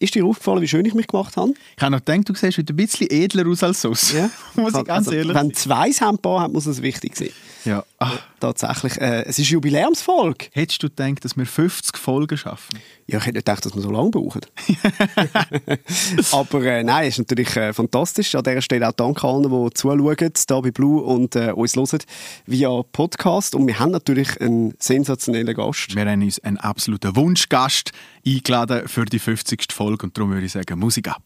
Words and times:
Ist 0.00 0.14
dir 0.14 0.24
aufgefallen, 0.24 0.60
wie 0.60 0.68
schön 0.68 0.84
ich 0.84 0.94
mich 0.94 1.08
gemacht 1.08 1.36
habe? 1.36 1.54
Ich 1.76 1.82
habe 1.82 1.90
noch 1.90 2.04
gedacht, 2.04 2.28
du 2.28 2.34
siehst 2.34 2.56
heute 2.56 2.72
ein 2.72 2.76
bisschen 2.76 3.08
edler 3.10 3.48
aus 3.48 3.64
als 3.64 3.80
sonst. 3.80 4.12
Ja. 4.12 4.30
Muss 4.54 4.72
ich 4.74 4.84
ganz 4.84 5.08
also, 5.08 5.12
ehrlich 5.12 5.34
Wenn 5.34 5.52
zwei 5.54 5.90
Sampo 5.90 6.40
hat, 6.40 6.52
muss 6.52 6.66
es 6.66 6.82
wichtig 6.82 7.16
sein. 7.16 7.30
Ja. 7.64 7.84
Ach, 7.98 8.16
Tatsächlich. 8.40 9.00
Äh, 9.00 9.24
es 9.24 9.38
ist 9.38 9.50
Jubiläumsfolge. 9.50 10.46
hättest 10.52 10.82
du 10.82 10.88
gedacht, 10.88 11.24
dass 11.24 11.36
wir 11.36 11.46
50 11.46 11.96
Folgen 11.96 12.38
schaffen? 12.38 12.78
Ja, 13.06 13.18
ich 13.18 13.26
hätte 13.26 13.38
nicht 13.38 13.46
gedacht, 13.46 13.64
dass 13.64 13.74
wir 13.74 13.82
so 13.82 13.90
lange 13.90 14.10
brauchen. 14.10 14.40
Aber 16.32 16.62
äh, 16.64 16.84
nein, 16.84 17.08
ist 17.08 17.18
natürlich 17.18 17.56
äh, 17.56 17.72
fantastisch. 17.72 18.34
An 18.34 18.44
dieser 18.44 18.62
Stelle 18.62 18.88
auch 18.88 18.92
danke 18.92 19.26
allen, 19.26 19.50
die 19.50 19.74
zuschauen, 19.74 20.32
hier 20.48 20.62
bei 20.62 20.70
Blue 20.70 21.02
und 21.02 21.34
äh, 21.34 21.52
uns 21.52 21.74
hören 21.74 22.00
via 22.46 22.82
Podcast. 22.92 23.54
Und 23.54 23.66
wir 23.66 23.78
haben 23.78 23.90
natürlich 23.90 24.40
einen 24.40 24.74
sensationellen 24.78 25.54
Gast. 25.54 25.94
Wir 25.94 26.04
haben 26.04 26.22
uns 26.22 26.38
einen 26.40 26.58
absoluten 26.58 27.16
Wunschgast 27.16 27.92
eingeladen 28.26 28.86
für 28.86 29.04
die 29.04 29.18
50. 29.18 29.72
Folge 29.72 30.06
und 30.06 30.16
darum 30.16 30.30
würde 30.30 30.46
ich 30.46 30.52
sagen, 30.52 30.78
Musik 30.78 31.08
ab. 31.08 31.22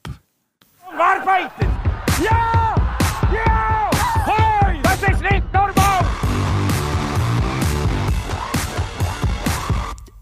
Arbeiten! 0.99 1.67
Ja! 2.23 2.63
Ja! 2.75 2.92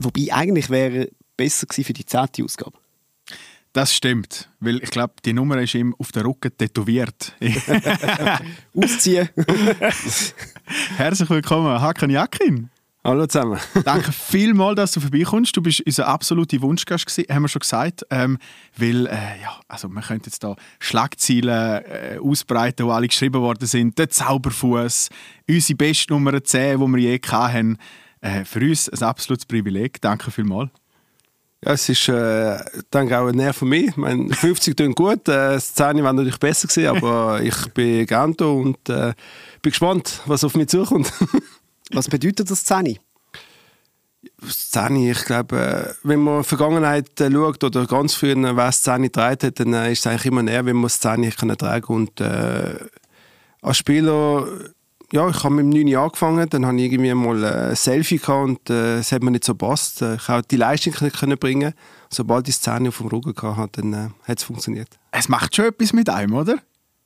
Wobei 0.01 0.33
eigentlich 0.33 0.71
wäre 0.71 1.11
besser 1.37 1.67
gewesen 1.67 1.85
für 1.85 1.93
die 1.93 2.07
zehnte 2.07 2.43
Ausgabe. 2.43 2.77
Das 3.73 3.95
stimmt, 3.95 4.49
weil 4.59 4.83
ich 4.83 4.91
glaube, 4.91 5.15
die 5.25 5.33
Nummer 5.33 5.61
ist 5.61 5.75
ihm 5.75 5.95
auf 5.97 6.11
der 6.11 6.25
Rücken 6.25 6.51
tätowiert. 6.57 7.37
Ausziehen. 8.75 9.29
Herzlich 10.97 11.31
willkommen, 11.31 11.81
Hakan 11.81 12.11
Jakin. 12.11 12.71
Hallo 13.05 13.27
zusammen. 13.27 13.59
Danke 13.85 14.13
vielmals, 14.13 14.77
dass 14.77 14.93
du 14.93 15.01
vorbeikommst. 15.01 15.57
Du 15.57 15.63
bist 15.63 15.81
unser 15.87 16.09
absoluter 16.09 16.61
Wunschgast 16.61 17.07
gewesen, 17.07 17.33
haben 17.33 17.43
wir 17.43 17.49
schon 17.49 17.61
gesagt. 17.61 18.05
Ähm, 18.11 18.39
weil, 18.77 19.07
äh, 19.07 19.41
ja, 19.41 19.59
also 19.69 19.89
man 19.89 20.03
könnte 20.03 20.27
jetzt 20.27 20.45
da 20.45 20.55
Schlagzeilen 20.81 21.85
äh, 21.85 22.19
ausbreiten, 22.21 22.87
die 22.87 22.93
alle 22.93 23.09
geschrieben 23.09 23.41
worden 23.41 23.67
sind. 23.67 23.97
Der 23.99 24.11
Zauberfuß, 24.11 25.09
unsere 25.49 25.77
beste 25.77 26.13
Nummer 26.13 26.43
10, 26.45 26.79
die 26.79 26.87
wir 26.87 26.99
je 26.99 27.21
hatten. 27.27 27.79
Äh, 28.21 28.45
für 28.45 28.61
uns 28.61 28.89
ein 28.89 29.03
absolutes 29.03 29.47
Privileg. 29.47 30.01
Danke 30.01 30.31
vielmals. 30.31 30.71
Ja, 31.65 31.73
es 31.73 31.89
ist, 31.91 32.09
äh, 32.09 32.59
denke 32.93 33.19
auch 33.19 33.27
ein 33.27 33.35
Nerv 33.35 33.57
von 33.57 33.69
mir. 33.69 33.89
Ich 33.89 33.97
meine, 33.97 34.33
50 34.33 34.77
tun 34.77 34.95
gut, 34.95 35.29
äh, 35.29 35.53
das 35.55 35.75
10 35.75 35.97
wäre 35.97 36.15
natürlich 36.15 36.39
besser 36.39 36.69
gewesen, 36.69 36.89
aber 36.97 37.43
ich 37.43 37.67
bin 37.75 38.07
gerne 38.07 38.35
da 38.35 38.47
und 38.47 38.89
äh, 38.89 39.13
bin 39.61 39.71
gespannt, 39.71 40.21
was 40.27 40.45
auf 40.45 40.55
mich 40.57 40.69
zukommt. 40.69 41.13
Was 41.93 42.09
bedeutet 42.09 42.49
das 42.49 42.63
10? 42.63 43.01
Das 44.41 44.71
10, 44.71 45.11
ich 45.11 45.25
glaube, 45.25 45.59
äh, 45.59 45.95
wenn 46.05 46.21
man 46.21 46.37
in 46.37 46.43
die 46.43 46.49
Vergangenheit 46.49 47.21
äh, 47.21 47.33
schaut 47.33 47.65
oder 47.65 47.85
ganz 47.85 48.15
früher, 48.15 48.37
wer 48.37 48.53
das 48.55 48.83
10 48.83 49.03
getragen 49.03 49.45
hat, 49.45 49.59
dann 49.59 49.73
äh, 49.73 49.91
ist 49.91 49.99
es 49.99 50.07
eigentlich 50.07 50.27
immer 50.27 50.45
näher, 50.45 50.65
wenn 50.65 50.77
man 50.77 50.85
das 50.85 51.01
10 51.01 51.19
nicht 51.19 51.37
tragen 51.37 51.59
kann. 51.59 51.97
Und 51.97 52.21
äh, 52.21 52.79
als 53.61 53.77
Spieler, 53.77 54.47
ja, 55.13 55.29
ich 55.29 55.43
habe 55.43 55.55
mit 55.55 55.75
dem 55.75 55.87
9 55.87 55.97
angefangen, 55.97 56.49
dann 56.49 56.67
habe 56.67 56.77
ich 56.77 56.93
irgendwie 56.93 57.13
mal 57.15 57.45
ein 57.45 57.77
Selfie 57.77 58.19
gehabt 58.19 58.49
und 58.49 58.71
äh, 58.71 58.99
es 58.99 59.13
hat 59.13 59.23
mir 59.23 59.31
nicht 59.31 59.45
so 59.45 59.55
gepasst. 59.55 60.03
Äh, 60.03 60.17
Ich 60.17 60.29
habe 60.29 60.47
die 60.49 60.57
Leistung 60.57 60.95
nicht 61.01 61.19
können 61.19 61.39
bringen. 61.39 61.75
Sobald 62.09 62.49
ich 62.49 62.55
das 62.55 62.63
10 62.63 62.89
auf 62.89 62.99
dem 62.99 63.09
Rücken 63.09 63.57
hatte, 63.57 63.83
dann 63.83 63.93
äh, 63.93 64.09
hat 64.29 64.39
es 64.39 64.45
funktioniert. 64.45 64.89
Es 65.11 65.29
macht 65.29 65.57
schon 65.57 65.67
etwas 65.67 65.93
mit 65.93 66.09
einem, 66.09 66.35
oder? 66.35 66.57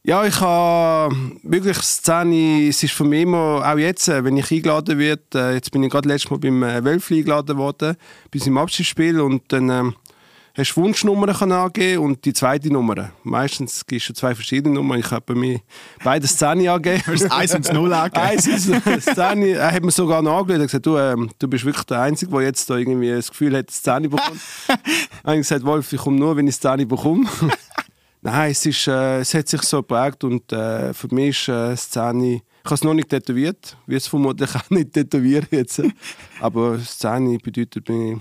Ja, 0.06 0.22
ich 0.27 0.38
habe 0.38 1.16
wirklich 1.44 1.78
10, 1.80 2.69
es 2.69 2.83
ist 2.83 2.92
für 2.92 3.05
mich 3.05 3.22
immer, 3.22 3.62
auch 3.64 3.78
jetzt, 3.78 4.06
äh, 4.08 4.22
wenn 4.22 4.36
ich 4.36 4.50
eingeladen 4.50 4.98
werde, 4.98 5.22
äh, 5.34 5.55
jetzt 5.55 5.70
bin 5.70 5.83
ich 5.83 5.91
gerade 5.91 6.06
letztes 6.06 6.30
Mal 6.30 6.39
beim 6.41 6.62
äh, 6.62 6.84
Wölfli 6.84 7.20
eingeladen 7.20 7.56
worden, 7.56 7.96
bis 8.30 8.46
im 8.46 8.58
Abschiedsspiel 8.58 9.18
und 9.18 9.44
dann 9.48 9.70
ähm, 9.70 9.94
hast 10.56 10.77
du 10.77 10.83
Wunschnummern 10.83 11.52
angeben 11.52 12.02
und 12.02 12.24
die 12.24 12.33
zweite 12.33 12.72
Nummer. 12.72 13.10
Meistens 13.24 13.84
gibst 13.84 14.08
du 14.08 14.14
zwei 14.14 14.34
verschiedene 14.34 14.74
Nummern, 14.74 15.01
ich 15.01 15.11
habe 15.11 15.34
bei 15.34 15.34
mir 15.34 15.61
beides 16.02 16.36
10 16.36 16.68
angegeben. 16.68 17.02
Du 17.06 17.12
hast 17.12 17.30
1 17.30 17.55
und 17.56 17.73
0 17.73 17.92
angegeben. 17.92 18.27
Eins 18.27 18.46
ist 18.46 18.70
das 18.86 19.05
10, 19.05 19.42
er 19.42 19.73
hat 19.73 19.83
mir 19.83 19.90
sogar 19.90 20.23
noch 20.23 20.39
angeschaut 20.39 20.61
und 20.61 20.67
gesagt, 20.67 20.86
du, 20.86 20.96
ähm, 20.96 21.30
du 21.39 21.48
bist 21.48 21.64
wirklich 21.64 21.84
der 21.84 22.02
Einzige, 22.02 22.30
der 22.30 22.42
jetzt 22.42 22.70
da 22.70 22.77
irgendwie 22.77 23.11
das 23.11 23.30
Gefühl 23.30 23.56
hat, 23.56 23.68
das 23.68 23.83
10 23.83 24.02
bekommt. 24.02 24.23
Dann 24.68 24.79
habe 25.24 25.34
ich 25.36 25.42
gesagt, 25.42 25.64
Wolf, 25.64 25.92
ich 25.92 26.01
komme 26.01 26.18
nur, 26.18 26.36
wenn 26.36 26.46
ich 26.46 26.58
das 26.58 26.77
10 26.77 26.86
bekomme. 26.86 27.29
Nein, 28.23 28.52
es, 28.52 28.64
ist, 28.64 28.86
äh, 28.86 29.20
es 29.20 29.34
hat 29.34 29.48
sich 29.48 29.62
so 29.62 29.79
geprägt 29.79 30.24
und 30.24 30.50
äh, 30.52 30.95
für 30.95 31.12
mich 31.12 31.48
ist 31.48 31.48
äh, 31.48 31.70
das 31.70 31.90
10, 31.90 32.23
ich 32.23 32.42
habe 32.64 32.74
es 32.77 32.84
noch 32.84 32.95
nicht 32.95 33.11
tätowiert, 33.11 33.77
wie 33.86 33.96
es 33.96 34.06
vermutlich 34.06 34.55
auch 34.55 34.70
nicht 34.70 34.92
tätowieren 34.92 35.46
jetzt. 35.50 35.83
Aber 36.40 36.79
10 36.79 37.39
bedeutet 37.39 37.89
mir 37.89 38.20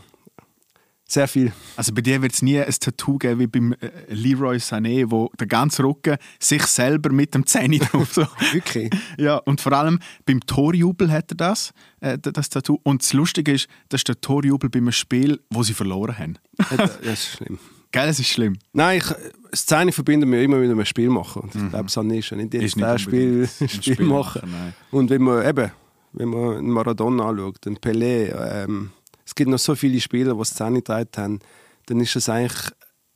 sehr 1.14 1.28
viel. 1.28 1.52
Also 1.76 1.94
bei 1.94 2.02
dir 2.02 2.22
wird 2.22 2.34
es 2.34 2.42
nie 2.42 2.60
ein 2.60 2.74
Tattoo 2.80 3.18
geben 3.18 3.40
wie 3.40 3.48
beim 3.48 3.74
äh, 3.74 3.78
Leroy 4.10 4.58
Sané, 4.58 5.10
wo 5.10 5.30
der 5.40 5.48
ganze 5.48 5.84
Rücken 5.84 6.18
sich 6.40 6.64
selber 6.64 7.12
mit 7.12 7.34
dem 7.36 7.46
Zähne 7.46 7.80
drauf 7.80 8.14
so. 8.14 8.26
Wirklich? 8.52 8.90
Ja, 9.18 9.38
und 9.38 9.62
vor 9.62 9.74
allem 9.74 10.00
beim 10.26 10.40
Torjubel 10.42 11.12
hat 11.12 11.32
er 11.32 11.36
das, 11.38 11.72
äh, 12.02 12.18
das 12.18 12.50
Tattoo. 12.50 12.80
Und 12.84 13.04
das 13.04 13.14
Lustige 13.14 13.54
ist, 13.54 13.68
das 13.90 14.00
ist 14.00 14.08
der 14.08 14.20
Torjubel 14.20 14.70
bei 14.70 14.80
einem 14.80 14.92
Spiel, 14.92 15.40
wo 15.50 15.64
sie 15.64 15.74
verloren 15.74 16.18
haben. 16.18 16.38
Das 16.70 16.98
ist 17.02 17.28
schlimm. 17.38 17.60
Gell, 17.92 18.08
das 18.08 18.20
ist 18.20 18.30
schlimm. 18.30 18.58
Nein, 18.74 18.98
ich, 18.98 19.06
das 19.52 19.68
10 19.68 19.92
verbindet 19.92 20.28
mich 20.28 20.44
immer 20.44 20.58
mit 20.58 20.72
einem 20.72 20.84
Spiel 20.84 21.10
machen. 21.10 21.44
Und 21.44 21.54
ich 21.56 21.70
glaube, 21.70 21.90
Sané 21.90 22.18
ist 22.20 22.30
ja 22.32 22.38
nicht 22.38 22.54
Mhm. 22.54 22.60
ein 22.84 22.98
Spiel, 23.00 23.48
Spiel, 23.48 23.70
Spiel 23.70 24.06
machen. 24.08 24.50
machen. 24.50 24.74
Und 24.90 25.12
wenn 25.12 25.22
man 25.22 25.48
eben, 25.48 25.72
wenn 26.14 26.30
man 26.30 26.58
einen 26.58 26.72
Maradona 26.72 27.30
anschaut, 27.30 27.68
einen 27.68 27.78
Pelé, 27.78 28.34
ähm, 28.64 28.90
es 29.26 29.36
gibt 29.36 29.50
noch 29.50 29.60
so 29.60 29.76
viele 29.76 30.00
Spieler, 30.00 30.36
die 30.36 30.44
10 30.44 30.76
getragen 30.76 31.10
haben, 31.18 31.40
dann 31.86 32.00
ist 32.00 32.16
es 32.16 32.30
eigentlich 32.30 32.72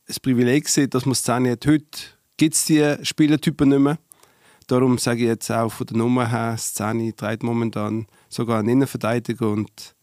ein 0.08 0.16
Privileg 0.22 0.64
gewesen, 0.64 0.90
dass 0.90 1.06
man 1.06 1.14
10 1.14 1.50
hat. 1.50 1.66
Heute 1.66 1.98
gibt 2.36 2.54
es 2.54 2.64
diese 2.64 3.04
Spielertypen 3.04 3.68
nicht 3.68 3.80
mehr. 3.80 3.98
Darum 4.66 4.98
sage 4.98 5.20
ich 5.20 5.26
jetzt 5.28 5.50
auch 5.50 5.72
von 5.72 5.86
der 5.86 5.96
Nummer 5.96 6.28
her, 6.28 6.56
10 6.58 7.16
trägt 7.16 7.42
momentan 7.42 8.06
sogar 8.28 8.58
einen 8.58 8.68
Innenverteidiger 8.68 9.48
und 9.50 9.94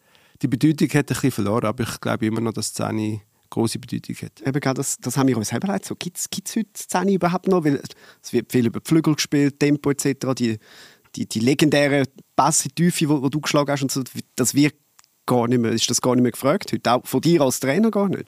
die 0.42 0.48
Bedeutung 0.48 0.88
hat 0.88 0.96
ein 0.96 1.06
bisschen 1.06 1.30
verloren, 1.30 1.66
aber 1.66 1.84
ich 1.84 2.00
glaube 2.00 2.26
immer 2.26 2.40
noch, 2.40 2.52
dass 2.52 2.72
das 2.72 2.88
10 2.88 3.20
große 3.50 3.78
Bedeutung 3.78 4.16
hat. 4.16 4.40
Eben, 4.42 4.74
das, 4.74 4.98
das 4.98 5.16
haben 5.16 5.28
wir 5.28 5.36
uns 5.36 5.48
selber. 5.48 5.78
So, 5.82 5.94
Gibt 5.94 6.18
es 6.18 6.56
heute 6.56 6.68
Szene 6.76 7.12
überhaupt 7.12 7.48
noch? 7.48 7.64
Weil 7.64 7.80
es 8.22 8.32
wird 8.32 8.52
viel 8.52 8.66
über 8.66 8.80
Flügel 8.84 9.14
gespielt, 9.14 9.58
Tempo 9.58 9.90
etc. 9.90 10.34
Die, 10.36 10.58
die, 11.14 11.26
die 11.26 11.40
legendären 11.40 12.06
Pässe, 12.34 12.68
Tiefe, 12.68 13.06
die, 13.06 13.30
du 13.30 13.40
geschlagen 13.40 13.70
hast, 13.70 13.82
und 13.82 13.92
so, 13.92 14.02
das 14.34 14.54
wird 14.54 14.74
gar 15.26 15.48
nicht 15.48 15.60
mehr, 15.60 15.72
ist 15.72 15.90
das 15.90 16.00
gar 16.00 16.14
nicht 16.14 16.22
mehr 16.22 16.32
gefragt 16.32 16.72
heute. 16.72 16.92
Auch 16.92 17.06
von 17.06 17.20
dir 17.20 17.42
als 17.42 17.60
Trainer 17.60 17.90
gar 17.90 18.08
nicht. 18.08 18.26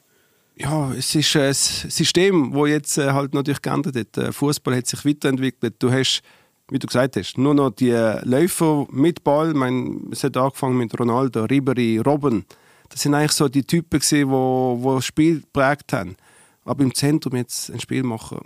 Ja, 0.57 0.93
es 0.93 1.15
ist 1.15 1.37
ein 1.37 1.55
System, 1.55 2.53
das 2.53 2.69
jetzt 2.69 2.99
äh, 2.99 3.13
halt 3.13 3.33
natürlich 3.33 3.63
geändert 3.63 3.95
hat. 3.95 4.17
Der 4.17 4.33
Fußball 4.33 4.77
hat 4.77 4.89
sich 4.89 5.05
weiterentwickelt. 5.05 5.77
Du 5.79 5.93
hast, 5.93 6.21
wie 6.69 6.81
du 6.81 6.87
gesagt 6.89 7.17
hast, 7.17 7.39
nur 7.39 7.55
noch 7.55 7.71
die 7.71 7.93
Läufer 8.25 8.87
mit 8.91 9.23
Ball. 9.23 9.51
Ich 9.51 9.55
meine, 9.55 10.01
es 10.11 10.25
hat 10.25 10.37
angefangen 10.37 10.77
mit 10.77 10.99
Ronaldo, 10.99 11.45
Ribery, 11.45 11.99
Robben. 11.99 12.45
Das 12.89 13.03
sind 13.03 13.15
eigentlich 13.15 13.33
so 13.33 13.49
die 13.49 13.63
Typen, 13.63 14.01
die 14.01 14.29
wo, 14.29 14.79
wo 14.81 14.97
das 14.97 15.05
Spiel 15.05 15.43
geprägt 15.43 15.93
haben. 15.93 16.17
Aber 16.65 16.83
im 16.83 16.93
Zentrum 16.93 17.37
jetzt 17.37 17.71
ein 17.71 17.79
Spiel 17.79 18.03
machen, 18.03 18.41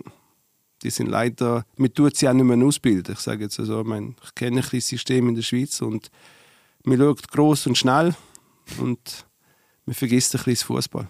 die 0.83 0.91
sind 0.91 1.07
leider, 1.07 1.65
man 1.77 1.93
tut 1.93 2.15
sie 2.15 2.29
auch 2.29 2.33
nicht 2.33 2.45
mehr 2.45 2.63
ausbilden. 2.63 3.15
Ich 3.15 3.21
sage 3.21 3.45
jetzt 3.45 3.59
also, 3.59 3.81
ich, 3.81 3.87
meine, 3.87 4.13
ich 4.23 4.35
kenne 4.35 4.57
ein 4.57 4.61
bisschen 4.61 4.79
das 4.79 4.87
System 4.87 5.29
in 5.29 5.35
der 5.35 5.41
Schweiz 5.41 5.81
und 5.81 6.11
man 6.83 6.99
schaut 6.99 7.27
groß 7.27 7.67
und 7.67 7.77
schnell 7.77 8.13
und 8.79 9.25
man 9.85 9.93
vergisst 9.93 10.33
ein 10.33 10.37
bisschen 10.39 10.53
das 10.53 10.63
Fußball. 10.63 11.07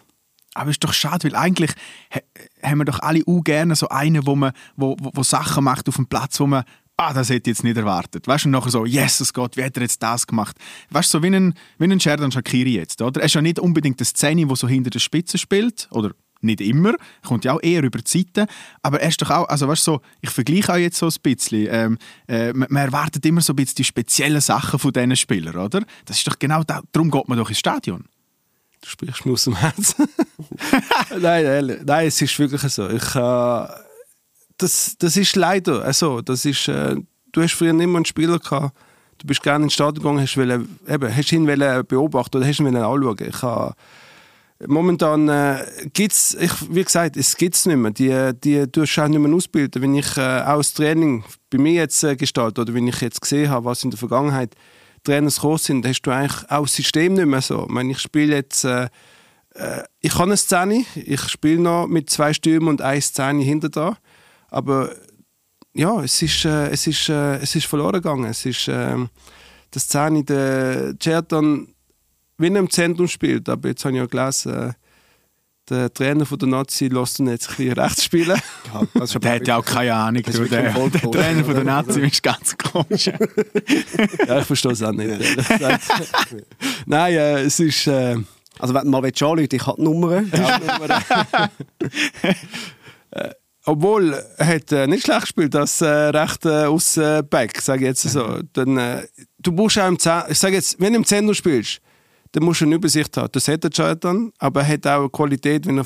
Aber 0.56 0.70
ist 0.70 0.84
doch 0.84 0.94
schade, 0.94 1.24
weil 1.26 1.36
eigentlich 1.36 1.72
ha- 2.14 2.22
haben 2.62 2.80
wir 2.80 2.86
doch 2.86 3.00
alle 3.00 3.22
auch 3.26 3.42
gerne 3.44 3.76
so 3.76 3.90
einen, 3.90 4.26
wo, 4.28 4.36
man, 4.36 4.54
wo, 4.76 4.96
wo, 5.00 5.12
wo 5.14 5.24
Sachen 5.24 5.64
macht 5.64 5.90
auf 5.90 5.96
dem 5.96 6.06
Platz, 6.08 6.40
wo 6.40 6.48
man 6.48 6.64
ah, 6.98 7.14
das 7.14 7.30
hätte 7.30 7.50
ich 7.50 7.58
jetzt 7.58 7.64
nicht 7.64 7.78
erwartet. 7.78 8.28
Weißt 8.28 8.46
du, 8.46 8.50
und 8.50 8.52
nachher 8.52 8.70
so, 8.70 8.86
Jesus 8.86 9.34
Gott, 9.34 9.58
wie 9.58 9.64
hat 9.64 9.76
er 9.78 9.84
jetzt 9.84 10.02
das 10.02 10.28
gemacht? 10.28 10.58
Weißt 10.90 11.14
du, 11.14 11.18
so 11.18 11.24
wie 11.24 11.28
ein, 11.36 11.54
wie 11.80 11.86
ein 11.86 12.00
Sherdan 12.00 12.32
Shakiri 12.32 12.76
jetzt, 12.76 13.02
oder? 13.02 13.22
Er 13.22 13.26
ist 13.26 13.34
ja 13.36 13.42
nicht 13.42 13.60
unbedingt 13.60 14.00
eine 14.00 14.06
Szene, 14.06 14.50
wo 14.50 14.56
so 14.56 14.68
hinter 14.68 14.90
der 14.90 15.00
Spitze 15.00 15.38
spielt, 15.38 15.88
oder 15.92 16.12
nicht 16.44 16.62
immer, 16.62 16.96
kommt 17.26 17.46
ja 17.46 17.54
auch 17.54 17.62
eher 17.62 17.84
über 17.84 18.00
die 18.00 18.10
Seite, 18.10 18.48
aber 18.82 19.02
er 19.02 19.10
ist 19.10 19.22
doch 19.22 19.30
auch, 19.30 19.48
also 19.50 19.68
weißt 19.68 19.84
so, 19.84 20.02
ich 20.22 20.30
vergleiche 20.30 20.74
auch 20.74 20.78
jetzt 20.78 20.98
so 20.98 21.08
ein 21.08 21.14
bisschen, 21.22 21.68
ähm, 21.70 21.98
äh, 22.28 22.54
man, 22.54 22.68
man 22.70 22.84
erwartet 22.84 23.26
immer 23.26 23.42
so 23.42 23.54
ein 23.54 23.58
bisschen 23.58 23.76
die 23.76 23.84
speziellen 23.84 24.42
Sachen 24.42 24.80
von 24.80 24.92
diesen 24.92 25.16
Spielern, 25.16 25.58
oder? 25.58 25.84
Das 26.06 26.18
ist 26.18 26.28
doch 26.28 26.40
genau 26.40 26.64
da, 26.64 26.82
darum 26.92 27.12
geht 27.12 27.28
man 27.28 27.38
doch 27.38 27.50
ins 27.50 27.60
Stadion. 27.60 28.06
Du 28.84 28.90
sprichst 28.90 29.26
mir 29.26 29.32
aus 29.32 29.46
dem 29.46 29.56
Herzen. 29.56 30.10
nein, 31.22 31.46
ehrlich. 31.46 31.80
nein, 31.86 32.08
es 32.08 32.22
ist 32.22 32.38
wirklich 32.38 32.62
so. 32.64 32.90
Ich, 32.90 33.16
äh, 33.16 33.68
das, 34.58 34.98
das 35.00 35.16
ist 35.16 35.38
leider 35.38 35.92
so. 35.94 36.22
Das 36.22 36.44
ist, 36.44 36.68
äh, 36.68 36.98
du 37.32 37.42
hast 37.42 37.54
früher 37.54 37.70
immer 37.70 37.98
einen 37.98 38.06
Spieler 38.06 38.40
gehabt, 38.40 38.76
du 39.20 39.28
bist 39.28 39.42
gerne 39.42 39.64
ins 39.66 39.74
Stadion 39.74 40.04
gegangen, 40.04 40.22
hast, 40.22 40.36
wollen, 40.36 40.80
eben, 40.88 41.16
hast 41.16 41.32
ihn 41.32 41.48
wollen 41.48 41.86
beobachten 41.88 42.38
oder 42.38 42.46
hast 42.46 42.60
ihn 42.60 42.76
anschauen. 42.76 43.18
Ich, 43.20 43.44
äh, 43.44 43.72
momentan 44.66 45.30
äh, 45.30 45.66
gibt 45.94 46.14
es, 46.14 46.38
wie 46.70 46.84
gesagt, 46.84 47.18
es 47.18 47.36
gibt 47.38 47.56
es 47.56 47.66
nicht 47.66 47.78
mehr. 47.78 47.92
Die, 47.92 48.32
die 48.40 48.68
tust 48.72 48.98
auch 49.00 49.08
nicht 49.08 49.20
mehr 49.20 49.34
ausbilden. 49.34 49.82
Wenn 49.82 49.96
ich 49.96 50.18
äh, 50.18 50.42
auch 50.42 50.58
das 50.58 50.74
Training 50.74 51.24
bei 51.50 51.58
mir 51.58 51.74
jetzt 51.74 52.04
äh, 52.04 52.16
gestalte 52.16 52.62
oder 52.62 52.74
wenn 52.74 52.88
ich 52.88 53.02
jetzt 53.02 53.22
gesehen 53.22 53.50
habe, 53.50 53.66
was 53.66 53.84
in 53.84 53.92
der 53.92 54.00
Vergangenheit 54.00 54.56
Trainer 55.04 55.30
gekommen 55.30 55.58
sind, 55.58 55.86
hast 55.86 56.02
du 56.04 56.12
eigentlich 56.12 56.50
auch 56.50 56.62
das 56.62 56.76
System 56.76 57.16
nicht 57.16 57.26
mehr 57.26 57.42
so. 57.42 57.64
Ich, 57.64 57.70
meine, 57.70 57.92
ich 57.92 58.00
spiele 58.00 58.36
jetzt 58.36 58.64
äh, 58.64 58.88
Äh, 59.54 59.84
ich 60.02 60.14
habe 60.16 60.24
eine 60.24 60.38
Szene, 60.38 60.86
ich 60.96 61.22
spiele 61.30 61.62
noch 61.62 61.88
mit 61.88 62.10
zwei 62.10 62.34
Stürmen 62.34 62.70
und 62.70 62.82
eine 62.82 63.02
Szene 63.02 63.44
hinter 63.44 63.70
da, 63.70 63.98
aber 64.50 64.92
ja, 65.74 66.04
es 66.04 66.22
ist, 66.22 66.46
äh, 66.46 66.70
es 66.70 66.88
ist, 66.88 67.10
äh, 67.10 67.38
es 67.38 67.56
ist 67.56 67.66
verloren 67.66 67.94
gegangen. 67.94 68.26
Es 68.26 68.46
ist 68.46 68.68
äh, 68.68 68.96
die 69.74 69.80
Szene, 69.80 70.24
der 70.24 70.94
Certan, 71.02 71.73
wenn 72.44 72.56
er 72.56 72.60
im 72.60 72.70
Zentrum 72.70 73.08
spielt, 73.08 73.48
aber 73.48 73.70
jetzt 73.70 73.86
habe 73.86 73.96
ich 73.96 74.00
ja 74.02 74.06
gelesen, 74.06 74.54
äh, 74.54 74.74
der 75.70 75.94
Trainer 75.94 76.26
von 76.26 76.38
der 76.38 76.50
Nazi 76.50 76.90
lässt 76.90 77.20
ihn 77.20 77.28
jetzt 77.30 77.50
ein 77.50 77.56
bisschen 77.56 77.74
rechts 77.80 78.04
spielen. 78.04 78.42
Ja, 78.74 78.82
das 78.96 79.12
Der 79.12 79.32
hat 79.36 79.48
ja 79.48 79.58
auch 79.58 79.66
keine 79.66 79.94
Ahnung. 79.94 80.24
Das 80.24 80.36
Du, 80.36 80.46
der, 80.46 80.72
Vollprofi, 80.72 81.12
der 81.12 81.22
Trainer 81.22 81.46
von 81.46 81.54
der? 81.54 81.64
Nazi 81.64 82.02
ist 82.02 82.24
ganz 82.24 82.58
komisch. 82.58 83.06
ja, 84.28 84.40
ich 84.40 84.46
verstehe 84.46 84.72
es 84.72 84.82
auch 84.82 84.92
nicht. 84.92 85.10
Nein, 86.86 87.14
äh, 87.14 87.42
es 87.44 87.60
ist... 87.60 87.88
Äh, 87.88 88.18
Also 88.60 88.74
wenn 88.74 88.84
du 88.84 88.90
mal 88.90 88.98
anrufen 89.06 89.48
ich 89.52 89.66
habe 89.66 89.78
die 89.78 89.84
Nummer. 89.84 90.24
Obwohl, 93.66 94.22
er 94.38 94.48
hat 94.48 94.72
äh, 94.72 94.88
nicht 94.88 95.06
schlecht 95.06 95.22
gespielt 95.22 95.56
als 95.56 95.80
äh, 95.82 95.88
rechter 95.88 96.70
Außenback, 96.70 97.62
sage 97.62 97.84
ich 97.84 97.88
jetzt 97.90 98.02
so. 98.02 98.40
Dann, 98.54 98.78
äh, 98.78 99.08
du 99.40 99.54
brauchst 99.54 99.78
auch 99.80 99.88
im 99.88 100.00
Zentrum, 100.00 100.32
ich 100.32 100.40
sage 100.40 100.56
jetzt, 100.56 100.80
wenn 100.82 100.94
du 100.94 101.00
im 101.00 101.06
Zentrum 101.06 101.34
spielst, 101.34 101.80
dann 102.34 102.44
musst 102.44 102.62
du 102.62 102.66
eine 102.66 102.76
Übersicht 102.76 103.16
haben. 103.16 103.30
Das 103.32 103.48
hat 103.48 103.64
er 103.64 103.70
schon 103.74 104.00
dann, 104.00 104.32
aber 104.40 104.62
er 104.62 104.68
hat 104.68 104.88
auch 104.88 105.00
eine 105.02 105.10
Qualität, 105.10 105.66
wenn 105.66 105.78
er 105.78 105.86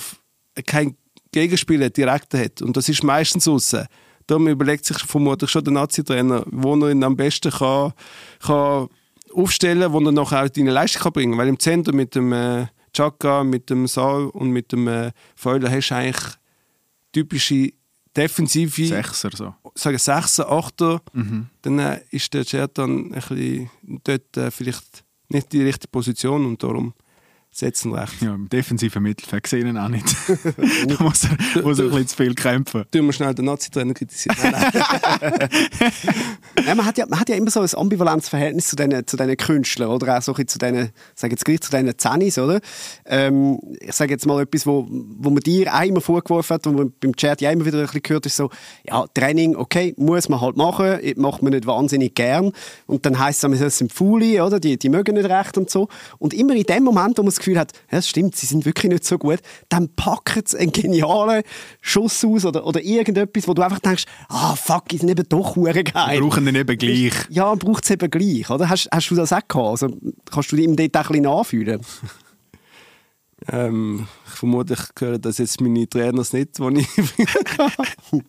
kein 0.66 0.96
Gegenspieler 1.32 1.90
direkt 1.90 2.34
hat. 2.34 2.62
Und 2.62 2.76
das 2.76 2.90
ist 2.90 3.04
meistens 3.04 3.48
außen. 3.48 3.86
Darum 4.26 4.48
überlegt 4.48 4.86
sich 4.86 4.98
vermutlich 5.00 5.52
schon 5.52 5.64
der 5.64 5.74
Nazi-Trainer, 5.74 6.44
wo 6.48 6.76
er 6.76 6.92
ihn 6.92 7.04
am 7.04 7.16
besten 7.16 7.52
kann, 7.52 7.94
kann 8.40 8.88
aufstellen 9.34 9.84
kann, 9.84 9.94
wo 9.94 10.00
er 10.00 10.12
nachher 10.12 10.44
auch 10.44 10.50
deine 10.50 10.72
Leistung 10.72 11.04
kann 11.04 11.14
bringen 11.14 11.32
kann. 11.34 11.40
Weil 11.40 11.48
im 11.50 11.60
Zentrum 11.60 11.98
mit 11.98 12.16
dem 12.16 12.32
äh, 12.32 12.68
Chaka, 12.94 13.44
mit 13.44 13.70
dem 13.70 13.86
Saal 13.86 14.28
und 14.28 14.50
mit 14.50 14.72
dem 14.72 14.88
äh, 14.88 15.12
Feuler 15.36 15.70
hast 15.70 15.90
du 15.90 15.96
eigentlich 15.96 16.36
typische 17.12 17.74
defensive, 18.16 18.88
Sechser 18.88 19.30
so. 19.34 19.54
sagen 19.76 19.98
Sechser, 19.98 20.50
Achter, 20.50 21.02
dann 21.62 21.80
äh, 21.80 22.02
ist 22.10 22.34
der 22.34 22.46
Chat 22.46 22.78
dann 22.78 23.14
ein 23.14 23.22
bisschen 23.22 23.70
dort 24.04 24.38
äh, 24.38 24.50
vielleicht 24.50 25.04
nicht 25.30 25.52
die 25.54 25.64
richtige 25.64 25.90
Position 25.90 26.46
und 26.46 26.64
darum 26.64 26.94
setzen 27.58 27.94
recht. 27.94 28.22
Ja, 28.22 28.36
im 28.36 28.48
defensiven 28.50 29.02
Mittelfeld 29.02 29.48
sehe 29.48 29.62
ich 29.62 29.66
ihn 29.66 29.78
auch 29.78 29.90
nicht. 29.90 30.06
da 30.88 31.04
muss 31.04 31.24
er, 31.24 31.64
muss 31.64 31.80
er 31.80 31.86
ein 31.86 31.92
bisschen 31.92 32.08
zu 32.08 32.18
viel 32.18 32.36
kämpfen. 32.36 32.84
Tun 32.92 33.08
wir 33.08 33.14
schnell 33.14 33.34
den 33.34 33.46
Nazi-Trainer 33.46 33.96
kritisieren. 33.96 34.38
Nein, 36.66 36.78
man, 36.78 36.86
hat 36.86 37.00
ja, 37.00 37.08
man 37.08 37.20
hat 37.20 37.30
ja 37.30 37.36
immer 37.36 37.50
so 37.50 37.62
ein 37.62 37.70
ambivalentes 37.74 38.30
Verhältnis 38.30 38.68
zu 38.68 38.76
diesen 38.76 39.08
zu 39.08 39.18
diesen 39.18 39.38
Künstlern 39.38 39.90
oder 39.90 40.18
auch 40.18 40.22
so 40.22 40.34
zu 40.34 40.60
diesen, 40.60 40.92
sage 41.16 41.34
jetzt 41.34 41.46
gleich 41.46 41.62
zu 41.62 41.72
diesen 41.72 41.98
Zennis, 41.98 42.38
oder? 42.38 42.62
Ähm, 43.06 43.60
ich 43.80 43.94
sage 43.94 44.12
jetzt 44.12 44.28
mal 44.28 44.44
etwas, 44.44 44.68
wo, 44.68 44.86
wo 44.90 45.32
man 45.32 45.40
dir 45.40 45.74
auch 45.74 45.84
immer 45.84 46.02
vorgeworfen 46.02 46.54
hat, 46.54 46.66
wo 46.68 46.72
man 46.72 46.94
beim 47.00 47.16
Chat 47.16 47.42
ja 47.42 47.50
immer 47.50 47.66
wieder 47.66 47.80
ein 47.80 47.86
bisschen 47.86 48.04
gehört 48.04 48.28
ist, 48.28 48.36
so, 48.36 48.52
ja, 48.88 49.08
Training, 49.16 49.56
okay, 49.56 49.96
muss 49.98 50.30
man 50.30 50.42
halt 50.42 50.58
machen, 50.58 51.00
macht 51.16 51.42
man 51.42 51.54
nicht 51.54 51.66
wahnsinnig 51.66 52.14
gern 52.14 52.52
und 52.86 53.04
dann 53.08 53.18
heisst 53.18 53.44
es, 53.44 53.60
das 53.60 53.80
sind 53.80 53.92
Fauli, 53.92 54.40
oder? 54.42 54.60
Die, 54.60 54.78
die 54.78 54.90
mögen 54.90 55.16
nicht 55.16 55.28
recht 55.28 55.58
und 55.58 55.72
so 55.72 55.88
und 56.20 56.36
immer 56.36 56.54
in 56.54 56.64
dem 56.64 56.84
Moment, 56.84 57.18
wo 57.18 57.24
man 57.24 57.32
das 57.32 57.47
Gefühl 57.48 57.60
hat, 57.60 57.72
ja, 57.92 57.98
das 57.98 58.10
stimmt, 58.10 58.36
sie 58.36 58.46
sind 58.46 58.66
wirklich 58.66 58.92
nicht 58.92 59.06
so 59.06 59.18
gut, 59.18 59.40
dann 59.70 59.90
packt 59.96 60.48
es 60.48 60.56
einen 60.56 60.72
genialen 60.72 61.44
Schuss 61.80 62.26
aus 62.26 62.46
oder, 62.46 62.66
oder 62.66 62.82
irgendetwas, 62.82 63.48
wo 63.48 63.54
du 63.54 63.62
einfach 63.62 63.80
denkst, 63.80 64.04
ah, 64.28 64.56
fuck, 64.56 64.84
sind 64.92 65.10
eben 65.10 65.28
doch 65.30 65.56
hure 65.56 65.84
geil. 65.84 66.20
Wir 66.20 66.22
brauchen 66.22 66.46
den 66.46 66.56
eben 66.56 66.78
gleich. 66.78 67.14
Ja, 67.30 67.56
braucht 67.56 67.86
es 67.86 67.92
eben 67.92 68.10
gleich, 68.10 68.50
oder? 68.50 68.70
Hast, 68.70 68.90
hast 68.92 69.10
du 69.10 69.16
das 69.16 69.32
auch 69.32 69.48
gehabt? 69.48 69.70
Also, 69.70 69.98
kannst 70.30 70.52
du 70.52 70.58
dich 70.58 70.66
im 70.66 70.76
Detail 70.76 71.02
ein 71.02 71.08
bisschen 71.08 71.24
nachfühlen? 71.24 71.82
ähm, 73.52 74.08
ich 74.26 74.34
vermute, 74.34 74.74
ich 74.74 75.02
höre 75.02 75.18
das 75.18 75.38
jetzt 75.38 75.62
meine 75.62 75.88
Trainers 75.88 76.34
nicht, 76.34 76.60
die 76.60 76.80
ich 76.80 76.88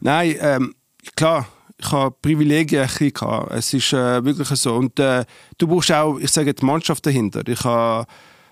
Nein, 0.00 0.36
ähm, 0.40 0.74
klar, 1.14 1.46
ich 1.78 1.92
habe 1.92 2.16
Privilegien 2.20 2.82
ein 2.82 2.88
bisschen 2.88 3.12
gehabt. 3.12 3.52
Es 3.52 3.72
ist 3.72 3.92
äh, 3.92 4.24
wirklich 4.24 4.48
so. 4.48 4.74
Und 4.74 4.98
äh, 4.98 5.24
du 5.58 5.68
brauchst 5.68 5.92
auch, 5.92 6.18
ich 6.18 6.32
sage 6.32 6.52
die 6.54 6.64
Mannschaft 6.64 7.04
dahinter. 7.06 7.42
Ich 7.46 7.62
habe 7.64 8.06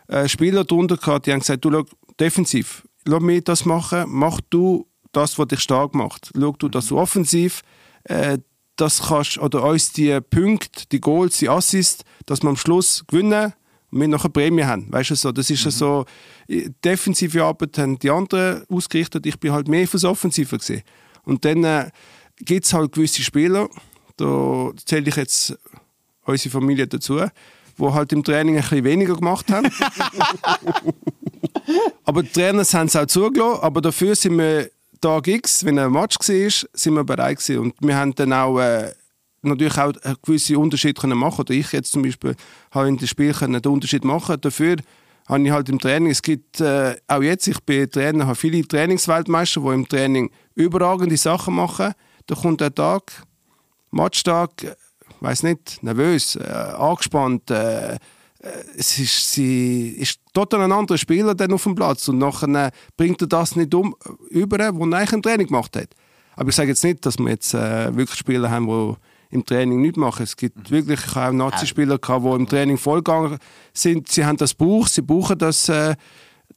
äh, 0.09 0.29
Spieler 0.29 0.65
darunter 0.65 0.97
gehabt, 0.97 1.27
die 1.27 1.33
haben 1.33 1.41
gesagt, 1.41 1.65
du 1.65 1.71
schau, 1.71 1.85
defensiv, 2.19 2.87
lass 3.07 3.23
mich 3.23 3.45
das 3.45 3.65
machen, 3.65 4.05
mach 4.09 4.41
du 4.51 4.87
das, 5.13 5.39
was 5.39 5.49
dich 5.49 5.61
stark 5.61 5.95
macht. 5.95 6.31
Schau 6.39 6.53
du, 6.53 6.69
dass 6.69 6.89
du 6.89 6.99
offensiv 6.99 7.63
äh, 8.05 8.39
das 8.77 9.03
kannst, 9.09 9.39
oder 9.39 9.63
uns 9.63 9.93
die 9.93 10.21
Punkte, 10.21 10.87
die 10.91 11.01
Goals, 11.01 11.39
die 11.39 11.49
Assists, 11.49 12.05
dass 12.27 12.43
wir 12.43 12.49
am 12.49 12.57
Schluss 12.57 13.05
gewinnen 13.07 13.53
und 13.91 14.01
wir 14.01 14.09
nachher 14.09 14.29
Prämie 14.29 14.65
haben. 14.65 14.93
Weißt 14.93 15.11
du 15.11 15.15
so, 15.15 15.33
das 15.33 15.51
ist 15.51 15.65
ja 15.65 15.71
so, 15.71 16.05
äh, 16.49 16.69
defensive 16.85 17.45
Arbeit 17.45 17.79
haben 17.79 17.99
die 17.99 18.11
anderen 18.11 18.65
ausgerichtet, 18.69 19.27
ich 19.27 19.39
bin 19.39 19.53
halt 19.53 19.69
mehr 19.69 19.87
fürs 19.87 20.05
Offensive 20.05 20.59
gesehen. 20.59 20.83
Und 21.23 21.45
dann 21.45 21.65
äh, 21.65 21.91
gibt 22.39 22.67
es 22.67 22.73
halt 22.73 22.93
gewisse 22.93 23.23
Spieler, 23.23 23.69
da 24.17 24.71
zähle 24.85 25.09
ich 25.09 25.17
jetzt 25.17 25.59
unsere 26.25 26.51
Familie 26.51 26.87
dazu, 26.87 27.21
die 27.79 27.93
halt 27.93 28.13
im 28.13 28.25
Training 28.25 28.57
ein 28.57 28.63
bisschen 28.63 28.85
weniger 28.85 29.15
gemacht 29.15 29.51
haben. 29.51 29.67
aber 32.05 32.23
die 32.23 32.31
Trainer 32.31 32.65
haben 32.65 32.87
es 32.87 32.97
auch 32.97 33.07
zugelassen, 33.07 33.63
aber 33.63 33.81
dafür 33.81 34.15
sind 34.15 34.39
wir 34.39 34.71
Tag 35.01 35.29
X, 35.29 35.65
wenn 35.65 35.79
ein 35.79 35.93
Match 35.93 36.17
war, 36.19 36.69
sind 36.73 36.95
wir 36.95 37.05
bereit 37.05 37.39
gewesen. 37.39 37.59
Und 37.59 37.75
wir 37.81 37.97
haben 37.97 38.15
dann 38.15 38.33
auch 38.33 38.59
äh, 38.59 38.93
natürlich 39.43 39.79
auch 39.79 39.93
einen 40.03 40.17
gewissen 40.23 40.57
Unterschied 40.57 40.99
können 40.99 41.19
machen 41.19 41.41
Oder 41.41 41.55
ich 41.55 41.73
jetzt 41.73 41.93
zum 41.93 42.03
Beispiel 42.03 42.35
habe 42.71 42.89
in 42.89 42.97
dem 42.97 43.07
Spiel 43.07 43.33
können 43.33 43.61
den 43.61 43.73
Unterschied 43.73 44.05
machen 44.05 44.41
Dafür 44.41 44.77
habe 45.27 45.43
ich 45.43 45.51
halt 45.51 45.69
im 45.69 45.79
Training, 45.79 46.11
es 46.11 46.23
gibt 46.23 46.61
äh, 46.61 46.97
auch 47.07 47.23
jetzt, 47.23 47.47
ich 47.47 47.61
bin 47.61 47.91
Trainer, 47.91 48.27
habe 48.27 48.35
viele 48.35 48.67
Trainingsweltmeister, 48.67 49.61
die 49.61 49.69
im 49.69 49.89
Training 49.89 50.31
überragende 50.55 51.17
Sachen 51.17 51.55
machen. 51.55 51.95
Da 52.27 52.35
kommt 52.35 52.63
ein 52.63 52.75
Tag, 52.75 53.13
Matchtag, 53.91 54.77
weiß 55.25 55.43
nicht, 55.43 55.83
nervös, 55.83 56.37
äh, 56.37 56.43
angespannt, 56.43 57.51
äh, 57.51 57.99
es 58.77 58.99
ist, 58.99 59.33
sie 59.33 59.89
ist 59.89 60.21
total 60.33 60.63
ein 60.63 60.73
anderer 60.73 60.99
Spieler 60.99 61.35
dann 61.35 61.53
auf 61.53 61.63
dem 61.63 61.75
Platz 61.75 62.09
und 62.09 62.19
nachher 62.19 62.49
äh, 62.49 62.71
bringt 62.97 63.21
er 63.23 63.27
das 63.27 63.57
nicht 63.57 63.75
um, 63.75 63.95
über, 64.29 64.59
wo 64.75 64.85
er 64.87 64.99
eigentlich 64.99 65.13
im 65.13 65.23
Training 65.23 65.47
gemacht 65.47 65.77
hat. 65.77 65.89
Aber 66.37 66.49
ich 66.51 66.55
sage 66.55 66.69
jetzt 66.69 66.85
nicht, 66.85 67.05
dass 67.07 67.19
wir 67.19 67.31
jetzt 67.31 67.55
äh, 67.55 67.97
wirklich 67.97 68.19
Spieler 68.19 68.51
haben, 68.51 68.67
die 68.67 68.95
im 69.35 69.45
Training 69.45 69.81
nichts 69.81 69.97
machen. 69.97 70.23
Es 70.23 70.37
gibt 70.37 70.71
wirklich, 70.71 71.01
ich 71.05 71.17
auch 71.17 71.33
Nazi-Spieler 71.33 71.99
die 71.99 72.29
im 72.29 72.47
Training 72.47 72.77
vollgegangen 72.77 73.39
sind. 73.73 74.09
Sie 74.09 74.25
haben 74.25 74.37
das 74.37 74.57
gebraucht, 74.57 74.93
sie 74.93 75.03
brauchen 75.03 75.39
das, 75.39 75.69
äh, 75.69 75.95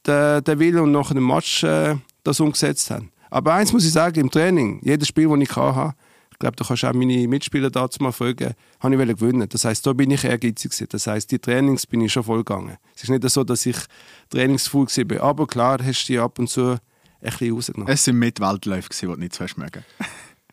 den, 0.06 0.44
den 0.44 0.58
Willen 0.58 0.80
und 0.80 0.92
nach 0.92 1.12
dem 1.12 1.26
Match 1.26 1.64
äh, 1.64 1.96
das 2.22 2.40
umgesetzt 2.40 2.90
haben. 2.90 3.10
Aber 3.30 3.54
eins 3.54 3.72
muss 3.72 3.84
ich 3.84 3.92
sagen, 3.92 4.20
im 4.20 4.30
Training, 4.30 4.80
jedes 4.82 5.08
Spiel, 5.08 5.28
das 5.28 5.38
ich 5.40 5.56
hatte, 5.56 5.94
ich 6.38 6.40
glaube, 6.40 6.54
da 6.54 6.64
kannst 6.64 6.84
du 6.84 6.86
auch 6.86 6.92
meine 6.92 7.26
Mitspieler 7.26 7.68
dazu 7.68 8.00
mal 8.00 8.12
fragen, 8.12 8.54
habe 8.78 8.94
ich 8.94 9.18
gewinnen. 9.18 9.48
Das 9.48 9.64
heißt, 9.64 9.84
da 9.84 9.92
bin 9.92 10.12
ich 10.12 10.22
ehrgeizig 10.22 10.70
gewesen. 10.70 10.86
Das 10.88 11.08
heißt, 11.08 11.32
die 11.32 11.40
Trainings 11.40 11.84
bin 11.84 12.00
ich 12.00 12.12
schon 12.12 12.22
voll 12.22 12.44
gegangen. 12.44 12.76
Es 12.94 13.02
ist 13.02 13.10
nicht 13.10 13.28
so, 13.28 13.42
dass 13.42 13.66
ich 13.66 13.76
trainingsvoll 14.30 14.86
war. 14.86 15.20
Aber 15.20 15.48
klar, 15.48 15.78
hast 15.82 16.04
du 16.04 16.12
die 16.12 16.18
ab 16.20 16.38
und 16.38 16.48
zu 16.48 16.70
ein 16.70 16.78
bisschen 17.22 17.52
rausgenommen. 17.52 17.92
Es 17.92 18.04
sind 18.04 18.20
Mitwaldläufe, 18.20 18.88
gewesen, 18.88 19.08
die 19.08 19.14
du 19.14 19.20
nicht 19.20 19.34
so 19.34 19.42
hast 19.44 19.58
mögen. 19.58 19.84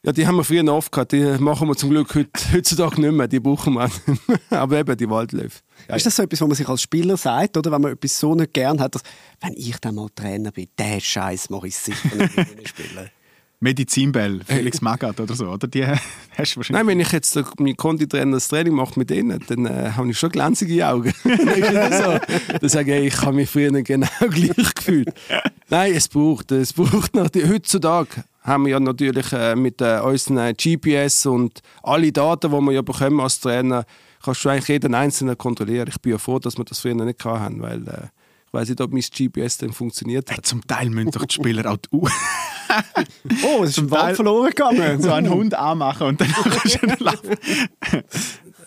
Ja, 0.01 0.12
die 0.12 0.27
haben 0.27 0.36
wir 0.36 0.44
früher 0.44 0.62
noch 0.62 0.75
oft 0.75 0.92
gehabt. 0.92 1.13
Die 1.13 1.24
machen 1.39 1.68
wir 1.68 1.75
zum 1.75 1.89
Glück 1.89 2.13
heut, 2.13 2.30
heutzutage 2.54 3.01
nicht 3.01 3.12
mehr. 3.12 3.27
Die 3.27 3.39
brauchen 3.39 3.74
wir 3.74 3.86
auch 3.86 3.89
nicht 4.08 4.27
mehr. 4.27 4.39
Aber 4.51 4.77
eben 4.77 4.96
die 4.96 5.10
Waldläufe. 5.10 5.62
Ja, 5.89 5.96
Ist 5.96 6.06
das 6.06 6.15
so 6.15 6.22
etwas, 6.22 6.42
was 6.42 6.48
man 6.48 6.56
sich 6.56 6.70
als 6.70 6.84
Spieler 6.84 7.18
sagt, 7.18 7.58
oder? 7.58 7.72
Wenn 7.72 7.82
man 7.82 7.94
etwas 7.94 8.20
so 8.20 8.36
nicht 8.36 8.54
gern 8.54 8.80
hat, 8.80 8.94
dass, 8.94 9.01
wenn 9.42 9.54
ich 9.54 9.77
dann 9.80 9.96
mal 9.96 10.08
Trainer 10.13 10.51
bin, 10.51 10.68
den 10.77 11.01
Scheiß 11.01 11.50
mache 11.50 11.70
ich 11.70 11.75
sicher 11.75 12.15
nicht 12.15 12.36
mehr 12.36 12.68
spielen. 12.68 13.10
Medizinbell, 13.59 14.41
Felix 14.45 14.81
Magath 14.81 15.19
oder 15.19 15.35
so, 15.35 15.47
oder? 15.47 15.67
Die 15.67 15.85
hast 15.85 16.01
du 16.01 16.38
wahrscheinlich. 16.38 16.69
Nein, 16.69 16.88
wenn 16.88 17.00
ich 17.00 17.12
jetzt 17.12 17.39
mein 17.59 17.75
Konditrainer 17.75 18.33
das 18.33 18.47
Training 18.47 18.74
mache 18.74 19.00
mit 19.00 19.09
denen, 19.09 19.43
dann 19.47 19.65
äh, 19.65 19.91
habe 19.91 20.09
ich 20.09 20.19
schon 20.19 20.29
glänzige 20.29 20.88
Augen. 20.88 21.13
so. 21.24 21.29
Dann 22.59 22.69
sage 22.69 22.97
ich, 23.00 23.13
ich 23.13 23.21
habe 23.21 23.35
mich 23.35 23.50
früher 23.50 23.71
genau 23.71 24.07
gleich 24.29 24.75
gefühlt. 24.75 25.09
Nein, 25.69 25.93
es 25.93 26.07
braucht, 26.07 26.51
es 26.51 26.74
braucht 26.74 27.15
noch, 27.15 27.29
heutzutage 27.35 28.24
haben 28.41 28.65
wir 28.65 28.74
ja 28.74 28.79
natürlich 28.79 29.33
äh, 29.33 29.55
mit 29.55 29.81
äh, 29.81 30.00
unseren 30.00 30.53
GPS 30.53 31.25
und 31.25 31.62
alle 31.81 32.12
Daten, 32.12 32.51
die 32.51 32.57
wir 32.57 32.71
ja 32.74 32.81
bekommen 32.81 33.19
als 33.19 33.39
Trainer, 33.39 33.85
kannst 34.24 34.45
du 34.45 34.50
eigentlich 34.50 34.67
jeden 34.67 34.93
Einzelnen 34.93 35.38
kontrollieren. 35.38 35.88
Ich 35.89 36.00
bin 36.00 36.12
ja 36.12 36.17
froh, 36.17 36.39
dass 36.39 36.57
wir 36.57 36.65
das 36.65 36.79
früher 36.79 36.93
nicht 36.93 37.25
hatten, 37.25 37.62
weil 37.62 37.88
äh, 37.88 38.07
weiß 38.55 38.69
nicht, 38.69 38.81
ob 38.81 38.91
mein 38.91 39.01
GPS 39.01 39.57
dann 39.59 39.71
funktioniert 39.74 40.29
Hey, 40.29 40.38
hat. 40.38 40.45
zum 40.47 40.65
Teil 40.65 40.89
müssen 40.89 41.12
doch 41.12 41.25
die 41.25 41.35
Spieler 41.35 41.71
auch 41.71 41.77
die 41.77 41.89
Uhr 41.95 42.09
Oh, 43.43 43.63
es 43.63 43.69
ist 43.71 43.75
Teil- 43.77 43.91
Wald 43.91 44.15
verloren 44.15 44.50
gegangen. 44.50 45.01
so 45.03 45.12
einen 45.12 45.29
Hund 45.29 45.53
anmachen 45.53 46.07
und 46.07 46.21
dann 46.21 46.27
kannst 46.31 46.79
du 46.81 47.03
laufen. 47.03 47.35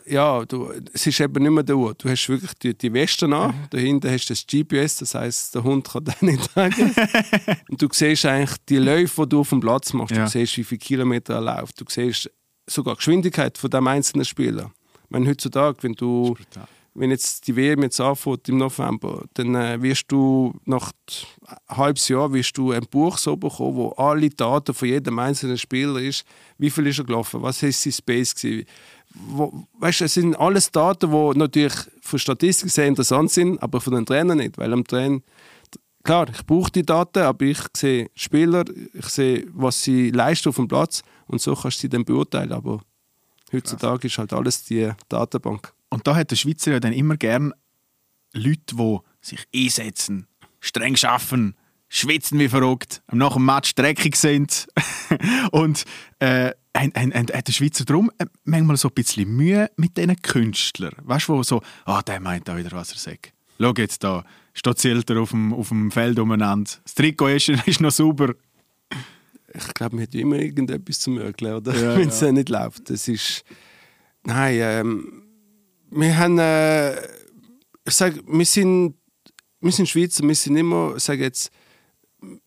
Ja, 0.06 0.42
du, 0.46 0.72
es 0.94 1.06
ist 1.06 1.20
eben 1.20 1.42
nicht 1.42 1.52
mehr 1.52 1.62
der 1.62 1.76
Uhr. 1.76 1.94
Du 1.94 2.08
hast 2.08 2.28
wirklich 2.28 2.54
die, 2.54 2.76
die 2.76 2.90
Weste 2.92 3.26
an, 3.26 3.52
dahinter 3.70 4.10
hast 4.10 4.26
du 4.30 4.32
das 4.34 4.46
GPS, 4.46 4.98
das 4.98 5.14
heißt, 5.14 5.54
der 5.54 5.64
Hund 5.64 5.86
kann 5.86 6.04
das 6.04 6.22
nicht 6.22 6.50
sagen. 6.54 6.94
und 7.68 7.82
du 7.82 7.88
siehst 7.92 8.24
eigentlich 8.24 8.56
die 8.68 8.78
Läufe, 8.78 9.22
die 9.24 9.28
du 9.30 9.40
auf 9.40 9.50
dem 9.50 9.60
Platz 9.60 9.92
machst. 9.92 10.14
Ja. 10.16 10.24
Du 10.24 10.30
siehst, 10.30 10.56
wie 10.56 10.64
viele 10.64 10.78
Kilometer 10.78 11.34
er 11.34 11.40
läuft. 11.42 11.78
Du 11.80 11.84
siehst 11.88 12.30
sogar 12.66 12.94
die 12.94 12.98
Geschwindigkeit 12.98 13.58
von 13.58 13.68
dem 13.68 13.86
einzelnen 13.86 14.24
Spieler. 14.24 14.70
Ich 15.04 15.10
meine, 15.10 15.28
heutzutage, 15.28 15.76
wenn 15.82 15.92
du, 15.94 16.36
wenn 16.98 17.10
jetzt 17.10 17.46
die 17.46 17.56
WM 17.56 17.82
jetzt 17.82 18.00
anfängt 18.00 18.48
im 18.48 18.58
November, 18.58 19.24
dann 19.34 19.54
äh, 19.54 19.80
wirst 19.80 20.04
du 20.08 20.54
nach 20.64 20.92
einem 21.46 21.78
halben 21.78 22.00
Jahr 22.06 22.32
wirst 22.32 22.58
du 22.58 22.72
ein 22.72 22.86
Buch 22.90 23.18
so 23.18 23.36
bekommen, 23.36 23.76
wo 23.76 23.88
alle 23.90 24.28
Daten 24.30 24.74
von 24.74 24.88
jedem 24.88 25.18
einzelnen 25.18 25.58
Spieler 25.58 26.00
ist. 26.00 26.24
Wie 26.58 26.70
viel 26.70 26.86
ist 26.86 26.98
er 26.98 27.04
gelaufen? 27.04 27.42
Was 27.42 27.62
ist 27.62 27.82
sein 27.82 27.92
Space 27.92 28.34
gewesen? 28.34 28.66
Wo, 29.14 29.66
weißt, 29.78 30.02
es 30.02 30.14
sind 30.14 30.36
alles 30.36 30.70
Daten, 30.70 31.10
die 31.10 31.38
natürlich 31.38 31.76
von 32.00 32.18
Statistik 32.18 32.70
sehr 32.70 32.86
interessant 32.86 33.30
sind, 33.30 33.62
aber 33.62 33.80
von 33.80 33.94
den 33.94 34.04
Trainern 34.04 34.38
nicht, 34.38 34.58
weil 34.58 34.72
am 34.72 34.84
Trainer 34.84 35.20
klar, 36.02 36.26
ich 36.30 36.46
brauche 36.46 36.70
die 36.70 36.84
Daten, 36.86 37.18
aber 37.18 37.44
ich 37.44 37.58
sehe 37.76 38.10
Spieler, 38.14 38.64
ich 38.94 39.06
sehe, 39.06 39.46
was 39.52 39.82
sie 39.82 40.10
leisten 40.10 40.48
auf 40.48 40.56
dem 40.56 40.66
Platz 40.66 41.02
und 41.26 41.40
so 41.40 41.54
kannst 41.54 41.78
du 41.78 41.80
sie 41.82 41.88
dann 41.90 42.04
beurteilen. 42.04 42.52
Aber 42.52 42.80
heutzutage 43.52 44.06
ist 44.06 44.16
halt 44.16 44.32
alles 44.32 44.64
die 44.64 44.90
Datenbank. 45.08 45.72
Und 45.90 46.06
da 46.06 46.16
hat 46.16 46.30
der 46.30 46.36
Schweizer 46.36 46.72
ja 46.72 46.80
dann 46.80 46.92
immer 46.92 47.16
gern 47.16 47.52
Leute, 48.32 48.76
die 48.76 48.98
sich 49.20 49.46
einsetzen, 49.54 50.26
streng 50.60 50.96
arbeiten, 51.02 51.56
schwitzen 51.88 52.38
wie 52.38 52.48
verrückt, 52.48 53.02
nach 53.10 53.34
dem 53.34 53.46
Match 53.46 53.74
dreckig 53.74 54.16
sind. 54.16 54.68
und 55.50 55.84
äh, 56.18 56.52
hat 56.74 57.48
der 57.48 57.52
Schweizer 57.52 57.84
darum 57.84 58.10
äh, 58.18 58.26
manchmal 58.44 58.76
so 58.76 58.88
ein 58.88 58.94
bisschen 58.94 59.34
Mühe 59.34 59.70
mit 59.76 59.96
diesen 59.96 60.20
Künstlern. 60.22 60.94
Weißt 61.02 61.28
du, 61.28 61.34
wo 61.34 61.42
so, 61.42 61.62
ah, 61.84 61.98
oh, 61.98 62.02
der 62.02 62.20
meint 62.20 62.46
da 62.46 62.56
wieder, 62.56 62.72
was 62.72 62.92
er 62.92 62.98
sagt. 62.98 63.32
Schau 63.58 63.72
jetzt 63.76 64.04
da, 64.04 64.24
steht 64.54 64.78
Zilter 64.78 65.20
auf 65.20 65.30
dem, 65.30 65.52
auf 65.52 65.68
dem 65.68 65.90
Feld 65.90 66.18
umeinander. 66.18 66.70
Das 66.84 66.94
Trikot 66.94 67.28
ist, 67.28 67.48
ist 67.66 67.80
noch 67.80 67.90
sauber. 67.90 68.34
Ich 69.52 69.74
glaube, 69.74 69.96
man 69.96 70.04
hat 70.04 70.14
immer 70.14 70.36
irgendetwas 70.36 71.00
zu 71.00 71.10
mögen, 71.10 71.52
oder? 71.52 71.74
Ja, 71.74 71.96
wenn 71.98 72.08
es 72.08 72.20
ja. 72.20 72.30
nicht 72.30 72.48
läuft. 72.48 72.90
Das 72.90 73.08
ist. 73.08 73.44
Nein, 74.22 74.58
ähm, 74.60 75.27
wir 75.90 76.18
haben. 76.18 76.38
Äh, 76.38 76.96
ich 77.84 77.94
sage, 77.94 78.22
wir 78.26 78.44
sind, 78.44 78.94
wir 79.60 79.72
sind 79.72 79.88
Schweizer, 79.88 80.22
wir 80.22 80.34
sind 80.34 80.56
immer, 80.56 80.94
ich 80.96 81.02
sage 81.02 81.22
jetzt, 81.22 81.50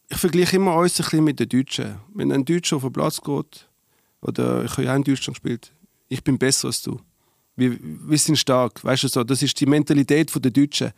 ich 0.09 0.17
vergleiche 0.17 0.57
immer 0.57 0.75
uns 0.75 0.99
ein 0.99 1.03
bisschen 1.03 1.23
mit 1.23 1.39
den 1.39 1.49
Deutschen. 1.49 1.95
Wenn 2.13 2.31
ein 2.31 2.45
Deutscher 2.45 2.75
auf 2.75 2.83
den 2.83 2.93
Platz 2.93 3.19
geht, 3.21 3.67
oder 4.21 4.63
ich 4.65 4.71
habe 4.71 4.83
ja 4.83 4.91
auch 4.91 4.97
in 4.97 5.03
Deutschland 5.03 5.35
gespielt, 5.35 5.73
ich 6.09 6.23
bin 6.23 6.37
besser 6.37 6.67
als 6.67 6.81
du. 6.81 6.99
Wir, 7.55 7.77
wir 7.81 8.17
sind 8.17 8.37
stark, 8.37 8.83
weißt 8.83 9.03
du 9.03 9.07
so, 9.07 9.23
das 9.23 9.41
ist 9.41 9.59
die 9.59 9.65
Mentalität 9.65 10.31
der 10.33 10.51
Deutschen. 10.51 10.91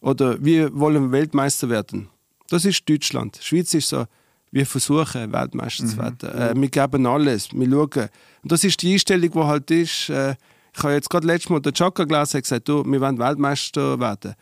Oder 0.00 0.42
wir 0.44 0.74
wollen 0.78 1.10
Weltmeister 1.10 1.68
werden. 1.68 2.08
Das 2.50 2.64
ist 2.64 2.88
Deutschland. 2.88 3.38
Die 3.38 3.44
Schweiz 3.44 3.74
ist 3.74 3.88
so, 3.88 4.04
wir 4.50 4.66
versuchen 4.66 5.32
Weltmeister 5.32 5.84
mhm. 5.84 5.88
zu 5.88 5.96
werden. 5.98 6.30
Äh, 6.30 6.60
wir 6.60 6.68
geben 6.68 7.06
alles, 7.06 7.52
wir 7.52 7.68
schauen. 7.68 8.08
Und 8.42 8.52
das 8.52 8.64
ist 8.64 8.80
die 8.82 8.92
Einstellung, 8.92 9.30
die 9.30 9.38
halt 9.38 9.70
ist. 9.70 10.08
Äh, 10.08 10.34
ich 10.76 10.82
habe 10.82 10.94
jetzt 10.94 11.10
gerade 11.10 11.26
letztes 11.26 11.50
Mal 11.50 11.60
den 11.60 11.72
Chaka 11.72 12.04
gelesen 12.04 12.36
und 12.36 12.42
gesagt, 12.42 12.68
du, 12.68 12.84
wir 12.84 13.00
wollen 13.00 13.18
Weltmeister 13.18 13.98
werden. 13.98 14.34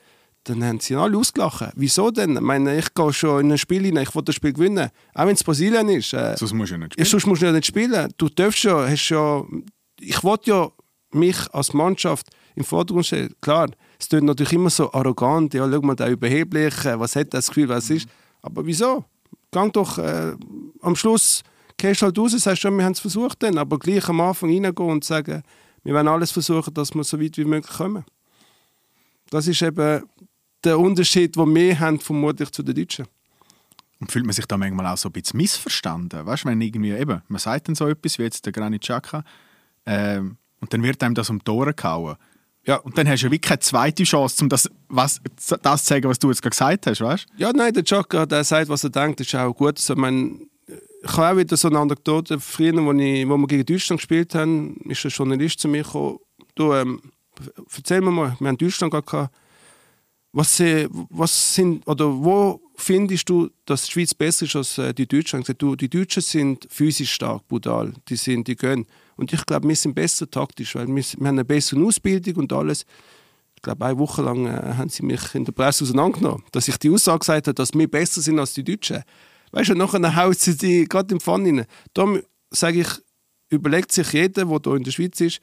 Dann 0.45 0.62
haben 0.64 0.78
sie 0.78 0.95
alle 0.95 1.18
ausgelacht. 1.18 1.73
Wieso 1.75 2.11
denn? 2.11 2.37
Ich 2.37 2.40
meine, 2.40 2.78
ich 2.78 2.95
gehe 2.95 3.12
schon 3.12 3.40
in 3.40 3.52
ein 3.52 3.59
Spiel 3.59 3.83
hinein, 3.85 4.04
ich 4.04 4.14
will 4.14 4.23
das 4.23 4.37
Spiel 4.37 4.52
gewinnen. 4.52 4.90
Auch 5.14 5.26
wenn 5.26 5.35
es 5.35 5.42
Brasilien 5.42 5.88
ist. 5.88 6.12
Äh, 6.12 6.37
sonst 6.37 6.52
musst 6.52 6.71
du 6.71 6.76
ja 6.76 6.78
nicht 6.78 6.92
spielen. 6.92 7.06
Sonst 7.06 7.26
musst 7.26 7.42
du 7.42 7.47
ja 7.47 7.52
nicht 7.52 7.66
spielen. 7.66 8.12
Du 8.16 8.28
darfst 8.28 8.62
ja, 8.62 8.88
hast 8.88 9.09
ja... 9.09 9.45
Ich 9.99 10.23
wollte 10.23 10.50
ja 10.50 10.71
mich 11.12 11.37
als 11.52 11.73
Mannschaft 11.73 12.28
im 12.54 12.64
Vordergrund 12.64 13.06
stellen. 13.06 13.35
Klar, 13.40 13.68
es 13.99 14.09
klingt 14.09 14.25
natürlich 14.25 14.52
immer 14.52 14.71
so 14.71 14.92
arrogant, 14.92 15.54
ja, 15.54 15.68
schau 15.71 15.80
mal, 15.80 15.97
der 15.97 16.11
überheblich, 16.11 16.85
äh, 16.85 16.99
was 16.99 17.16
hat 17.16 17.33
das 17.35 17.49
Gefühl, 17.49 17.68
was 17.68 17.90
ist. 17.90 18.09
Aber 18.42 18.64
wieso? 18.64 19.04
Gang 19.50 19.73
doch, 19.73 19.99
äh, 19.99 20.35
am 20.80 20.97
Schluss 20.97 21.42
gehst 21.76 22.02
du 22.02 22.06
halt 22.06 22.18
raus, 22.18 22.33
sagst 22.33 22.62
schon, 22.62 22.76
wir 22.76 22.85
haben 22.85 22.92
es 22.92 23.00
versucht 23.00 23.42
dann, 23.42 23.59
aber 23.59 23.78
gleich 23.78 24.09
am 24.09 24.21
Anfang 24.21 24.50
reingehen 24.50 24.90
und 24.90 25.04
sagen, 25.04 25.42
wir 25.87 25.95
werden 25.95 26.09
alles 26.09 26.33
versuchen, 26.33 26.75
dass 26.75 26.95
wir 26.95 27.05
so 27.05 27.21
weit 27.21 27.38
wie 27.38 27.45
möglich 27.45 27.76
kommen. 27.76 28.05
Das 29.31 29.47
ist 29.47 29.62
eben 29.62 30.02
der 30.64 30.78
Unterschied, 30.78 31.37
den 31.37 31.55
wir 31.55 31.78
haben, 31.78 32.00
vermutlich 32.00 32.50
zu 32.50 32.62
den 32.62 32.75
Deutschen. 32.75 33.07
Und 34.00 34.11
fühlt 34.11 34.26
man 34.26 34.35
sich 34.35 34.47
da 34.47 34.57
manchmal 34.57 34.87
auch 34.87 34.99
so 34.99 35.09
ein 35.09 35.12
bisschen 35.12 35.38
missverstanden? 35.38 36.26
Weißt 36.26 36.45
du, 36.45 36.49
wenn 36.49 36.61
irgendwie 36.61 36.90
eben, 36.90 37.23
man 37.28 37.38
sagt 37.38 37.69
dann 37.69 37.75
so 37.75 37.88
etwas 37.88 38.19
wie 38.19 38.25
jetzt 38.25 38.45
der 38.45 38.52
Granit 38.52 38.83
Xhaka, 38.83 39.25
ähm, 39.87 40.37
und 40.61 40.73
dann 40.73 40.83
wird 40.83 41.02
einem 41.02 41.14
das 41.14 41.31
um 41.31 41.38
die 41.38 41.50
Ohren 41.50 41.76
gehauen. 41.76 42.16
Ja, 42.64 42.76
und 42.78 42.99
dann 42.99 43.09
hast 43.09 43.21
du 43.21 43.26
ja 43.26 43.31
wirklich 43.31 43.49
keine 43.49 43.61
zweite 43.61 44.02
Chance, 44.02 44.43
um 44.43 44.49
das, 44.49 44.69
was, 44.88 45.21
das 45.62 45.85
zu 45.85 45.88
sagen, 45.88 46.09
was 46.09 46.19
du 46.19 46.28
jetzt 46.31 46.43
gerade 46.43 46.50
gesagt 46.50 46.87
hast, 46.88 47.00
weißt 47.00 47.26
Ja, 47.37 47.52
nein, 47.52 47.73
der 47.73 47.85
Chaka, 47.85 48.26
der 48.26 48.43
sagt, 48.43 48.69
was 48.69 48.83
er 48.83 48.90
denkt, 48.90 49.21
ist 49.21 49.33
auch 49.37 49.55
gut. 49.55 49.76
Also, 49.76 49.93
ich, 49.93 49.99
meine, 49.99 50.40
ich 50.66 51.16
habe 51.16 51.35
auch 51.35 51.37
wieder 51.37 51.56
so 51.56 51.68
eine 51.68 51.78
Anekdote. 51.78 52.40
Früher, 52.40 52.75
wo, 52.85 52.92
ich, 52.92 53.28
wo 53.28 53.37
wir 53.37 53.46
gegen 53.46 53.66
Deutschland 53.66 54.00
gespielt 54.00 54.35
haben, 54.35 54.76
ist 54.88 55.04
ein 55.04 55.11
Journalist 55.11 55.61
zu 55.61 55.68
mir 55.68 55.82
gekommen. 55.82 56.18
Du, 56.54 56.73
ähm, 56.73 57.00
erzähl 57.76 58.00
mir 58.00 58.11
mal, 58.11 58.37
wir 58.38 58.49
haben 58.49 58.58
Deutschland 58.58 58.92
gehabt. 58.92 59.32
Was, 60.32 60.61
äh, 60.61 60.88
was 60.90 61.54
sind, 61.54 61.87
oder 61.87 62.06
wo 62.06 62.61
findest 62.76 63.28
du, 63.28 63.49
dass 63.64 63.85
die 63.85 63.92
Schweiz 63.92 64.12
besser 64.12 64.44
ist 64.44 64.56
als 64.56 64.78
äh, 64.78 64.92
die 64.92 65.06
Deutschen? 65.06 65.40
Ich 65.40 65.46
gesagt, 65.46 65.62
du, 65.62 65.76
die 65.76 65.88
Deutschen 65.88 66.23
sind 66.23 66.66
physisch 66.70 67.12
stark, 67.12 67.46
brutal. 67.49 67.94
Die, 68.08 68.16
sind, 68.16 68.46
die 68.46 68.56
gehen. 68.56 68.87
Und 69.16 69.32
ich 69.32 69.46
glaube, 69.46 69.68
wir 69.68 69.76
sind 69.76 69.94
besser 69.94 70.30
taktisch, 70.30 70.75
weil 70.75 70.88
wir, 70.88 70.94
wir 70.94 71.02
haben 71.02 71.26
eine 71.26 71.44
bessere 71.44 71.82
Ausbildung 71.82 72.37
und 72.37 72.52
alles. 72.52 72.85
Ich 73.54 73.62
glaube, 73.62 73.85
eine 73.87 73.99
Woche 73.99 74.20
lang 74.20 74.46
äh, 74.46 74.75
haben 74.75 74.90
sie 74.90 75.04
mich 75.04 75.35
in 75.35 75.44
der 75.44 75.52
Presse 75.52 75.85
auseinandergenommen, 75.85 76.44
dass 76.52 76.68
ich 76.68 76.76
die 76.76 76.90
Aussage 76.90 77.20
gesagt 77.20 77.46
habe, 77.46 77.54
dass 77.54 77.73
wir 77.73 77.90
besser 77.90 78.20
sind 78.20 78.38
als 78.38 78.52
die 78.52 78.64
Deutschen. 78.64 79.04
Weißt 79.56 79.70
du, 79.70 79.75
nachher 79.75 80.14
hauen 80.14 80.34
sie 80.34 80.54
die 80.54 80.84
gerade 80.84 81.14
im 81.14 81.18
Pfann 81.18 81.46
rein. 81.46 81.64
Darum 81.94 82.20
sage 82.50 82.80
ich, 82.80 82.88
überlegt 83.48 83.90
sich 83.90 84.12
jeder, 84.12 84.44
der 84.44 84.60
hier 84.62 84.75
in 84.75 84.84
der 84.84 84.90
Schweiz 84.90 85.18
ist, 85.22 85.40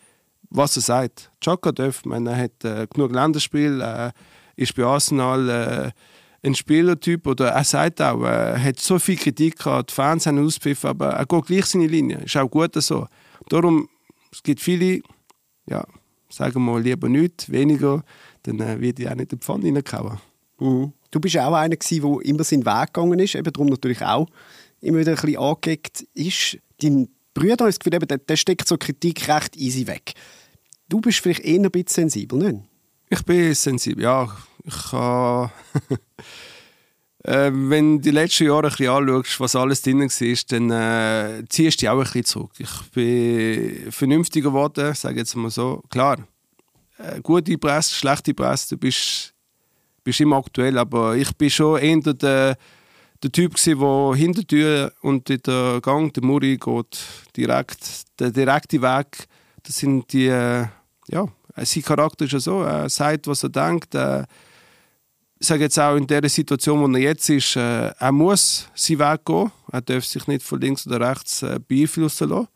was 0.52 0.76
er 0.76 0.84
sagt. 0.84 1.32
Chaka 1.42 1.72
darf, 1.72 2.04
er 2.06 2.38
hat 2.38 2.64
äh, 2.64 2.86
genug 2.94 3.12
Länderspiele, 3.12 4.14
äh, 4.14 4.62
ist 4.62 4.76
bei 4.76 4.84
Arsenal 4.84 5.50
äh, 5.50 5.92
ein 6.48 6.54
Spielertyp, 6.54 7.26
oder 7.26 7.54
er 7.54 7.64
sagt 7.64 8.04
auch, 8.04 8.22
er 8.22 8.64
hat 8.64 8.80
so 8.80 9.00
viel 9.00 9.18
Kritik 9.18 9.58
gehabt, 9.58 9.90
die 9.90 9.96
Fans 9.96 10.28
haben 10.28 10.46
auspfiffen, 10.46 10.92
aber 10.92 11.14
er 11.14 11.26
geht 11.26 11.46
gleich 11.48 11.66
seine 11.66 11.88
Linie. 11.88 12.18
Ist 12.18 12.38
auch 12.38 12.48
gut 12.48 12.76
so. 12.84 13.08
Darum, 13.50 13.90
es 14.32 14.44
gibt 14.44 14.62
viele, 14.62 15.02
ja, 15.66 15.84
sagen 16.30 16.54
wir 16.54 16.60
mal 16.60 16.82
lieber 16.84 17.10
nichts, 17.10 17.52
weniger, 17.52 18.04
dann 18.44 18.60
äh, 18.60 18.80
wird 18.80 19.00
ich 19.00 19.10
auch 19.10 19.16
nicht 19.16 19.34
in 19.34 19.40
die 19.40 19.44
Pfanne 19.44 19.74
reingehauen. 19.74 20.20
Mhm. 20.60 20.94
Du 21.14 21.20
bist 21.20 21.38
auch 21.38 21.54
einer, 21.54 21.76
der 21.76 22.22
immer 22.24 22.44
seinen 22.44 22.66
Weg 22.66 22.92
gegangen 22.92 23.20
ist, 23.20 23.36
eben 23.36 23.54
darum 23.54 23.68
natürlich 23.68 24.02
auch 24.02 24.28
immer 24.82 24.98
wieder 24.98 25.12
ein 25.12 25.16
bisschen 25.16 25.38
angeeckt 25.38 26.08
ist. 26.16 26.58
Dein 26.82 27.08
Bruder, 27.36 27.68
das 27.68 27.78
Gefühl, 27.78 28.00
der, 28.00 28.18
der 28.18 28.36
steckt 28.36 28.68
so 28.68 28.78
Kritik 28.78 29.28
recht 29.28 29.56
easy 29.56 29.86
weg. 29.86 30.14
Du 30.90 31.02
bist 31.02 31.20
vielleicht 31.20 31.42
eher 31.42 31.60
ein 31.60 31.70
bisschen 31.70 32.10
sensibel, 32.10 32.40
nicht? 32.40 32.64
Ich 33.10 33.24
bin 33.24 33.54
sensibel, 33.54 34.04
ja. 34.04 34.28
Ich 34.64 34.90
kann... 34.90 35.52
äh, 37.26 37.52
wenn 37.54 37.98
du 37.98 38.02
die 38.06 38.12
letzten 38.12 38.48
Jahre 38.48 38.64
ein 38.64 38.70
bisschen 38.70 38.90
anschaust, 38.90 39.40
was 39.40 39.56
alles 39.56 39.84
drin 39.84 40.00
war, 40.02 40.38
dann 40.48 40.72
äh, 40.72 41.46
ziehst 41.48 41.78
du 41.78 41.82
dich 41.82 41.90
auch 41.90 41.98
ein 42.00 42.04
bisschen 42.06 42.26
zurück. 42.26 42.54
Ich 42.58 42.82
bin 42.92 43.92
vernünftiger 43.92 44.50
geworden, 44.50 44.96
sage 44.96 45.20
jetzt 45.20 45.36
mal 45.36 45.52
so. 45.52 45.84
Klar, 45.92 46.28
äh, 46.98 47.22
gute 47.22 47.56
Presse, 47.60 47.94
schlechte 47.94 48.34
Presse, 48.34 48.70
du 48.70 48.78
bist, 48.78 49.33
bist 50.04 50.22
immer 50.22 50.38
aktuell, 50.38 50.78
aber 50.78 51.16
ich 51.16 51.32
bin 51.36 51.50
schon 51.50 51.80
eher 51.80 52.14
der, 52.14 52.58
der 53.24 53.32
Typ 53.32 53.56
der 53.56 54.16
hinter 54.16 54.42
der 54.42 54.48
Tür 54.48 54.94
und 55.02 55.30
in 55.30 55.42
der 55.46 55.80
Gang, 55.82 56.14
der 56.14 56.24
Muri 56.24 56.58
geht 56.58 57.00
direkt, 57.36 58.04
der 58.20 58.32
direkte 58.32 58.82
Weg, 58.82 59.28
das 59.64 59.78
sind 59.78 60.12
die, 60.12 60.26
ja, 60.26 61.28
sein 61.56 61.84
Charakter 61.84 62.26
ist 62.26 62.32
ja 62.32 62.40
so, 62.40 62.62
er 62.62 62.90
sagt, 62.90 63.28
was 63.28 63.44
er 63.44 63.50
denkt, 63.50 63.96
äh, 63.96 64.24
ich 65.40 65.48
sage 65.48 65.64
jetzt 65.64 65.78
auch 65.78 65.98
in 65.98 66.08
der 66.08 66.28
Situation, 66.30 66.80
wo 66.80 66.88
er 66.96 67.02
jetzt 67.02 67.30
ist, 67.30 67.58
äh, 67.58 67.90
er 67.90 68.12
muss 68.14 68.70
seinen 68.76 69.00
Weg 69.00 69.26
gehen. 69.26 69.52
Er 69.74 69.82
darf 69.82 70.06
sich 70.06 70.26
nicht 70.26 70.42
von 70.42 70.62
links 70.62 70.88
oder 70.88 71.10
rechts 71.10 71.44
äh, 71.44 71.60
beeinflussen 71.68 72.30
lassen. 72.30 72.48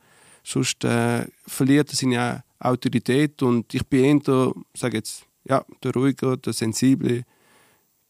Sonst 0.42 0.86
äh, 0.86 1.26
verliert 1.46 1.90
er 1.90 1.96
seine 1.98 2.44
Autorität. 2.60 3.44
Und 3.44 3.74
ich 3.74 3.86
bin 3.86 4.22
eher, 4.22 4.54
sage 4.74 4.98
jetzt, 5.00 5.26
ja, 5.44 5.66
der 5.84 5.94
ruhige, 5.94 6.38
der 6.38 6.54
sensible, 6.54 7.24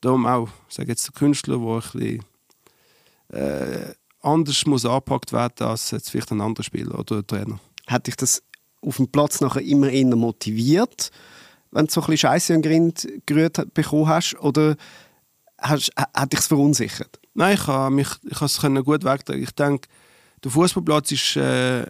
darum 0.02 0.26
auch, 0.26 0.50
sage 0.70 0.90
jetzt, 0.90 1.08
der 1.08 1.14
Künstler, 1.14 1.58
der 1.58 1.68
ein 1.68 1.82
bisschen 1.82 2.26
äh, 3.30 3.94
anders 4.22 4.66
muss 4.66 4.86
angepackt 4.86 5.34
werden 5.34 5.68
als 5.68 5.92
jetzt 5.92 6.10
vielleicht 6.10 6.32
ein 6.32 6.42
anderer 6.42 6.64
Spieler 6.64 7.00
oder 7.00 7.26
Trainer. 7.26 7.60
Hat 7.88 8.08
dich 8.08 8.16
das 8.16 8.44
auf 8.82 8.98
dem 8.98 9.08
Platz 9.08 9.42
nachher 9.42 9.62
immer 9.62 9.90
eher 9.90 10.16
motiviert? 10.16 11.12
wenn 11.72 11.86
du 11.86 11.92
so 11.92 12.02
ein 12.02 12.08
bisschen 12.08 12.30
Scheiße 12.30 12.54
den 12.54 12.62
Grind 12.62 13.08
gerührt 13.26 13.74
bekommen 13.74 14.08
hast? 14.08 14.36
Oder 14.40 14.76
hast, 15.60 15.92
hat 15.96 16.32
dich 16.32 16.40
es 16.40 16.48
verunsichert? 16.48 17.20
Nein, 17.34 17.56
ich 17.56 17.68
habe 17.68 17.94
mich 17.94 18.08
ich 18.24 18.42
es 18.42 18.62
gut 18.62 19.04
wegtragen. 19.04 19.44
Ich 19.44 19.52
denke, 19.52 19.88
der 20.44 20.52
Fußballplatz 20.52 21.12
ist 21.12 21.36
äh, 21.36 21.86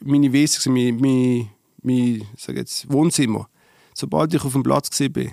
meine 0.00 0.32
Wesen, 0.32 0.72
mein, 0.72 0.96
mein, 0.96 1.50
mein 1.82 2.26
sag 2.36 2.56
jetzt, 2.56 2.90
Wohnzimmer. 2.90 3.48
Sobald 3.94 4.32
ich 4.34 4.44
auf 4.44 4.52
dem 4.52 4.62
Platz 4.62 4.88
bin, 4.96 5.32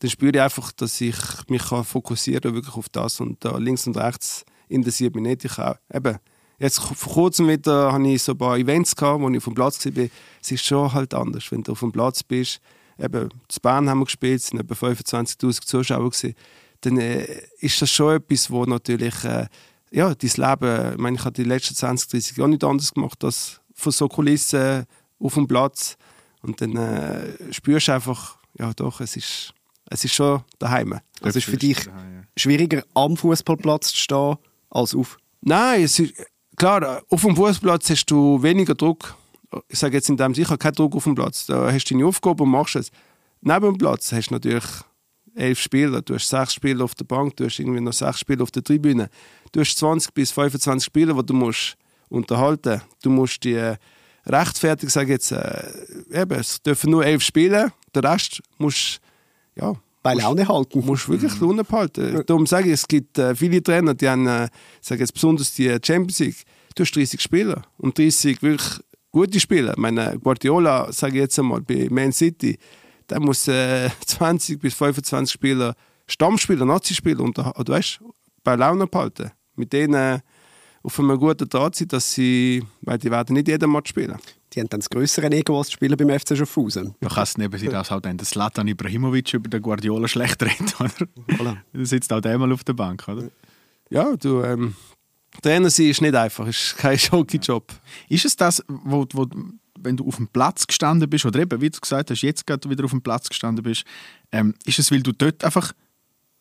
dann 0.00 0.10
spüre 0.10 0.32
ich 0.34 0.40
einfach, 0.40 0.72
dass 0.72 1.00
ich 1.00 1.16
mich 1.48 1.62
kann 1.68 1.84
fokussieren 1.84 2.54
wirklich 2.54 2.76
auf 2.76 2.88
das 2.88 3.20
und 3.20 3.44
da 3.44 3.56
links 3.56 3.86
und 3.86 3.96
rechts 3.96 4.44
interessiert 4.68 5.14
mich 5.14 5.24
nicht. 5.24 5.44
Ich 5.44 5.58
auch, 5.58 5.76
eben, 5.92 6.18
jetzt 6.58 6.80
vor 6.80 7.12
kurzem 7.12 7.48
wieder 7.48 7.92
hatte 7.92 8.08
ich 8.08 8.22
so 8.22 8.32
ein 8.32 8.38
paar 8.38 8.58
Events 8.58 8.94
gehabt, 8.94 9.20
wo 9.20 9.30
ich 9.30 9.38
auf 9.38 9.44
dem 9.44 9.54
Platz 9.54 9.84
war. 9.86 10.06
Es 10.42 10.50
ist 10.50 10.64
schon 10.64 10.92
halt 10.92 11.14
anders, 11.14 11.50
wenn 11.50 11.62
du 11.62 11.72
auf 11.72 11.80
dem 11.80 11.92
Platz 11.92 12.22
bist 12.22 12.60
eben, 12.98 13.28
zu 13.48 13.60
Bern 13.60 13.88
haben 13.88 14.00
wir 14.00 14.04
gespielt, 14.04 14.40
es 14.40 14.52
waren 14.52 14.60
etwa 14.60 14.74
25'000 14.74 15.62
Zuschauer 15.62 16.10
gewesen, 16.10 16.34
dann 16.82 16.98
äh, 16.98 17.26
ist 17.60 17.80
das 17.80 17.90
schon 17.90 18.16
etwas, 18.16 18.50
wo 18.50 18.64
natürlich, 18.64 19.24
äh, 19.24 19.46
ja, 19.90 20.14
dein 20.14 20.30
Leben, 20.36 20.92
ich 20.92 20.98
meine, 20.98 21.16
ich 21.16 21.24
habe 21.24 21.32
die 21.32 21.44
letzten 21.44 21.74
20, 21.74 22.10
30 22.10 22.36
Jahre 22.36 22.50
nicht 22.50 22.64
anders 22.64 22.92
gemacht, 22.92 23.22
als 23.24 23.60
von 23.74 23.92
so 23.92 24.08
Kulissen 24.08 24.84
auf 25.18 25.34
dem 25.34 25.46
Platz 25.46 25.96
und 26.42 26.60
dann 26.60 26.76
äh, 26.76 27.52
spürst 27.52 27.88
du 27.88 27.92
einfach, 27.92 28.38
ja 28.58 28.72
doch, 28.74 29.00
es 29.00 29.16
ist, 29.16 29.52
es 29.90 30.04
ist 30.04 30.14
schon 30.14 30.42
daheim. 30.58 30.98
Also 31.22 31.38
ist 31.38 31.44
für 31.46 31.56
dich 31.56 31.78
schwieriger, 32.36 32.84
am 32.94 33.16
Fußballplatz 33.16 33.92
zu 33.92 33.98
stehen, 33.98 34.36
als 34.70 34.94
auf? 34.94 35.18
Nein, 35.40 35.82
es 35.82 35.98
ist, 35.98 36.14
klar, 36.56 37.02
auf 37.08 37.22
dem 37.22 37.36
Fußballplatz 37.36 37.90
hast 37.90 38.06
du 38.06 38.42
weniger 38.42 38.74
Druck. 38.74 39.14
Ich 39.68 39.78
sage 39.78 39.96
jetzt 39.96 40.08
in 40.08 40.16
dem 40.16 40.34
sicher 40.34 40.58
keinen 40.58 40.74
Druck 40.74 40.96
auf 40.96 41.04
dem 41.04 41.14
Platz. 41.14 41.46
Da 41.46 41.72
hast 41.72 41.84
du 41.84 41.94
deine 41.94 42.06
Aufgabe 42.06 42.42
und 42.42 42.50
machst 42.50 42.76
es. 42.76 42.90
Neben 43.40 43.64
dem 43.64 43.78
Platz 43.78 44.12
hast 44.12 44.28
du 44.28 44.34
natürlich 44.34 44.64
elf 45.34 45.60
Spieler, 45.60 46.02
du 46.02 46.14
hast 46.14 46.28
sechs 46.28 46.54
Spieler 46.54 46.84
auf 46.84 46.94
der 46.94 47.04
Bank, 47.04 47.36
du 47.36 47.44
hast 47.44 47.58
irgendwie 47.58 47.80
noch 47.80 47.92
sechs 47.92 48.20
Spieler 48.20 48.42
auf 48.42 48.50
der 48.50 48.64
Tribüne. 48.64 49.08
Du 49.52 49.60
hast 49.60 49.76
20 49.78 50.12
bis 50.14 50.32
25 50.32 50.84
Spieler, 50.84 51.14
die 51.14 51.26
du 51.26 51.34
musst 51.34 51.76
unterhalten 52.08 52.80
Du 53.02 53.10
musst 53.10 53.44
die 53.44 53.54
äh, 53.54 53.76
rechtfertigen, 54.26 54.90
sage 54.90 55.12
jetzt, 55.12 55.32
äh, 55.32 55.70
eben, 56.12 56.38
es 56.38 56.62
dürfen 56.62 56.90
nur 56.90 57.04
elf 57.04 57.22
spielen, 57.22 57.72
der 57.94 58.04
Rest 58.04 58.42
musst 58.58 59.00
ja, 59.58 59.74
Bei 60.02 60.14
Laune 60.14 60.46
halten. 60.46 60.84
musst 60.84 61.08
wirklich 61.08 61.38
Laune 61.40 61.64
behalten. 61.64 62.22
Darum 62.26 62.46
sage 62.46 62.68
ich, 62.68 62.74
es 62.74 62.86
gibt 62.86 63.18
äh, 63.18 63.34
viele 63.34 63.62
Trainer, 63.62 63.94
die 63.94 64.08
haben, 64.08 64.26
äh, 64.26 64.48
sage 64.80 65.00
jetzt 65.00 65.12
besonders 65.12 65.54
die 65.54 65.76
Champions 65.84 66.18
League, 66.20 66.44
du 66.74 66.82
hast 66.82 66.94
30 66.94 67.20
Spieler 67.20 67.62
und 67.78 67.98
30 67.98 68.42
wirklich 68.42 68.80
gute 69.10 69.40
Spieler. 69.40 69.72
Ich 69.72 69.78
meine, 69.78 70.18
Guardiola, 70.18 70.92
sage 70.92 71.14
ich 71.14 71.20
jetzt 71.22 71.38
einmal, 71.38 71.62
bei 71.62 71.88
Man 71.90 72.12
City, 72.12 72.58
der 73.08 73.20
muss 73.20 73.48
äh, 73.48 73.90
20 74.06 74.60
bis 74.60 74.74
25 74.74 75.32
Spieler, 75.32 75.74
Stammspieler, 76.06 76.64
Nazi-Spieler, 76.66 77.20
unter, 77.20 77.58
oder 77.58 77.74
weißt, 77.74 78.00
bei 78.44 78.54
Laune 78.56 78.86
behalten. 78.86 79.30
Mit 79.56 79.72
denen 79.72 80.20
auf 80.82 81.00
einem 81.00 81.18
guten 81.18 81.48
Draht 81.48 81.74
sind, 81.74 81.92
dass 81.92 82.12
sie, 82.12 82.62
weil 82.82 82.98
die 82.98 83.10
werden 83.10 83.34
nicht 83.34 83.48
jeden 83.48 83.72
Match 83.72 83.90
spielen. 83.90 84.16
Die 84.56 84.60
haben 84.60 84.70
dann 84.70 84.80
das 84.80 84.88
grössere 84.88 85.30
Ego 85.30 85.58
als 85.58 85.68
die 85.68 85.74
Spieler 85.74 85.96
beim 85.96 86.08
FC 86.18 86.34
Schaffhausen. 86.34 86.94
Da 87.00 87.08
kann 87.10 87.22
es 87.24 87.36
neben 87.36 87.58
sich 87.58 87.68
das 87.68 87.90
halt 87.90 88.06
dann 88.06 88.16
der 88.16 88.26
Zlatan 88.26 88.66
Ibrahimovic 88.66 89.34
über 89.34 89.50
den 89.50 89.60
Guardiola 89.60 90.08
schlecht 90.08 90.42
reden, 90.42 90.72
oder? 90.80 91.36
Voilà. 91.36 91.56
Da 91.74 91.84
sitzt 91.84 92.10
auch 92.10 92.22
der 92.22 92.38
mal 92.38 92.50
auf 92.50 92.64
der 92.64 92.72
Bank, 92.72 93.06
oder? 93.06 93.28
Ja, 93.90 94.16
du, 94.16 94.42
ähm, 94.42 94.74
Trainer 95.42 95.68
sein 95.68 95.86
ist 95.90 96.00
nicht 96.00 96.14
einfach, 96.14 96.46
ist 96.46 96.74
kein 96.78 96.96
Jockey-Job. 96.96 97.70
Ist 98.08 98.24
es 98.24 98.34
das, 98.34 98.64
wo, 98.66 99.06
wo, 99.12 99.26
wenn 99.78 99.98
du 99.98 100.08
auf 100.08 100.16
dem 100.16 100.28
Platz 100.28 100.66
gestanden 100.66 101.10
bist, 101.10 101.26
oder 101.26 101.40
eben, 101.40 101.60
wie 101.60 101.68
du 101.68 101.78
gesagt 101.78 102.10
hast, 102.10 102.22
jetzt 102.22 102.46
gerade 102.46 102.70
wieder 102.70 102.84
auf 102.84 102.92
dem 102.92 103.02
Platz 103.02 103.28
gestanden 103.28 103.62
bist, 103.62 103.84
ähm, 104.32 104.54
ist 104.64 104.78
es, 104.78 104.90
weil 104.90 105.02
du 105.02 105.12
dort 105.12 105.44
einfach 105.44 105.74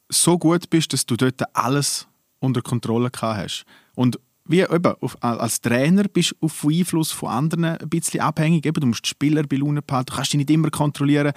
so 0.08 0.38
gut 0.38 0.70
bist, 0.70 0.94
dass 0.94 1.06
du 1.06 1.18
dort 1.18 1.42
alles 1.54 2.08
unter 2.40 2.62
Kontrolle 2.62 3.12
gehabt 3.12 3.40
hast? 3.40 3.66
Und 3.94 4.20
wie 4.48 4.62
eben, 4.62 4.94
als 5.22 5.62
Trainer 5.62 6.04
bist 6.04 6.32
du 6.32 6.46
auf 6.46 6.66
Einfluss 6.66 7.12
von 7.12 7.30
anderen 7.30 7.66
ein 7.66 7.90
bisschen 7.90 8.22
abhängig. 8.22 8.66
Eben, 8.66 8.80
du 8.80 8.88
musst 8.88 9.06
die 9.06 9.10
Spieler 9.10 9.44
bei 9.44 9.58
Laune 9.58 9.82
behalten, 9.82 10.08
du 10.12 10.16
kannst 10.16 10.34
dich 10.34 10.38
nicht 10.40 10.50
immer 10.50 10.70
kontrollieren. 10.70 11.34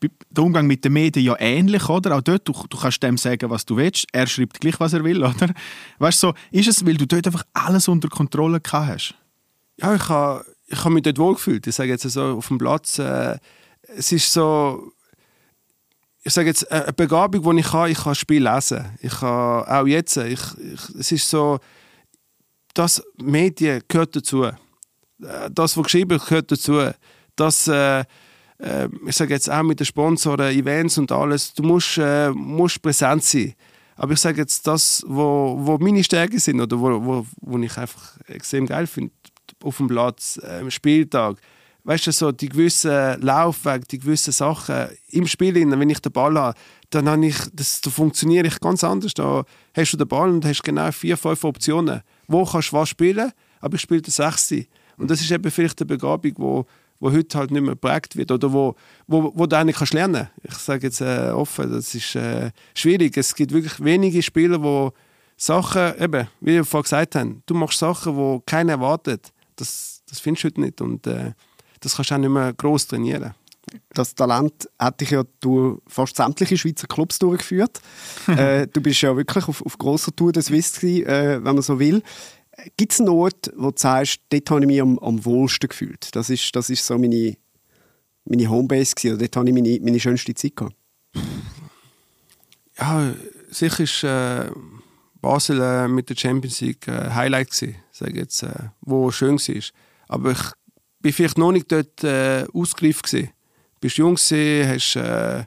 Der 0.00 0.44
Umgang 0.44 0.66
mit 0.66 0.84
den 0.84 0.92
Medien 0.92 1.24
ja 1.24 1.36
ähnlich, 1.38 1.88
oder? 1.88 2.16
Auch 2.16 2.20
dort, 2.20 2.46
du, 2.46 2.52
du 2.68 2.78
kannst 2.78 3.02
dem 3.02 3.16
sagen, 3.16 3.50
was 3.50 3.64
du 3.64 3.76
willst. 3.76 4.06
Er 4.12 4.26
schreibt 4.26 4.60
gleich, 4.60 4.78
was 4.78 4.92
er 4.92 5.02
will, 5.02 5.24
oder? 5.24 5.52
Weißt 5.98 6.22
du, 6.22 6.28
so, 6.28 6.34
ist 6.50 6.68
es, 6.68 6.86
weil 6.86 6.96
du 6.96 7.06
dort 7.06 7.26
einfach 7.26 7.44
alles 7.52 7.88
unter 7.88 8.08
Kontrolle 8.08 8.60
gehabt 8.60 8.88
hast? 8.88 9.14
Ja, 9.76 9.94
ich 9.94 10.08
habe 10.08 10.44
ich 10.68 10.84
ha 10.84 10.90
mich 10.90 11.02
dort 11.02 11.18
wohlgefühlt. 11.18 11.66
Ich 11.66 11.74
sage 11.74 11.90
jetzt 11.90 12.08
so, 12.08 12.36
auf 12.36 12.48
dem 12.48 12.58
Platz, 12.58 12.98
äh, 12.98 13.38
es 13.96 14.12
ist 14.12 14.32
so, 14.32 14.92
ich 16.22 16.32
sage 16.32 16.48
jetzt, 16.48 16.70
eine 16.70 16.92
Begabung, 16.92 17.56
die 17.56 17.60
ich 17.60 17.72
habe, 17.72 17.90
ich 17.90 17.98
kann 17.98 18.14
Spiel 18.14 18.46
lesen. 18.46 18.84
Ich 19.00 19.14
kann, 19.14 19.64
auch 19.64 19.86
jetzt, 19.86 20.16
ich, 20.18 20.40
ich, 20.58 20.96
es 20.98 21.12
ist 21.12 21.28
so, 21.28 21.58
das 22.74 23.02
Medien 23.16 23.82
gehört 23.88 24.14
dazu. 24.16 24.44
Äh, 24.44 24.52
Das, 25.50 25.76
was 25.76 25.84
geschrieben 25.84 26.10
wird, 26.10 26.26
gehört 26.26 26.52
dazu. 26.52 26.90
Das, 27.34 27.68
äh, 27.68 28.04
äh, 28.58 28.88
ich 29.06 29.16
sage 29.16 29.34
jetzt 29.34 29.50
auch 29.50 29.62
mit 29.62 29.80
den 29.80 29.86
Sponsoren, 29.86 30.52
Events 30.54 30.98
und 30.98 31.10
alles, 31.12 31.54
du 31.54 31.62
musst, 31.62 31.98
äh, 31.98 32.30
musst 32.30 32.82
präsent 32.82 33.24
sein. 33.24 33.54
Aber 33.96 34.12
ich 34.12 34.20
sage 34.20 34.40
jetzt, 34.40 34.66
das, 34.66 35.04
wo, 35.08 35.56
wo 35.60 35.78
meine 35.78 36.04
Stärken 36.04 36.38
sind 36.38 36.60
oder 36.60 36.78
wo, 36.78 37.04
wo, 37.04 37.26
wo 37.40 37.58
ich 37.58 37.76
einfach 37.76 38.16
extrem 38.28 38.66
geil 38.66 38.86
finde, 38.86 39.12
auf 39.62 39.76
dem 39.78 39.88
Platz, 39.88 40.38
äh, 40.42 40.60
am 40.60 40.70
Spieltag, 40.70 41.38
weißt 41.82 42.06
du, 42.06 42.12
so 42.12 42.30
die 42.30 42.48
gewissen 42.48 43.20
Laufwege, 43.20 43.86
die 43.90 43.98
gewissen 43.98 44.32
Sachen 44.32 44.88
im 45.08 45.26
Spiel, 45.26 45.54
wenn 45.54 45.90
ich 45.90 46.00
den 46.00 46.12
Ball 46.12 46.38
habe, 46.38 46.58
dann 46.90 47.08
habe 47.08 47.26
ich, 47.26 47.36
das, 47.52 47.80
da 47.80 47.90
funktioniere 47.90 48.46
ich 48.46 48.60
ganz 48.60 48.84
anders. 48.84 49.14
Da 49.14 49.44
hast 49.74 49.92
du 49.92 49.96
den 49.96 50.06
Ball 50.06 50.30
und 50.30 50.44
hast 50.44 50.62
genau 50.62 50.92
vier, 50.92 51.16
fünf 51.16 51.42
Optionen. 51.44 52.02
Wo 52.28 52.44
kannst 52.44 52.70
du 52.70 52.76
was 52.76 52.88
spielen, 52.90 53.32
aber 53.60 53.74
ich 53.74 53.80
spiele 53.80 54.02
den 54.02 54.12
Sechste. 54.12 54.66
Und 54.96 55.10
das 55.10 55.20
ist 55.20 55.30
eben 55.30 55.50
vielleicht 55.50 55.80
eine 55.80 55.86
Begabung, 55.86 56.32
wo, 56.36 56.66
wo 57.00 57.10
heute 57.10 57.38
halt 57.38 57.50
nicht 57.50 57.62
mehr 57.62 57.72
geprägt 57.72 58.16
wird 58.16 58.30
oder 58.30 58.52
wo, 58.52 58.74
wo, 59.06 59.32
wo 59.34 59.46
du 59.46 59.56
eigentlich 59.56 59.76
kannst 59.76 59.94
lernen 59.94 60.28
Ich 60.42 60.54
sage 60.54 60.86
jetzt 60.86 61.00
äh, 61.00 61.30
offen, 61.30 61.72
das 61.72 61.94
ist 61.94 62.14
äh, 62.14 62.50
schwierig. 62.74 63.16
Es 63.16 63.34
gibt 63.34 63.52
wirklich 63.52 63.82
wenige 63.82 64.22
Spieler, 64.22 64.58
die 64.58 64.90
Sachen, 65.36 66.00
eben, 66.00 66.28
wie 66.40 66.54
wir 66.54 66.64
vorhin 66.64 66.82
gesagt 66.84 67.14
haben, 67.14 67.42
du 67.46 67.54
machst 67.54 67.78
Sachen, 67.78 68.16
die 68.16 68.42
keiner 68.44 68.72
erwartet. 68.72 69.32
Das, 69.56 70.02
das 70.08 70.20
findest 70.20 70.44
du 70.44 70.48
heute 70.48 70.60
nicht 70.60 70.80
und 70.80 71.06
äh, 71.06 71.32
das 71.80 71.96
kannst 71.96 72.10
du 72.10 72.14
auch 72.14 72.18
nicht 72.18 72.30
mehr 72.30 72.52
gross 72.52 72.86
trainieren. 72.86 73.34
Das 73.90 74.14
Talent 74.14 74.68
hat 74.78 75.00
dich 75.00 75.10
ja 75.10 75.24
durch 75.40 75.80
fast 75.86 76.16
sämtliche 76.16 76.56
Schweizer 76.56 76.86
Clubs 76.86 77.18
durchgeführt. 77.18 77.80
äh, 78.26 78.66
du 78.66 78.80
bist 78.80 79.00
ja 79.02 79.16
wirklich 79.16 79.48
auf, 79.48 79.64
auf 79.64 79.78
grosser 79.78 80.14
Tour 80.14 80.32
des 80.32 80.46
Swiss, 80.46 80.82
äh, 80.82 81.42
wenn 81.42 81.54
man 81.54 81.62
so 81.62 81.78
will. 81.78 82.02
Gibt 82.76 82.92
es 82.92 83.00
einen 83.00 83.10
Ort, 83.10 83.52
wo 83.56 83.70
du 83.70 83.78
sagst, 83.78 84.20
dort 84.30 84.50
habe 84.50 84.60
ich 84.60 84.66
mich 84.66 84.80
am, 84.80 84.98
am 84.98 85.24
wohlsten 85.24 85.68
gefühlt? 85.68 86.14
Das 86.14 86.28
ist, 86.28 86.54
das 86.56 86.70
ist 86.70 86.84
so 86.84 86.98
meine, 86.98 87.36
meine 88.24 88.48
Homebase 88.48 88.94
gewesen, 88.94 89.14
oder 89.14 89.28
dort 89.28 89.36
habe 89.36 89.48
ich 89.48 89.54
meine, 89.54 89.78
meine 89.80 90.00
schönste 90.00 90.34
Zeit 90.34 90.56
gehabt. 90.56 90.74
Ja, 92.78 93.14
sicher 93.50 93.82
ist 93.82 94.04
äh, 94.04 94.50
Basel 95.20 95.60
äh, 95.60 95.88
mit 95.88 96.10
der 96.10 96.16
Champions 96.16 96.60
League 96.60 96.86
äh, 96.88 97.10
Highlight 97.10 97.50
gewesen, 97.50 97.76
ich 97.92 98.14
jetzt, 98.14 98.42
äh, 98.42 98.70
wo 98.80 99.10
schön 99.10 99.38
war. 99.38 99.62
Aber 100.08 100.32
ich 100.32 100.42
bin 101.00 101.12
vielleicht 101.12 101.38
noch 101.38 101.52
nicht 101.52 101.70
dort 101.70 102.04
äh, 102.04 102.46
ausgereift 102.52 103.04
gewesen. 103.04 103.30
Bist 103.80 103.96
jung 103.96 104.14
gewesen, 104.14 104.68
hast 104.68 104.96
äh, 104.96 105.44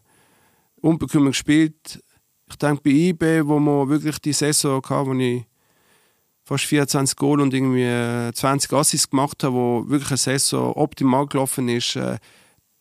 unbekümmert 0.81 1.33
gespielt. 1.33 2.01
Ich 2.49 2.55
denke 2.57 2.81
bei 2.83 2.89
IB, 2.91 3.45
wo 3.45 3.59
wir 3.59 3.89
wirklich 3.89 4.19
die 4.19 4.33
Saison 4.33 4.81
hatten, 4.83 5.07
wo 5.07 5.13
ich 5.13 5.45
fast 6.43 6.65
24 6.65 7.15
Goal 7.15 7.41
und 7.41 7.53
irgendwie 7.53 7.83
äh, 7.83 8.33
20 8.33 8.73
Assists 8.73 9.09
gemacht 9.09 9.43
habe, 9.43 9.55
wo 9.55 9.89
wirklich 9.89 10.11
eine 10.11 10.17
Saison 10.17 10.73
optimal 10.73 11.27
gelaufen 11.27 11.69
ist, 11.69 11.95
äh, 11.95 12.17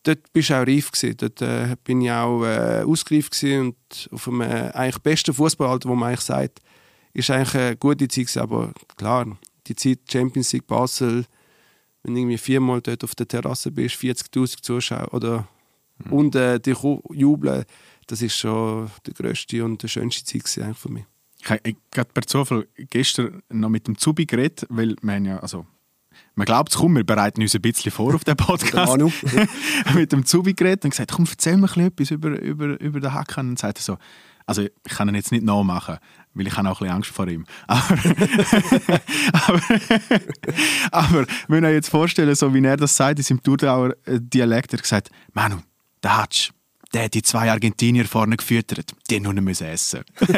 dort 0.03 0.33
bist 0.33 0.49
du 0.49 0.55
auch 0.55 0.67
reif 0.67 0.91
gewesen. 0.91 1.17
Dort 1.17 1.41
äh, 1.41 1.75
bin 1.83 2.01
ich 2.01 2.11
auch 2.11 2.43
äh, 2.43 2.83
ausgereift 2.83 3.31
gewesen 3.31 3.67
und 3.67 4.09
auf 4.11 4.25
dem 4.25 4.41
äh, 4.41 4.71
eigentlich 4.73 4.99
besten 4.99 5.33
Fußballalter, 5.33 5.89
wo 5.89 5.95
man 5.95 6.09
eigentlich 6.09 6.21
sagt, 6.21 6.59
ist 7.13 7.29
eigentlich 7.29 7.55
eine 7.55 7.77
gute 7.77 8.07
Zeit 8.07 8.25
gewesen. 8.25 8.39
Aber 8.39 8.71
klar, 8.97 9.25
die 9.67 9.75
Zeit 9.75 9.99
Champions 10.11 10.51
League 10.53 10.67
Basel, 10.67 11.25
wenn 12.03 12.13
du 12.15 12.19
irgendwie 12.21 12.37
viermal 12.37 12.81
dort 12.81 13.03
auf 13.03 13.15
der 13.15 13.27
Terrasse 13.27 13.71
bist, 13.71 13.95
40'000 13.95 14.61
Zuschauer 14.61 15.13
oder 15.13 15.47
und 16.09 16.35
äh, 16.35 16.59
die 16.59 16.73
Chu- 16.73 17.01
jubeln, 17.13 17.63
das 18.07 18.21
ist 18.23 18.35
schon 18.35 18.89
die 19.05 19.13
grösste 19.13 19.63
und 19.63 19.83
die 19.83 19.87
schönste 19.87 20.23
Zeit 20.23 20.63
eigentlich 20.63 20.77
für 20.77 20.89
mich. 20.89 21.05
Ich 21.43 21.49
habe 21.49 21.75
gerade 21.91 22.09
per 22.13 22.23
Zufall 22.23 22.67
gestern 22.75 23.41
noch 23.49 23.69
mit 23.69 23.87
dem 23.87 23.97
Zubi 23.97 24.25
geredet, 24.25 24.65
weil 24.69 24.95
wir 25.01 25.13
haben 25.13 25.25
ja, 25.25 25.39
also, 25.39 25.65
man 26.35 26.45
glaubt 26.45 26.71
es 26.71 26.77
kaum, 26.77 26.95
wir 26.95 27.03
bereiten 27.03 27.41
uns 27.41 27.53
ein 27.55 27.61
bisschen 27.61 27.91
vor 27.91 28.13
auf 28.15 28.23
den 28.23 28.35
Podcast. 28.37 28.91
Manu. 28.91 29.11
mit 29.95 30.11
dem 30.11 30.25
Zubi 30.25 30.53
geredet 30.53 30.83
und 30.85 30.91
gesagt, 30.91 31.11
komm, 31.11 31.25
erzähl 31.29 31.57
mir 31.57 31.67
ein 31.71 31.91
bisschen 31.91 31.91
etwas 31.91 32.11
über, 32.11 32.39
über, 32.39 32.79
über 32.79 32.99
den 32.99 33.13
Hakan. 33.13 33.49
Und 33.49 33.61
dann 33.61 33.69
sagt 33.69 33.79
er 33.79 33.83
so, 33.83 33.97
also 34.45 34.63
ich 34.63 34.71
kann 34.85 35.07
ihn 35.07 35.15
jetzt 35.15 35.31
nicht 35.31 35.43
nachmachen, 35.43 35.97
weil 36.33 36.47
ich 36.47 36.55
habe 36.57 36.69
auch 36.69 36.79
ein 36.81 36.85
bisschen 36.85 36.95
Angst 36.95 37.11
vor 37.11 37.27
ihm. 37.27 37.45
Aber, 37.67 37.97
aber, 39.33 39.61
aber 40.91 41.25
wenn 41.47 41.57
ich 41.57 41.61
mir 41.69 41.73
jetzt 41.73 41.89
vorstellen, 41.89 42.33
so 42.35 42.53
wie 42.53 42.63
er 42.63 42.77
das 42.77 42.95
sagt, 42.95 43.19
in 43.19 43.23
seinem 43.23 43.43
Thurgauer 43.43 43.91
äh, 44.05 44.19
Dialekt, 44.19 44.73
er 44.73 44.79
gesagt, 44.79 45.09
Manu, 45.33 45.57
der 46.03 46.17
Hatsch, 46.17 46.51
der 46.93 47.05
hat 47.05 47.13
die 47.13 47.21
zwei 47.21 47.49
Argentinier 47.49 48.05
vorne 48.05 48.35
gefüttert, 48.35 48.91
die 49.09 49.19
nur 49.21 49.33
noch 49.33 49.41
müssen 49.41 49.67
essen 49.67 50.01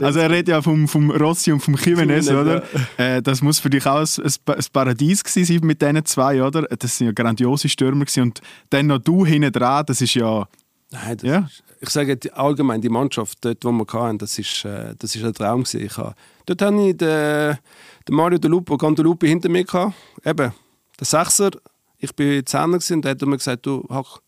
Also 0.00 0.18
er 0.18 0.30
redet 0.30 0.48
ja 0.48 0.60
vom, 0.62 0.88
vom 0.88 1.10
Rossi 1.10 1.52
und 1.52 1.60
vom 1.60 1.76
Jimenez, 1.76 2.28
oder? 2.28 2.64
Äh, 2.96 3.22
das 3.22 3.40
muss 3.42 3.60
für 3.60 3.70
dich 3.70 3.86
auch 3.86 4.00
ein, 4.00 4.24
ein 4.24 4.32
ein 4.54 4.64
Paradies 4.72 5.22
gewesen 5.22 5.44
sein 5.44 5.66
mit 5.66 5.80
diesen 5.80 6.04
zwei, 6.04 6.42
oder? 6.42 6.62
Das 6.62 6.98
sind 6.98 7.06
ja 7.06 7.12
grandiose 7.12 7.68
Stürmer 7.68 8.04
gewesen. 8.06 8.22
und 8.22 8.40
dann 8.70 8.88
noch 8.88 8.98
du 8.98 9.24
hinten 9.24 9.52
dran, 9.52 9.84
das 9.86 10.00
ist 10.00 10.14
ja... 10.14 10.48
Nein, 10.90 11.16
das 11.18 11.28
Ja. 11.28 11.38
ist, 11.40 11.62
ich 11.80 11.90
sage 11.90 12.18
allgemein, 12.34 12.80
die 12.80 12.88
Mannschaft, 12.88 13.38
dort, 13.44 13.64
wo 13.64 13.70
wir 13.70 13.86
hatten, 13.92 14.18
das 14.18 14.38
ist, 14.38 14.64
äh, 14.64 14.94
das 14.98 15.14
ist 15.14 15.24
ein 15.24 15.34
Traum 15.34 15.62
gewesen. 15.62 15.84
Ich 15.84 15.96
habe, 15.96 16.14
dort 16.46 16.62
hatte 16.62 16.82
ich 16.82 16.96
den, 16.96 17.58
den 18.06 18.14
Mario 18.14 18.38
De 18.38 18.50
Lupo, 18.50 18.76
Gandalupi 18.76 19.28
hinter 19.28 19.48
mir 19.48 19.64
gehabt. 19.64 19.94
Eben, 20.24 20.52
der 20.98 21.06
Sechser, 21.06 21.50
Ich 21.98 22.14
bin 22.14 22.46
Zehner 22.46 22.78
und 22.90 23.04
da 23.04 23.10
hat 23.10 23.22
er 23.22 23.28
mir 23.28 23.36
gesagt, 23.36 23.66
du, 23.66 23.84
Hack, 23.90 24.20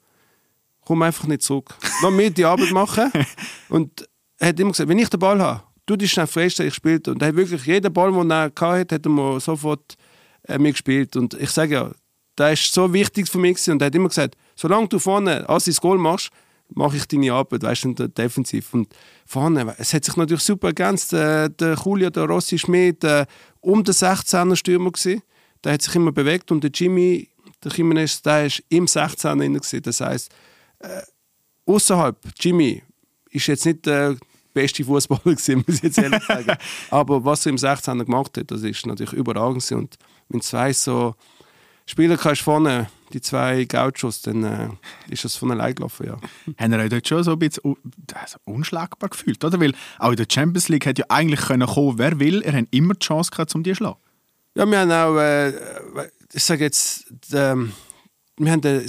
komm 0.85 1.03
einfach 1.03 1.27
nicht 1.27 1.43
zurück. 1.43 1.75
Lass 2.03 2.13
mir 2.13 2.31
die 2.31 2.45
Arbeit 2.45 2.73
machen. 2.73 3.13
Und 3.69 4.09
er 4.39 4.49
hat 4.49 4.59
immer 4.59 4.73
gesagt, 4.73 4.89
wenn 4.89 4.99
ich 4.99 5.09
den 5.09 5.21
Ball 5.21 5.41
habe, 5.41 5.63
du 5.87 5.95
dich 5.95 6.11
schnell 6.11 6.27
freistellen, 6.27 6.69
ich 6.69 6.75
spiele. 6.75 7.01
Und 7.07 7.23
er 7.23 7.29
hat 7.29 7.37
wirklich 7.37 7.65
jeden 7.65 7.93
Ball, 7.93 8.11
den 8.11 8.31
er 8.31 8.51
hatte, 8.61 8.95
hat 8.95 9.07
er 9.07 9.09
mir 9.09 9.39
sofort 9.39 9.95
äh, 10.49 10.59
mir 10.59 10.73
gespielt. 10.73 11.15
Und 11.15 11.35
ich 11.35 11.51
sage 11.51 11.75
ja, 11.75 11.91
das 12.35 12.61
ist 12.61 12.75
so 12.75 12.93
wichtig 12.93 13.29
für 13.29 13.39
mich 13.39 13.69
und 13.71 13.83
er 13.83 13.87
hat 13.87 13.95
immer 13.95 14.09
gesagt, 14.09 14.37
solange 14.57 14.89
du 14.89 14.99
vorne 14.99 15.49
alles 15.49 15.67
ins 15.67 15.81
Goal 15.81 15.99
machst, 15.99 16.31
mache 16.75 16.97
ich 16.97 17.07
deine 17.07 17.33
Arbeit, 17.33 17.63
weißt 17.63 17.85
du, 17.85 18.09
defensiv. 18.09 18.75
Und 18.75 18.89
vorne, 19.27 19.75
es 19.79 19.93
hat 19.95 20.05
sich 20.05 20.17
natürlich 20.17 20.43
super 20.43 20.69
ergänzt. 20.69 21.13
Äh, 21.13 21.51
der 21.51 21.75
Julio, 21.75 22.11
der 22.11 22.25
Rossi 22.25 22.59
Schmidt, 22.59 23.05
äh, 23.05 23.27
um 23.61 23.85
den 23.85 23.95
16er 23.95 24.57
Stürmer 24.57 24.91
gewesen. 24.91 25.23
Der 25.63 25.75
hat 25.75 25.83
sich 25.83 25.95
immer 25.95 26.13
bewegt 26.13 26.51
und 26.51 26.65
der 26.65 26.71
Jimmy, 26.71 27.29
der 27.63 27.73
Jimenez, 27.73 28.23
der 28.23 28.47
ist 28.47 28.63
im 28.69 28.87
16er 28.87 29.37
drin 29.37 29.55
gewesen. 29.55 29.83
Das 29.83 30.01
heißt, 30.01 30.31
äh, 30.79 31.03
außerhalb, 31.67 32.17
Jimmy 32.39 32.83
ist 33.31 33.47
jetzt 33.47 33.67
nicht 33.67 33.85
der 33.85 34.17
beste 34.55 34.85
Fußballer 34.85 35.21
gewesen, 35.25 35.65
muss 35.67 35.77
ich 35.77 35.83
jetzt 35.83 35.99
ehrlich 35.99 36.25
sagen. 36.25 36.57
Aber 36.91 37.25
was 37.25 37.47
er 37.47 37.51
im 37.51 37.57
16er 37.57 38.05
gemacht 38.05 38.37
hat, 38.37 38.51
das 38.51 38.63
ist 38.63 38.87
natürlich 38.87 39.13
überragend 39.13 39.63
gewesen. 39.63 39.79
Und 39.79 39.99
wenn 40.29 40.41
zwei 40.41 40.73
so 40.73 41.15
Spieler 41.87 42.17
kannst 42.17 42.43
vorne, 42.43 42.89
die 43.13 43.21
zwei 43.21 43.65
Gauchos, 43.65 44.23
dann 44.23 44.45
äh, 44.45 44.69
ist 45.09 45.25
das 45.25 45.37
von 45.37 45.51
allein 45.51 45.75
gelaufen, 45.75 46.07
ja. 46.07 46.17
Haben 46.59 46.73
ihr 46.73 46.79
euch 46.79 46.91
dort 46.91 47.09
schon 47.09 47.25
so 47.25 47.33
ein 47.33 47.39
bisschen 47.39 47.65
un 47.65 47.77
also 48.15 48.39
unschlagbar 48.45 49.11
gefühlt, 49.11 49.45
oder? 49.45 49.61
Weil 49.61 49.75
auch 49.99 50.11
in 50.11 50.17
der 50.17 50.27
Champions 50.31 50.69
League 50.69 50.87
hätte 50.87 51.03
ja 51.03 51.07
eigentlich 51.09 51.41
können 51.41 51.67
kommen, 51.67 51.99
wer 51.99 52.19
will. 52.19 52.43
Er 52.43 52.55
hat 52.55 52.67
immer 52.71 52.95
die 52.95 53.01
Chance 53.01 53.31
gehabt, 53.31 53.55
um 53.55 53.63
die 53.63 53.71
zu 53.71 53.77
schlagen. 53.77 53.99
Ja, 54.55 54.67
wir 54.67 54.79
haben 54.79 54.91
auch, 54.91 55.19
äh, 55.19 55.53
ich 56.33 56.43
sage 56.43 56.65
jetzt, 56.65 57.07
ähm, 57.33 57.73
wir 58.37 58.53
haben 58.53 58.61
die, 58.61 58.87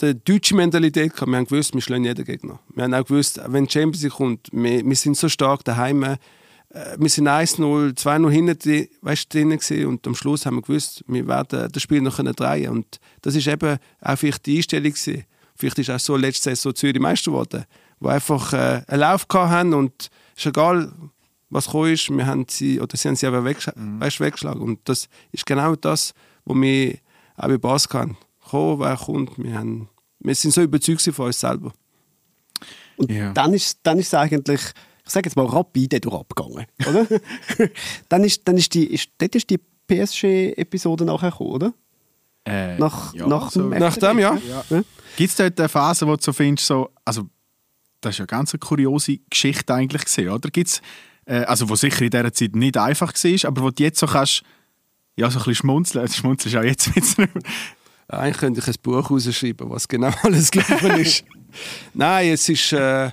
die 0.00 0.24
deutsche 0.24 0.54
Mentalität 0.54 1.12
gehabt. 1.12 1.30
Wir 1.30 1.36
haben 1.36 1.46
gewusst, 1.46 1.74
wir 1.74 1.82
schlagen 1.82 2.04
jeden 2.04 2.24
Gegner. 2.24 2.58
Wir 2.74 2.84
haben 2.84 2.94
auch 2.94 3.04
gewusst, 3.04 3.40
wenn 3.46 3.66
die 3.66 3.72
Champions 3.72 4.02
League 4.02 4.14
kommt, 4.14 4.48
wir, 4.52 4.84
wir 4.84 4.96
sind 4.96 5.16
so 5.16 5.28
stark 5.28 5.64
daheim. 5.64 6.16
Äh, 6.74 6.96
wir 6.98 7.08
sind 7.08 7.28
1-0, 7.28 7.96
2-0 7.96 8.30
hinten 8.30 8.88
weißt, 9.00 9.32
drin 9.32 9.50
gewesen, 9.50 9.86
und 9.86 10.06
am 10.06 10.14
Schluss 10.14 10.44
haben 10.44 10.56
wir 10.56 10.62
gewusst, 10.62 11.04
wir 11.06 11.26
werden 11.26 11.68
das 11.72 11.82
Spiel 11.82 12.00
noch 12.02 12.16
drehen 12.18 12.70
Und 12.70 12.98
das 13.22 13.34
ist 13.36 13.46
eben 13.46 13.78
auch 14.00 14.16
vielleicht 14.18 14.44
die 14.46 14.56
Einstellung 14.56 14.92
gewesen. 14.92 15.24
Vielleicht 15.56 15.78
ist 15.78 15.90
auch 15.90 16.00
so 16.00 16.16
letzte 16.16 16.50
Saison 16.50 16.74
Zürich 16.74 17.00
Meister 17.00 17.30
geworden, 17.30 17.64
wo 18.00 18.08
einfach 18.08 18.52
äh, 18.52 18.82
einen 18.88 19.00
Lauf 19.00 19.28
gehabt 19.28 19.50
haben 19.50 19.72
und 19.72 20.10
es 20.36 20.42
ist 20.42 20.46
egal, 20.46 20.92
was 21.48 21.66
gekommen 21.66 21.92
ist, 21.92 22.10
wir 22.10 22.26
haben 22.26 22.46
sie, 22.50 22.80
oder 22.80 22.96
sie 22.96 23.06
haben 23.08 23.14
sie 23.14 23.26
aber 23.28 23.44
weggesch 23.44 23.70
Mhm. 23.76 24.00
weißt, 24.00 24.18
weggeschlagen. 24.18 24.60
Und 24.60 24.80
das 24.88 25.08
ist 25.30 25.46
genau 25.46 25.76
das, 25.76 26.12
was 26.44 26.56
wir 26.60 26.98
auch 27.36 27.46
bei 27.48 27.58
Bass 27.58 27.88
kann. 27.88 28.16
Kommen, 28.50 28.80
wer 28.80 28.96
kommt, 28.96 29.38
wir, 29.38 29.54
haben, 29.54 29.88
wir 30.18 30.34
sind 30.34 30.52
so 30.52 30.62
überzeugt 30.62 31.02
von 31.02 31.26
uns 31.26 31.38
selber. 31.38 31.72
Und 32.96 33.10
Ja. 33.12 33.32
dann 33.32 33.54
ist 33.54 33.78
dann 33.84 33.98
ist 33.98 34.08
es 34.08 34.14
eigentlich, 34.14 34.60
ich 35.06 35.12
sage 35.12 35.28
jetzt 35.28 35.36
mal 35.36 35.46
rapide 35.46 36.00
durch 36.00 36.14
abgegangen, 36.14 36.66
oder? 36.88 37.06
dann 38.08 38.24
ist 38.24 38.46
dann 38.48 38.56
ist 38.56 38.72
die 38.74 38.86
ist, 38.86 39.10
dort 39.18 39.34
ist 39.34 39.50
die 39.50 39.58
PSG-Episode 39.86 41.04
nachher 41.04 41.30
gekommen, 41.30 41.50
oder? 41.50 41.74
Äh, 42.46 42.76
Nach, 42.78 43.14
ja, 43.14 43.26
nach, 43.26 43.50
so. 43.50 43.70
dem 43.70 43.78
Nach 43.78 43.96
dem, 43.96 44.18
ja. 44.18 44.36
Ja. 44.36 44.64
Gibt 45.16 45.30
es 45.30 45.36
dort 45.36 45.58
eine 45.58 45.68
Phase, 45.68 46.06
wo 46.06 46.14
du 46.14 46.22
so 46.22 46.32
findest, 46.32 46.66
so, 46.66 46.90
also, 47.04 47.28
das 48.00 48.14
ist 48.14 48.18
ja 48.18 48.26
ganz 48.26 48.52
eine 48.52 48.58
kuriose 48.58 49.18
Geschichte 49.30 49.72
eigentlich 49.72 50.04
gesehen, 50.04 50.28
oder? 50.28 50.50
Gibt's, 50.50 50.82
äh, 51.24 51.44
also, 51.44 51.68
wo 51.68 51.74
sicher 51.74 52.02
in 52.02 52.10
dieser 52.10 52.32
Zeit 52.32 52.54
nicht 52.54 52.76
einfach 52.76 53.14
war, 53.14 53.48
aber 53.48 53.62
wo 53.62 53.70
du 53.70 53.82
jetzt 53.82 53.98
so 53.98 54.06
kannst, 54.06 54.42
ja, 55.16 55.30
so 55.30 55.38
ein 55.38 55.44
bisschen 55.44 55.54
schmunzeln, 55.54 56.02
also 56.02 56.14
schmunzeln 56.14 56.52
ist 56.52 56.58
auch 56.58 56.64
jetzt 56.64 56.94
jetzt 56.94 57.18
nicht 57.18 57.34
mehr. 57.34 57.44
Eigentlich 58.08 58.36
könnte 58.38 58.60
ich 58.60 58.66
ein 58.66 58.74
Buch 58.82 59.10
rausschreiben, 59.10 59.70
was 59.70 59.88
genau 59.88 60.10
alles 60.22 60.50
gelaufen 60.50 61.00
ist. 61.00 61.24
Nein, 61.94 62.32
es 62.32 62.48
ist. 62.48 62.72
Äh, 62.72 63.10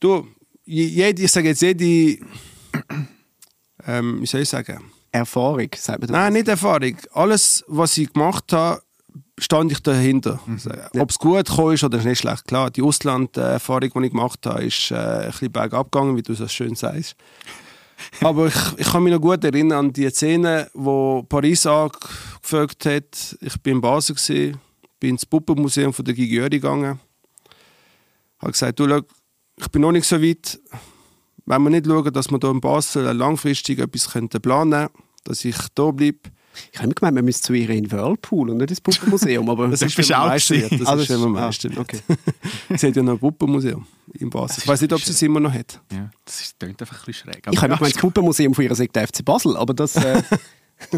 du, 0.00 0.26
jede, 0.64 1.22
ich 1.22 1.32
sage 1.32 1.48
jetzt, 1.48 1.62
jede. 1.62 2.18
Ähm, 3.86 4.20
wie 4.20 4.26
soll 4.26 4.40
ich 4.42 4.48
sagen? 4.48 4.80
Erfahrung, 5.12 5.68
sagt 5.76 6.00
man 6.00 6.10
Nein, 6.10 6.32
nicht 6.32 6.48
Erfahrung. 6.48 6.96
Alles, 7.12 7.64
was 7.68 7.96
ich 7.98 8.12
gemacht 8.12 8.52
habe, 8.52 8.82
stand 9.38 9.70
ich 9.70 9.80
dahinter. 9.80 10.40
Also, 10.48 10.70
Ob 10.98 11.10
es 11.10 11.18
gut 11.18 11.46
gekommen 11.46 11.74
ist 11.74 11.84
oder 11.84 12.02
nicht 12.02 12.18
schlecht. 12.18 12.46
Klar, 12.46 12.70
die 12.70 12.82
Auslanderfahrung, 12.82 13.90
die 13.94 14.06
ich 14.06 14.10
gemacht 14.10 14.44
habe, 14.46 14.64
ist 14.64 14.90
äh, 14.90 14.94
ein 14.94 15.30
bisschen 15.30 15.52
bergab 15.52 15.92
gegangen, 15.92 16.16
wie 16.16 16.22
du 16.22 16.34
so 16.34 16.48
schön 16.48 16.74
sagst. 16.74 17.14
Aber 18.20 18.48
ich, 18.48 18.56
ich 18.76 18.90
kann 18.90 19.04
mich 19.04 19.12
noch 19.12 19.20
gut 19.20 19.44
erinnern 19.44 19.86
an 19.86 19.92
die 19.92 20.08
Szene, 20.10 20.68
wo 20.74 21.22
Paris 21.22 21.64
angefragt 21.66 22.86
hat. 22.86 23.36
Ich 23.40 23.60
bin 23.62 23.76
in 23.76 23.80
Basel, 23.80 24.16
gewesen, 24.16 24.60
bin 24.98 25.10
ins 25.10 25.26
Puppenmuseum 25.26 25.92
von 25.92 26.04
der 26.04 26.14
Gigiöri 26.14 26.58
gegangen. 26.58 26.98
habe 28.38 28.52
gesagt, 28.52 28.80
du, 28.80 28.88
schau, 28.88 29.00
ich 29.56 29.68
bin 29.68 29.82
noch 29.82 29.92
nicht 29.92 30.06
so 30.06 30.20
weit. 30.22 30.58
Wenn 31.46 31.62
wir 31.62 31.70
nicht 31.70 31.86
schauen, 31.86 32.12
dass 32.12 32.30
wir 32.30 32.38
hier 32.40 32.50
in 32.50 32.60
Basel 32.60 33.04
langfristig 33.12 33.78
etwas 33.78 34.08
planen 34.08 34.70
könnten, 34.70 34.88
dass 35.24 35.44
ich 35.44 35.56
hier 35.76 35.92
bleibe, 35.92 36.18
Ich 36.72 36.78
habe 36.78 36.86
immer 36.86 36.94
gemeint, 36.94 37.14
man 37.16 37.24
müsste 37.24 37.42
zu 37.48 37.52
ihr 37.52 37.68
in 37.70 37.90
Whirlpool 37.90 38.48
und 38.50 38.58
nicht 38.58 38.70
ins 38.70 38.80
Puppenmuseum. 38.80 39.50
Aber 39.50 39.68
Das 39.68 39.82
ist, 39.82 39.98
Meister 39.98 40.54
gewesen. 40.54 40.70
wird. 40.70 40.80
Das 40.80 40.88
Ah, 40.88 40.94
ist, 40.94 41.10
wenn 41.10 41.20
man 41.20 41.36
ah, 41.36 41.46
Meister 41.46 41.68
wird. 41.68 41.78
okay. 41.80 42.00
Sie 42.76 42.86
hat 42.86 42.96
ja 42.96 43.02
noch 43.02 43.12
ein 43.14 43.18
Puppenmuseum 43.18 43.84
in 44.18 44.30
Basel. 44.30 44.62
Ich 44.62 44.68
weiß 44.68 44.80
nicht, 44.80 44.92
ob 44.92 45.00
sie 45.00 45.10
es 45.12 45.20
immer 45.22 45.40
noch 45.40 45.52
hat. 45.52 45.80
Ja, 45.92 46.10
das 46.24 46.40
ist, 46.40 46.58
klingt 46.58 46.80
einfach 46.80 47.00
ein 47.00 47.04
bisschen 47.04 47.30
schräg. 47.32 47.46
Ich 47.50 47.60
habe 47.60 47.72
ja, 47.72 47.76
gemeint, 47.76 47.94
das 47.94 48.00
Puppenmuseum 48.00 48.54
von 48.54 48.64
ihr 48.64 48.74
sagt 48.74 48.96
der 48.96 49.06
FC 49.08 49.22
Basel, 49.24 49.56
aber 49.56 49.74
das 49.74 49.96
äh, 49.96 50.22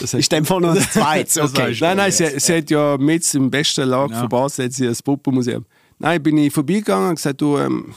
Das 0.00 0.14
ist 0.14 0.32
in 0.32 0.38
dem 0.38 0.44
Fall 0.44 0.60
noch 0.60 0.74
ein 0.74 0.80
zweites. 0.82 1.34
Das 1.34 1.50
Okay. 1.50 1.76
Nein, 1.80 1.96
nein, 1.96 2.12
sie, 2.12 2.38
sie 2.38 2.56
hat 2.58 2.70
ja 2.70 2.96
mit 2.98 3.32
im 3.34 3.50
besten 3.50 3.88
Lager 3.88 4.08
Genau. 4.08 4.20
von 4.20 4.28
Basel 4.28 4.64
hat 4.66 4.72
sie 4.72 4.86
ein 4.88 4.96
Puppenmuseum. 5.04 5.64
Nein, 6.02 6.20
bin 6.20 6.36
ich 6.36 6.52
vorbeigegangen 6.52 7.10
und 7.10 7.14
gesagt, 7.14 7.40
du, 7.40 7.56
ähm, 7.58 7.94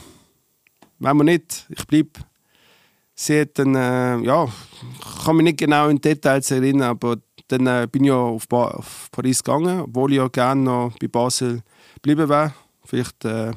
wenn 1.00 1.16
wir 1.16 1.24
nicht, 1.24 1.66
ich 1.68 1.84
bleibe. 1.88 2.20
Sie 3.16 3.40
hat 3.40 3.58
dann, 3.58 3.74
äh, 3.74 4.18
ja, 4.18 4.44
ich 4.44 5.24
kann 5.24 5.34
mich 5.34 5.42
nicht 5.42 5.58
genau 5.58 5.88
in 5.88 6.00
Details 6.00 6.52
erinnern, 6.52 6.90
aber 6.90 7.16
dann 7.48 7.66
äh, 7.66 7.88
bin 7.90 8.04
ich 8.04 8.10
ja 8.10 8.14
auf, 8.14 8.46
ba 8.46 8.68
auf 8.68 9.08
Paris 9.10 9.42
gegangen, 9.42 9.80
obwohl 9.80 10.12
ich 10.12 10.18
ja 10.18 10.28
gerne 10.28 10.62
noch 10.62 10.92
bei 11.00 11.08
Basel 11.08 11.62
geblieben 11.94 12.28
wäre. 12.28 12.54
Vielleicht 12.84 13.24
äh, 13.24 13.50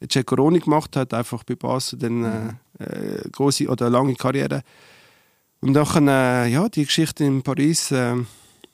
jetzt 0.00 0.14
schon 0.14 0.26
Corona 0.26 0.58
gemacht 0.58 0.96
hat, 0.96 1.14
einfach 1.14 1.44
bei 1.44 1.54
Basel 1.54 2.00
dann 2.00 2.58
äh, 2.80 2.84
äh, 2.84 3.30
große 3.30 3.68
oder 3.68 3.90
lange 3.90 4.16
Karriere. 4.16 4.62
Und 5.60 5.74
dann, 5.74 6.08
äh, 6.08 6.48
ja, 6.48 6.68
die 6.68 6.84
Geschichte 6.84 7.22
in 7.22 7.44
Paris, 7.44 7.92
äh, 7.92 8.16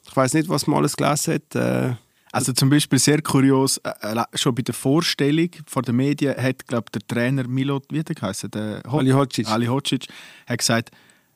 ich 0.06 0.16
weiß 0.16 0.32
nicht, 0.32 0.48
was 0.48 0.66
man 0.66 0.78
alles 0.78 0.96
gelesen 0.96 1.34
hat. 1.34 1.98
Also 2.34 2.52
zum 2.52 2.68
Beispiel 2.68 2.98
sehr 2.98 3.22
kurios, 3.22 3.78
äh, 3.78 3.90
äh, 4.02 4.24
schon 4.34 4.54
bei 4.54 4.62
der 4.62 4.74
Vorstellung 4.74 5.50
vor 5.66 5.82
den 5.82 5.96
Medien 5.96 6.34
hat, 6.36 6.66
glaube 6.66 6.86
der 6.92 7.00
Trainer 7.06 7.46
Milo, 7.46 7.80
wie 7.90 8.00
hat 8.00 8.08
er 8.08 8.14
geheißen? 8.16 8.50
Der 8.50 8.82
Ho- 8.90 8.98
Ali 8.98 9.10
Hocic. 9.10 9.48
Ali 9.48 9.66
Hocic 9.66 10.06
hat 10.48 10.58
gesagt, 10.58 10.90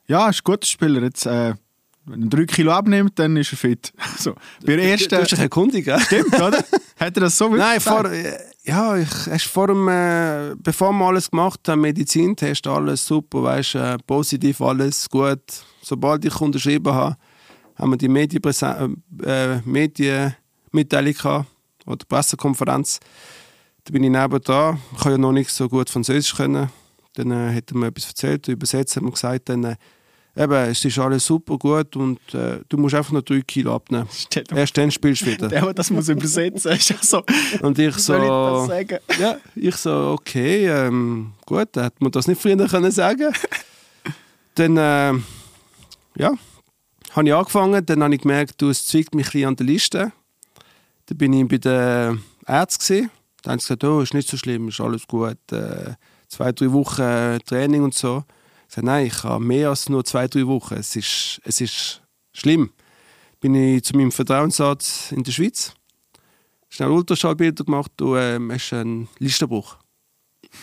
ja, 0.07 0.29
ist 0.29 0.39
ein 0.39 0.43
guter 0.43 0.67
Spieler, 0.67 1.01
jetzt, 1.03 1.25
äh, 1.25 1.53
wenn 2.05 2.23
er 2.23 2.29
drei 2.29 2.45
Kilo 2.45 2.71
abnimmt, 2.73 3.17
dann 3.17 3.37
ist 3.37 3.53
er 3.53 3.57
fit. 3.57 3.93
so. 4.17 4.33
Bei 4.65 4.75
der 4.75 4.77
Du 4.77 4.83
ersten... 4.83 5.15
hast 5.17 5.31
dich 5.31 5.39
erkundigt, 5.39 5.85
gell? 5.85 5.99
Stimmt, 6.01 6.33
oder? 6.35 6.57
Hat 6.99 7.15
er 7.17 7.21
das 7.21 7.37
so 7.37 7.45
wirklich 7.45 7.61
Nein, 7.65 7.77
gesagt? 7.77 8.07
vor, 8.07 8.11
äh, 8.11 8.39
ja, 8.65 8.97
ich, 8.97 9.27
erst 9.27 9.45
vor 9.45 9.67
dem, 9.67 9.87
äh, 9.87 10.55
bevor 10.57 10.91
wir 10.91 11.05
alles 11.05 11.31
gemacht 11.31 11.61
haben, 11.69 11.79
Medizintest, 11.81 12.67
alles 12.67 13.05
super, 13.05 13.43
weißt, 13.43 13.75
äh, 13.75 13.97
positiv, 14.05 14.59
alles 14.61 15.09
gut. 15.09 15.39
Sobald 15.81 16.25
ich 16.25 16.41
unterschrieben 16.41 16.93
habe, 16.93 17.15
haben 17.75 17.91
wir 17.91 17.97
die 17.97 18.09
Medienpräsen- 18.09 18.97
äh, 19.23 19.55
äh, 19.55 19.61
Medienmitteilung 20.71 21.13
gehabt, 21.13 21.47
oder 21.85 22.05
Pressekonferenz. 22.05 22.99
Da 23.83 23.91
bin 23.91 24.03
ich 24.03 24.11
neben 24.11 24.41
da. 24.43 24.77
Ich 24.93 24.99
kann 25.01 25.11
ja 25.13 25.17
noch 25.17 25.31
nicht 25.31 25.49
so 25.49 25.67
gut 25.67 25.89
Französisch 25.89 26.35
können. 26.35 26.69
Dann 27.15 27.31
äh, 27.31 27.53
hat 27.53 27.71
er 27.71 27.77
mir 27.77 27.87
etwas 27.87 28.07
erzählt, 28.07 28.47
hat 28.47 29.01
mir 29.01 29.11
gesagt, 29.11 29.49
dann, 29.49 29.63
äh, 29.63 29.75
eben, 30.35 30.53
es 30.53 30.85
ist 30.85 30.99
alles 30.99 31.25
super 31.25 31.57
gut 31.57 31.95
und 31.95 32.19
äh, 32.33 32.59
du 32.69 32.77
musst 32.77 32.95
einfach 32.95 33.11
noch 33.11 33.23
drei 33.23 33.41
Kilo 33.41 33.75
abnehmen. 33.75 34.07
Erst 34.55 34.77
dann 34.77 34.91
spielst 34.91 35.23
du 35.23 35.25
wieder. 35.25 35.47
Der, 35.49 35.61
der 35.61 35.73
das 35.73 35.89
muss 35.89 36.07
übersetzen, 36.07 36.71
ist 36.71 36.89
ja 36.89 36.97
so. 37.01 37.23
Und 37.61 37.79
ich 37.79 37.87
ich 37.87 37.97
so, 37.97 38.65
sagen? 38.67 38.99
ja, 39.19 39.37
ich 39.55 39.75
so, 39.75 40.17
okay, 40.19 40.67
ähm, 40.67 41.33
gut, 41.45 41.75
hätte 41.75 41.95
man 41.99 42.11
das 42.11 42.27
nicht 42.27 42.41
früher 42.41 42.67
können 42.67 42.91
sagen 42.91 43.33
Dann, 44.55 44.77
ähm, 44.77 45.23
ja, 46.15 46.33
habe 47.11 47.27
ich 47.27 47.33
angefangen, 47.33 47.85
dann 47.85 48.03
habe 48.03 48.13
ich 48.13 48.21
gemerkt, 48.21 48.61
du, 48.61 48.69
es 48.69 48.85
zwickt 48.85 49.15
mich 49.15 49.27
ein 49.27 49.31
bisschen 49.31 49.47
an 49.47 49.55
der 49.55 49.65
Liste. 49.65 50.11
Dann 51.09 51.17
bin 51.17 51.33
ich 51.33 51.47
bei 51.47 51.57
den 51.57 52.23
Ärzten. 52.45 53.09
Dann 53.41 53.53
haben 53.53 53.59
sie 53.59 53.67
gesagt, 53.67 53.83
oh, 53.83 54.01
ist 54.01 54.13
nicht 54.13 54.29
so 54.29 54.37
schlimm, 54.37 54.67
ist 54.67 54.79
alles 54.79 55.07
gut. 55.07 55.37
Äh, 55.51 55.95
zwei, 56.27 56.51
drei 56.51 56.71
Wochen 56.71 57.01
äh, 57.01 57.39
Training 57.39 57.83
und 57.83 57.93
so. 57.93 58.23
Ich 58.67 58.75
sagte, 58.75 58.85
nein, 58.85 59.07
ich 59.07 59.23
habe 59.23 59.43
mehr 59.43 59.69
als 59.69 59.89
nur 59.89 60.05
zwei, 60.05 60.27
drei 60.27 60.45
Wochen. 60.45 60.75
Es 60.75 60.95
ist, 60.95 61.41
es 61.43 61.59
ist 61.61 62.01
schlimm. 62.33 62.71
Bin 63.39 63.55
ich 63.55 63.83
zu 63.83 63.95
meinem 63.95 64.11
Vertrauensarzt 64.11 65.11
in 65.11 65.23
der 65.23 65.31
Schweiz 65.31 65.73
schnell 66.69 66.89
Ultraschallbilder 66.89 67.65
gemacht, 67.65 67.91
du 67.97 68.15
ähm, 68.15 68.51
hast 68.51 68.73
einen 68.73 69.09
Listenbruch. 69.17 69.77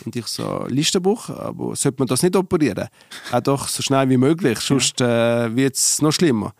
Und 0.04 0.16
ich 0.16 0.26
so, 0.26 0.64
Listenbruch, 0.68 1.28
aber 1.30 1.76
sollte 1.76 1.98
man 1.98 2.08
das 2.08 2.22
nicht 2.22 2.34
operieren? 2.34 2.88
Auch 3.30 3.40
doch 3.40 3.68
so 3.68 3.82
schnell 3.82 4.08
wie 4.08 4.16
möglich, 4.16 4.58
sonst 4.60 5.00
äh, 5.00 5.54
wird 5.54 5.74
es 5.74 6.00
noch 6.00 6.12
schlimmer. 6.12 6.54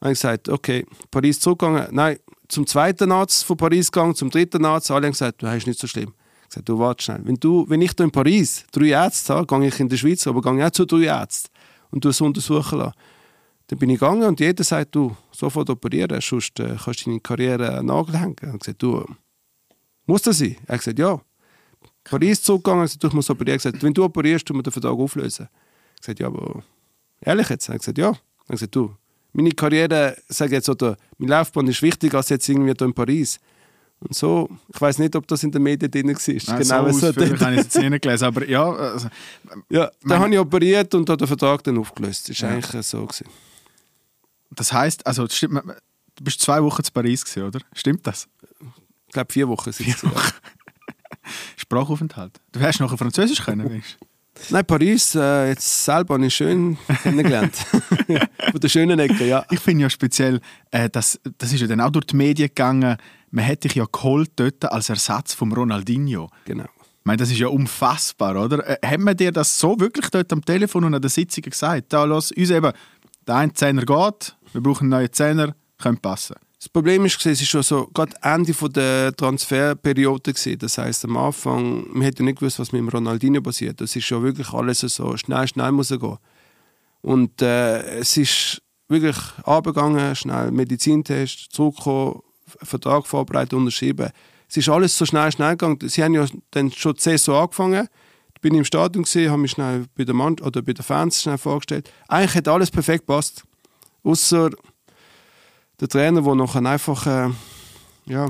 Dann 0.00 0.08
habe 0.08 0.12
ich 0.12 0.18
gesagt, 0.18 0.48
okay, 0.48 0.86
Paris 1.10 1.40
zurückgegangen. 1.40 1.88
Nein, 1.92 2.18
zum 2.54 2.66
zweiten 2.66 3.10
Arzt 3.10 3.44
von 3.44 3.56
Paris 3.56 3.90
gegangen, 3.90 4.14
zum 4.14 4.30
dritten 4.30 4.64
Arzt. 4.64 4.90
Alle 4.90 5.06
haben 5.06 5.12
gesagt, 5.12 5.42
du 5.42 5.48
hast 5.48 5.66
nicht 5.66 5.78
so 5.78 5.86
schlimm. 5.86 6.14
Ich 6.42 6.48
gesagt, 6.50 6.68
du 6.68 6.78
warte 6.78 7.02
schnell. 7.02 7.20
Wenn, 7.24 7.34
du, 7.34 7.68
wenn 7.68 7.82
ich 7.82 7.92
hier 7.96 8.04
in 8.04 8.12
Paris 8.12 8.64
drei 8.70 8.90
Ärzte 8.90 9.34
habe, 9.34 9.46
gehe 9.46 9.68
ich 9.68 9.80
in 9.80 9.88
der 9.88 9.96
Schweiz, 9.96 10.26
aber 10.26 10.40
gehe 10.40 10.56
ich 10.56 10.64
auch 10.64 10.70
zu 10.70 10.84
drei 10.84 11.04
Ärzten 11.04 11.50
und 11.90 12.04
es 12.04 12.20
untersuchen 12.20 12.78
lassen. 12.78 12.94
Dann 13.66 13.78
bin 13.78 13.90
ich 13.90 13.98
gegangen 13.98 14.22
und 14.22 14.38
jeder 14.38 14.62
sagt, 14.62 14.94
du, 14.94 15.16
sofort 15.32 15.68
operieren, 15.68 16.20
sonst 16.20 16.60
äh, 16.60 16.76
kannst 16.82 17.00
du 17.00 17.10
deine 17.10 17.20
Karriere 17.20 17.76
den 17.76 17.86
Nagel 17.86 18.20
hängen. 18.20 18.36
Ich 18.40 18.58
gesagt, 18.60 18.82
du, 18.82 19.04
muss 20.06 20.22
das 20.22 20.38
sein? 20.38 20.56
Er 20.66 20.74
hat 20.74 20.80
gesagt, 20.80 20.98
ja. 20.98 21.20
Paris 22.04 22.42
zurückgegangen, 22.42 22.88
du 23.00 23.08
musst 23.08 23.30
operieren. 23.30 23.58
Er 23.58 23.64
hat 23.64 23.72
gesagt, 23.72 23.82
wenn 23.82 23.94
du 23.94 24.04
operierst, 24.04 24.46
tun 24.46 24.58
wir 24.58 24.62
den 24.62 24.72
Vertrag 24.72 24.92
auflösen. 24.92 25.48
Ich 25.96 26.02
gesagt, 26.02 26.20
ja, 26.20 26.26
aber 26.28 26.62
ehrlich 27.20 27.48
jetzt? 27.48 27.68
Er 27.68 27.74
hat 27.74 27.80
gesagt, 27.80 27.98
ja. 27.98 28.08
Er 28.08 28.12
hat 28.12 28.48
gesagt, 28.48 28.76
du, 28.76 28.94
meine 29.34 29.50
Karriere, 29.50 30.16
sage 30.28 30.54
jetzt, 30.56 30.68
oder 30.68 30.96
meine 31.18 31.30
Laufbahn 31.32 31.66
ist 31.68 31.82
wichtiger 31.82 32.18
als 32.18 32.28
jetzt 32.30 32.48
irgendwie 32.48 32.72
hier 32.76 32.86
in 32.86 32.94
Paris. 32.94 33.38
Und 34.00 34.14
so, 34.14 34.48
ich 34.72 34.80
weiß 34.80 34.98
nicht, 34.98 35.14
ob 35.16 35.26
das 35.28 35.42
in 35.44 35.50
den 35.52 35.62
Medien 35.62 35.90
drin 35.90 36.08
war. 36.08 36.14
Nein, 36.16 36.62
genau 36.62 36.90
so 36.90 36.98
so. 36.98 37.06
ausführlich 37.08 37.40
habe 37.40 37.52
ich 37.54 37.60
es 37.60 37.74
jetzt 37.74 37.76
nicht 37.90 38.02
gelesen, 38.02 38.24
aber 38.24 38.46
ja, 38.48 38.64
also, 38.70 39.08
Ja, 39.70 39.90
dann 40.02 40.18
habe 40.20 40.32
ich 40.34 40.38
operiert 40.38 40.94
und 40.94 41.08
habe 41.08 41.16
den 41.18 41.26
Vertrag 41.28 41.62
dann 41.64 41.78
aufgelöst. 41.78 42.28
Das 42.28 42.42
war 42.42 42.50
Ja. 42.50 42.56
eigentlich 42.56 42.86
so. 42.86 43.06
Gewesen. 43.06 43.26
das 44.50 44.72
heisst, 44.72 45.06
also, 45.06 45.26
stimmt, 45.28 45.62
du 46.16 46.24
bist 46.24 46.40
zwei 46.40 46.62
Wochen 46.62 46.82
zu 46.84 46.92
Paris 46.92 47.24
gewesen, 47.24 47.48
oder? 47.48 47.60
Stimmt 47.72 48.06
das? 48.06 48.28
Ich 49.06 49.12
glaube, 49.12 49.32
vier 49.32 49.48
Wochen 49.48 49.72
sind 49.72 49.88
es. 49.88 50.02
Sprachaufenthalt. 51.56 52.40
Du 52.52 52.60
hättest 52.60 52.80
nachher 52.80 52.98
Französisch 52.98 53.42
können, 53.42 53.64
weißt 53.70 53.96
du? 54.00 54.06
Nein, 54.50 54.64
Paris, 54.66 55.14
äh, 55.14 55.48
jetzt 55.48 55.84
selber 55.84 56.14
habe 56.14 56.26
ich 56.26 56.34
schön 56.34 56.76
kennengelernt. 57.02 57.56
Von 58.50 58.60
der 58.60 58.68
schönen 58.68 58.98
Ecke, 58.98 59.26
ja. 59.26 59.44
Ich 59.50 59.60
finde 59.60 59.82
ja 59.82 59.90
speziell, 59.90 60.40
äh, 60.70 60.90
das, 60.90 61.20
das 61.38 61.52
ist 61.52 61.60
ja 61.60 61.66
dann 61.66 61.80
auch 61.80 61.90
durch 61.90 62.06
die 62.06 62.16
Medien 62.16 62.48
gegangen, 62.48 62.96
man 63.30 63.44
hätte 63.44 63.68
dich 63.68 63.76
ja 63.76 63.84
geholt 63.90 64.32
dort 64.36 64.64
als 64.64 64.88
Ersatz 64.88 65.34
vom 65.34 65.52
Ronaldinho. 65.52 66.30
Genau. 66.44 66.64
Ich 66.64 67.06
meine, 67.06 67.18
das 67.18 67.30
ist 67.30 67.38
ja 67.38 67.48
unfassbar, 67.48 68.42
oder? 68.42 68.66
Äh, 68.68 68.86
haben 68.86 69.04
wir 69.04 69.14
dir 69.14 69.32
das 69.32 69.58
so 69.58 69.78
wirklich 69.78 70.08
dort 70.10 70.32
am 70.32 70.44
Telefon 70.44 70.84
und 70.84 70.94
an 70.94 71.02
der 71.02 71.10
Sitzung 71.10 71.42
gesagt? 71.42 71.92
Da, 71.92 72.04
los, 72.04 72.32
uns 72.32 72.50
eben, 72.50 72.72
der 73.26 73.34
eine 73.36 73.52
Zehner 73.52 73.84
geht, 73.84 74.36
wir 74.52 74.62
brauchen 74.62 74.84
einen 74.84 74.90
neuen 74.90 75.12
Zehner, 75.12 75.54
könnte 75.78 76.00
passen. 76.00 76.36
Das 76.64 76.70
Problem 76.70 77.04
ist, 77.04 77.26
es 77.26 77.40
war 77.40 77.46
schon 77.46 77.62
so, 77.62 77.90
gerade 77.92 78.16
Ende 78.22 78.54
der 78.70 79.14
Transferperiode. 79.14 80.32
Gewesen. 80.32 80.58
Das 80.58 80.78
heisst, 80.78 81.04
am 81.04 81.18
Anfang, 81.18 81.84
man 81.92 82.00
hätte 82.00 82.22
ja 82.22 82.24
nicht 82.24 82.38
gewusst, 82.38 82.58
was 82.58 82.72
mit 82.72 82.78
dem 82.78 82.88
Ronaldinho 82.88 83.42
passiert. 83.42 83.82
Das 83.82 83.94
ist 83.94 84.06
schon 84.06 84.22
wirklich 84.22 84.50
alles 84.50 84.80
so 84.80 85.14
schnell, 85.18 85.46
schnell 85.46 85.72
muss 85.72 85.90
er 85.90 85.98
gehen. 85.98 86.16
Und 87.02 87.42
äh, 87.42 87.98
es 87.98 88.16
ist 88.16 88.62
wirklich 88.88 89.16
abgegangen, 89.44 90.16
schnell 90.16 90.52
Medizintest, 90.52 91.52
zurückgekommen, 91.52 92.22
Vertrag 92.46 93.06
vorbereitet, 93.06 93.52
unterschrieben. 93.52 94.08
Es 94.48 94.56
ist 94.56 94.70
alles 94.70 94.96
so 94.96 95.04
schnell, 95.04 95.30
schnell 95.32 95.58
gegangen. 95.58 95.78
Sie 95.82 96.02
haben 96.02 96.14
ja 96.14 96.24
dann 96.52 96.72
schon 96.72 96.94
die 96.94 97.02
Saison 97.02 97.42
angefangen. 97.42 97.88
Ich 98.34 98.40
bin 98.40 98.54
im 98.54 98.64
Stadion 98.64 99.04
gesehen, 99.04 99.30
habe 99.30 99.42
mich 99.42 99.50
schnell 99.50 99.84
bei 99.98 100.04
der 100.04 100.14
Mann 100.14 100.40
oder 100.40 100.62
bei 100.62 100.72
den 100.72 100.82
Fans 100.82 101.20
schnell 101.20 101.36
vorgestellt. 101.36 101.92
Eigentlich 102.08 102.36
hat 102.36 102.48
alles 102.48 102.70
perfekt 102.70 103.06
gepasst, 103.06 103.42
außer 104.02 104.48
der 105.84 105.88
Trainer, 105.90 106.22
der 106.22 106.34
nachher 106.34 106.64
einfach 106.64 107.06
äh, 107.06 107.30
ja, 108.06 108.28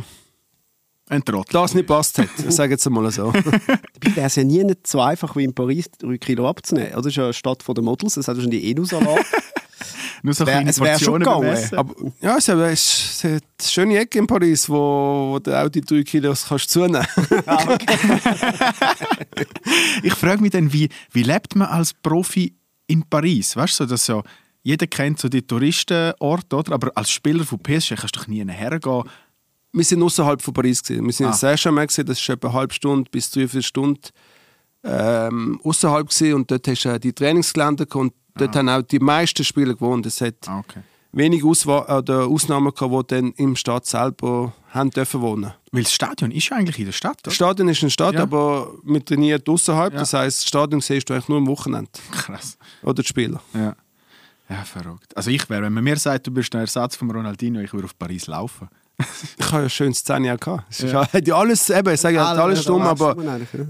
Ein 1.09 1.25
Trottel. 1.25 1.53
das 1.53 1.75
nicht 1.75 1.87
passt 1.87 2.19
hat. 2.19 2.29
Ich 2.49 2.55
sage 2.55 2.73
jetzt 2.73 2.89
mal 2.91 3.11
so. 3.13 3.31
Dabei 4.01 4.17
wäre 4.17 4.27
es 4.27 4.37
ja 4.37 4.45
nie 4.45 4.65
nicht 4.65 4.87
so 4.87 5.01
einfach 5.01 5.35
wie 5.37 5.45
in 5.45 5.55
Paris, 5.55 5.87
3 5.99 6.19
Kilo 6.19 6.49
abzunehmen. 6.49 6.91
Das 6.95 7.07
ist 7.07 7.17
ja 7.17 7.25
eine 7.25 7.33
Stadt 7.33 7.63
der 7.67 7.85
Models, 7.85 8.15
das 8.15 8.27
hat 8.29 8.37
ja 8.37 8.43
schon 8.43 8.51
die 8.51 8.71
Enusalat. 8.71 9.25
Nur 10.23 10.33
so 10.33 10.47
wär- 10.47 10.55
kleine 10.55 10.71
es 10.71 10.81
wär 10.81 10.99
schon 10.99 11.19
gegangen. 11.21 11.57
Aber 11.77 11.95
ja, 12.21 12.37
es 12.39 12.49
ist- 12.49 13.25
eine 13.25 13.41
schöne 13.63 13.99
Ecke 13.99 14.19
in 14.19 14.27
Paris, 14.27 14.69
wo, 14.69 15.33
wo 15.33 15.39
du 15.39 15.53
auch 15.63 15.69
die 15.69 15.83
drei 15.83 16.03
Kilos 16.03 16.47
kannst 16.49 16.71
zunehmen 16.71 17.07
Ich 20.03 20.15
frage 20.15 20.41
mich 20.43 20.51
dann, 20.53 20.73
wie, 20.73 20.89
wie 21.13 21.23
lebt 21.23 21.55
man 21.57 21.69
als 21.69 21.93
Profi 21.95 22.55
in 22.87 23.03
Paris? 23.09 23.57
Weißt 23.57 23.81
du, 23.81 23.85
so, 23.85 23.91
dass 23.91 24.07
ja, 24.07 24.23
jeder 24.65 24.87
kennt 24.89 25.21
so 25.21 25.29
die 25.29 25.43
Touristenorte, 25.43 26.57
oder? 26.57 26.73
Aber 26.73 26.91
als 26.97 27.11
Spieler 27.11 27.45
von 27.45 27.59
PSG 27.61 27.95
kannst 27.95 28.17
du 28.17 28.21
doch 28.21 28.27
nie 28.27 28.45
hergehen. 28.45 29.05
Wir 29.73 29.85
sind 29.85 30.03
außerhalb 30.03 30.41
von 30.43 30.53
Paris. 30.55 30.83
Gewesen. 30.83 31.05
Wir 31.07 31.13
sind 31.13 31.27
Ah. 31.27 31.31
in 31.31 31.35
Saint-Germain, 31.37 31.87
das 31.89 31.99
ist 31.99 32.29
etwa 32.29 32.49
eine 32.49 32.57
halbe 32.57 32.75
Stunde 32.75 33.09
bis 33.11 33.31
drei, 33.31 33.47
vier 33.47 33.63
Stunden 33.63 34.01
ähm, 34.85 35.61
außerhalb 35.63 36.09
gewesen. 36.09 36.35
und 36.35 36.51
dort 36.51 36.67
hast 36.69 36.85
du 36.85 36.99
die 37.01 37.13
Trainingsgelände 37.13 37.87
und 37.95 38.13
dort 38.37 38.55
haben 38.57 38.69
auch 38.69 38.83
die 38.83 38.99
meisten 38.99 39.45
Spieler 39.45 39.75
gewohnt. 39.75 40.07
Es 40.07 40.21
hat 40.21 40.35
Ah, 40.47 40.59
okay. 40.61 40.81
wenig 41.13 41.45
Auswa 41.45 41.99
oder 41.99 42.27
Ausnahmen 42.27 42.73
gehabt, 42.75 43.11
die 43.11 43.15
dann 43.17 43.33
im 43.33 43.57
Stadt 43.57 43.87
selber 43.87 44.53
haben 44.71 44.91
dürfen 44.91 45.21
wohnen. 45.21 45.53
Weil 45.73 45.83
das 45.85 45.93
Stadion 45.93 46.31
ist 46.31 46.49
ja 46.51 46.57
eigentlich 46.57 46.79
in 46.79 46.85
der 46.87 46.93
Stadt, 46.93 47.19
Das 47.23 47.33
oder? 47.33 47.35
Stadion 47.35 47.69
ist 47.69 47.83
eine 47.83 47.91
Stadt, 47.91 48.15
Ja. 48.15 48.23
aber 48.23 48.73
wir 48.85 49.05
trainieren 49.05 49.43
außerhalb. 49.47 49.93
Ja. 49.93 50.01
Das 50.01 50.13
heisst, 50.13 50.41
das 50.41 50.49
Stadion 50.49 50.81
siehst 50.81 51.09
du 51.09 51.15
eigentlich 51.15 51.29
nur 51.29 51.39
am 51.39 51.47
Wochenende. 51.47 51.91
Krass. 52.11 52.59
Oder 52.83 53.03
die 53.03 53.09
Spieler. 53.09 53.41
Ja. 53.55 53.75
Ja, 54.49 54.63
verrückt. 54.65 55.17
Also 55.17 55.31
ich 55.31 55.49
wäre, 55.49 55.63
wenn 55.63 55.73
man 55.73 55.85
mir 55.85 55.97
sagt, 55.97 56.27
du 56.27 56.31
bist 56.31 56.53
der 56.53 56.63
Ersatz 56.63 56.97
von 56.97 57.11
Ronaldinho, 57.11 57.61
ich 57.61 57.73
würde 57.73 57.87
auf 57.87 57.99
Paris 57.99 58.27
laufen. 58.27 58.69
Ich 59.39 59.51
habe 59.53 59.65
ja 59.65 59.69
schön 59.69 59.93
Szene 59.95 60.35
auch 60.35 60.39
gehabt. 60.41 60.79
Ja. 60.81 61.07
hat 61.13 61.27
ja 61.27 61.37
alles, 61.37 61.69
eben, 61.71 61.93
ich 61.95 62.01
sage 62.01 62.17
ja, 62.17 62.29
hat 62.31 62.39
alles 62.39 62.67
war's 62.69 63.01
aber 63.01 63.15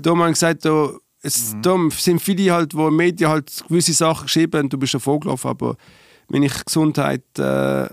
da 0.01 0.11
haben 0.11 0.33
gesagt, 0.33 0.65
da, 0.65 0.91
es, 1.23 1.57
da 1.63 1.77
sind 1.91 2.21
viele 2.21 2.53
halt, 2.53 2.75
wo 2.75 2.91
Medien 2.91 3.31
halt 3.31 3.65
gewisse 3.69 3.93
Sachen 3.95 4.25
geschrieben 4.25 4.59
haben, 4.59 4.69
du 4.69 4.79
bist 4.79 4.93
ja 4.93 4.99
vorgelaufen, 4.99 5.49
aber 5.49 5.77
meine 6.29 6.49
Gesundheit 6.49 7.25
äh, 7.39 7.87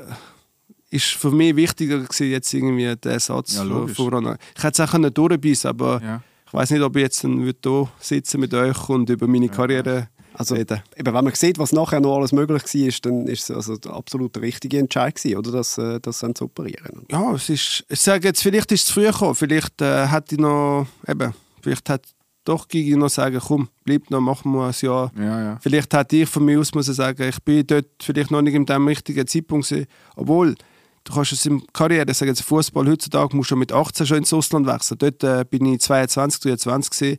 ist 0.90 1.06
für 1.06 1.32
mich 1.32 1.56
wichtiger 1.56 2.00
gewesen, 2.00 2.30
jetzt 2.30 2.54
irgendwie 2.54 2.96
der 2.96 3.14
Ersatz 3.14 3.56
Ja, 3.56 3.64
von, 3.64 4.14
Ronaldo. 4.14 4.38
Ich 4.58 4.64
hätte 4.64 4.82
es 4.84 4.88
auch 4.88 4.92
können 4.92 5.14
durchbeissen 5.14 5.70
aber 5.70 6.02
Ja. 6.04 6.22
ich 6.48 6.54
weiß 6.54 6.72
nicht, 6.72 6.82
ob 6.82 6.96
ich 6.98 7.02
jetzt 7.04 7.24
dann 7.24 7.42
hier 7.42 7.88
sitzen 8.00 8.40
mit 8.42 8.54
euch 8.54 8.90
und 8.90 9.10
über 9.10 9.28
meine 9.28 9.48
Karriere 9.50 10.10
Also, 10.34 10.56
eben, 10.56 10.82
wenn 10.98 11.14
man 11.14 11.34
sieht, 11.34 11.60
was 11.60 11.72
nachher 11.72 12.00
noch 12.00 12.18
alles 12.18 12.32
möglich 12.32 12.64
war, 12.64 13.12
dann 13.12 13.28
ist 13.28 13.50
es 13.50 13.56
also 13.56 13.78
der 13.78 13.94
absolut 13.94 14.38
richtige 14.38 14.80
Entscheid 14.80 15.16
gewesen, 15.16 15.38
oder? 15.38 15.52
Das, 15.52 15.78
äh, 15.78 16.00
das 16.00 16.20
dann 16.20 16.36
zu 16.36 16.46
operieren. 16.46 17.06
ja, 17.12 17.34
es 17.34 17.50
ist, 17.50 17.86
ich 17.90 18.00
sage 18.00 18.28
jetzt, 18.28 18.42
vielleicht 18.42 18.72
ist 18.72 18.86
es 18.86 18.92
früh 18.92 19.06
gekommen, 19.06 19.36
vielleicht 19.36 19.82
äh, 19.82 20.08
hätte 20.08 20.36
ich 20.36 20.42
noch, 20.42 20.88
eben, 21.08 21.34
vielleicht 21.62 21.90
hätte 21.90 22.10
doch 22.44 22.68
Gigi 22.68 22.96
noch 22.96 23.10
sagen, 23.10 23.40
komm, 23.46 23.70
bleib 23.84 24.10
noch, 24.10 24.22
machen 24.22 24.52
wir 24.54 24.68
ein 24.68 24.74
Jahr. 24.80 25.12
Ja, 25.18 25.44
ja. 25.44 25.60
Vielleicht 25.62 25.94
hätte 25.94 26.18
ich 26.18 26.30
von 26.30 26.44
mir 26.44 26.60
aus 26.60 26.74
muss 26.74 26.88
ich 26.88 26.96
sagen, 26.96 27.22
ich 27.28 27.40
bin 27.44 27.66
dort 27.68 27.88
vielleicht 28.02 28.32
noch 28.32 28.42
nicht 28.42 28.56
in 28.56 28.66
dem 28.66 28.88
richtigen 28.88 29.28
Zeitpunkt 29.28 29.68
gewesen. 29.70 29.86
Obwohl, 30.16 30.56
du 31.04 31.14
kannst 31.14 31.34
es 31.34 31.46
in 31.46 31.62
Karriere, 31.72 32.10
ich 32.10 32.18
sage 32.18 32.32
jetzt 32.32 32.42
Fußball 32.42 32.88
heutzutage, 32.88 33.36
musst 33.36 33.52
du 33.52 33.56
mit 33.56 33.72
18 33.72 34.08
schon 34.08 34.18
ins 34.18 34.34
Ausland 34.34 34.66
wechseln. 34.66 34.98
Dort 34.98 35.24
äh, 35.24 35.46
bin 35.48 35.66
ich 35.66 35.82
22, 35.82 36.42
23 36.42 36.90
gewesen. 36.90 37.18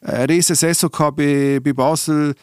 Äh, 0.00 0.06
Eine 0.06 0.28
riesige 0.28 0.56
Saison 0.56 0.90
bei, 1.16 1.60
bei 1.62 1.72
Basel. 1.72 2.34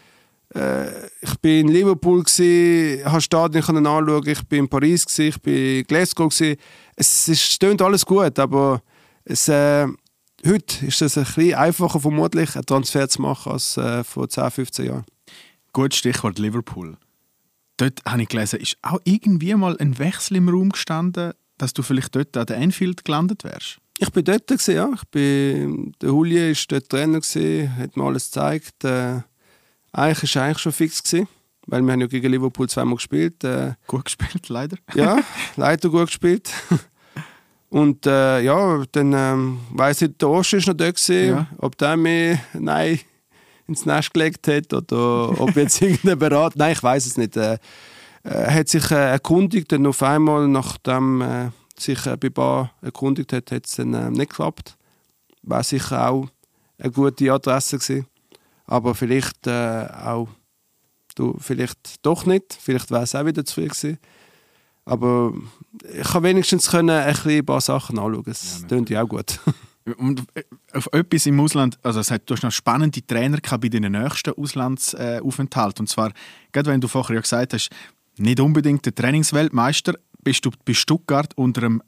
Äh, 0.54 1.08
ich 1.22 1.36
bin 1.42 1.68
in 1.68 1.74
Liverpool 1.74 2.24
gsi, 2.24 3.02
habe 3.04 3.22
Stadien 3.22 3.64
können 3.64 3.88
anschauen. 3.88 4.28
Ich 4.28 4.44
bin 4.48 4.60
in 4.60 4.70
Paris 4.70 5.06
gsi, 5.06 5.30
ich 5.30 5.42
bin 5.42 5.80
in 5.80 5.84
Glasgow 5.86 6.30
gsi. 6.30 6.58
Es 6.96 7.30
stimmt 7.34 7.82
alles 7.82 8.06
gut, 8.06 8.38
aber 8.40 8.82
es, 9.24 9.48
äh, 9.48 9.88
heute 10.46 10.86
ist 10.86 11.02
es 11.02 11.18
ein 11.18 11.24
bisschen 11.24 11.56
einfacher 11.56 12.00
vermutlich, 12.00 12.56
einen 12.56 12.66
Transfer 12.66 13.10
zu 13.10 13.22
machen 13.22 13.54
als 13.54 13.78
äh, 13.78 14.04
vor 14.04 14.30
10, 14.30 14.52
15 14.52 14.86
Jahren. 14.86 15.06
Gut 15.74 15.94
Stichwort 15.94 16.40
Liverpool. 16.40 16.98
Dort 17.78 18.02
habe 18.06 18.22
ich 18.22 18.30
gelesen, 18.30 18.60
ist 18.60 18.78
auch 18.82 19.00
irgendwie 19.04 19.54
mal 19.56 19.76
ein 19.80 20.00
Wechsel 20.00 20.38
im 20.38 20.48
Raum 20.48 20.70
gestanden, 20.70 21.34
dass 21.58 21.74
du 21.74 21.82
vielleicht 21.84 22.16
dort 22.16 22.38
an 22.38 22.46
der 22.46 22.58
Anfield 22.58 23.04
gelandet 23.04 23.44
wärst. 23.44 23.80
Ich 23.98 24.12
bin 24.12 24.24
dort, 24.24 24.48
gewesen, 24.48 24.76
ja. 24.76 24.90
Ich 24.94 25.04
bin, 25.06 25.94
der 26.02 26.10
Julien 26.10 26.54
war 26.54 26.64
dort 26.68 26.90
Trainer, 26.90 27.20
gewesen, 27.20 27.78
hat 27.78 27.96
mir 27.96 28.04
alles 28.04 28.26
gezeigt. 28.26 28.84
Äh, 28.84 29.22
eigentlich 29.98 30.36
war 30.36 30.44
eigentlich 30.44 30.60
schon 30.60 30.72
fix, 30.72 31.02
gewesen, 31.04 31.28
weil 31.68 31.82
wir 31.82 31.94
haben 31.94 32.02
ja 32.02 32.08
gegen 32.08 32.32
Liverpool 32.32 32.70
zweimal 32.70 32.96
gespielt. 32.96 33.44
Äh, 33.44 33.74
Gut 33.88 34.06
gespielt, 34.06 34.50
leider. 34.50 34.78
ja, 34.94 35.20
leider 35.56 35.90
gut 35.90 36.08
gespielt. 36.08 36.52
Und 37.70 38.06
äh, 38.06 38.42
ja, 38.42 38.84
dann 38.92 39.14
ähm, 39.14 39.60
weiss 39.72 40.02
ich, 40.02 40.16
der 40.18 40.30
Ost 40.30 40.54
ist 40.54 40.68
noch 40.68 40.76
dort, 40.76 40.96
gewesen, 40.96 41.30
Ja. 41.30 41.48
ob 41.58 41.78
der 41.78 41.98
mir 41.98 42.40
nein, 42.54 43.00
ins 43.68 43.86
Nest 43.86 44.14
gelegt 44.14 44.48
hat 44.48 44.72
oder 44.74 45.42
ob 45.42 45.56
jetzt 45.56 45.82
irgendein 45.82 46.20
Berater. 46.20 46.56
Nein, 46.58 46.74
ich 46.74 46.84
weiß 46.84 47.06
es 47.06 47.18
nicht. 47.18 47.36
Äh, 47.36 47.58
er 48.24 48.54
hat 48.54 48.70
sich 48.70 48.90
äh, 48.92 49.12
erkundigt, 49.12 49.72
dann 49.72 49.86
auf 49.88 50.02
einmal, 50.04 50.48
nachdem 50.48 51.22
äh, 51.22 51.50
sich 51.78 52.06
äh, 52.06 52.16
bei 52.18 52.30
Bar 52.30 52.72
erkundigt 52.82 53.34
hat, 53.34 53.52
hat 53.52 53.66
es 53.66 53.76
dann 53.76 53.94
äh, 53.94 54.10
nicht 54.10 54.30
geklappt. 54.30 54.78
War 55.44 55.64
sicher 55.64 56.10
auch 56.10 56.28
eine 56.80 56.92
gute 56.92 57.32
Adresse 57.32 57.78
gewesen. 57.78 58.08
Aber 58.66 58.96
vielleicht 58.96 59.48
äh, 59.48 59.88
auch, 60.04 60.28
du, 61.16 61.38
vielleicht 61.40 62.06
doch 62.06 62.26
nicht. 62.26 62.58
Vielleicht 62.60 62.92
wäre 62.92 63.04
es 63.04 63.16
auch 63.16 63.26
wieder 63.26 63.46
zu 63.46 63.56
früh 63.56 63.68
gewesen. 63.68 64.00
Aber 64.86 65.34
ich 65.94 66.08
kann 66.08 66.24
wenigstens 66.24 66.70
können 66.70 66.90
ein, 66.90 67.46
paar 67.46 67.62
Sachen 67.62 67.98
anschauen. 67.98 68.24
Das 68.26 68.66
klingt 68.68 68.90
ja 68.90 69.04
auch 69.04 69.10
gut. 69.10 69.40
Und 69.98 70.24
äh, 70.34 70.44
auf 70.74 70.90
etwas 70.94 71.26
im 71.28 71.40
Ausland, 71.40 71.78
also 71.84 72.00
es 72.00 72.10
hat, 72.10 72.24
du 72.28 72.34
hast 72.34 72.44
noch 72.44 72.52
spannende 72.52 73.06
Trainer 73.06 73.38
gehabt 73.38 73.62
bei 73.62 73.70
deinen 73.70 73.92
nächsten 73.92 74.34
Auslandsaufenthalten. 74.34 75.84
Und 75.84 75.88
zwar, 75.88 76.12
gerade 76.52 76.72
wenn 76.72 76.82
du 76.82 76.88
vorher 76.88 77.16
ja 77.16 77.22
gesagt 77.22 77.54
hast, 77.54 77.70
nicht 78.18 78.40
unbedingt 78.40 78.86
der 78.86 78.96
Trainingsweltmeister, 78.96 79.94
bist 80.24 80.46
du 80.46 80.52
bei 80.66 80.74
Stuttgart 80.74 81.38
unter 81.38 81.64
einem 81.64 81.84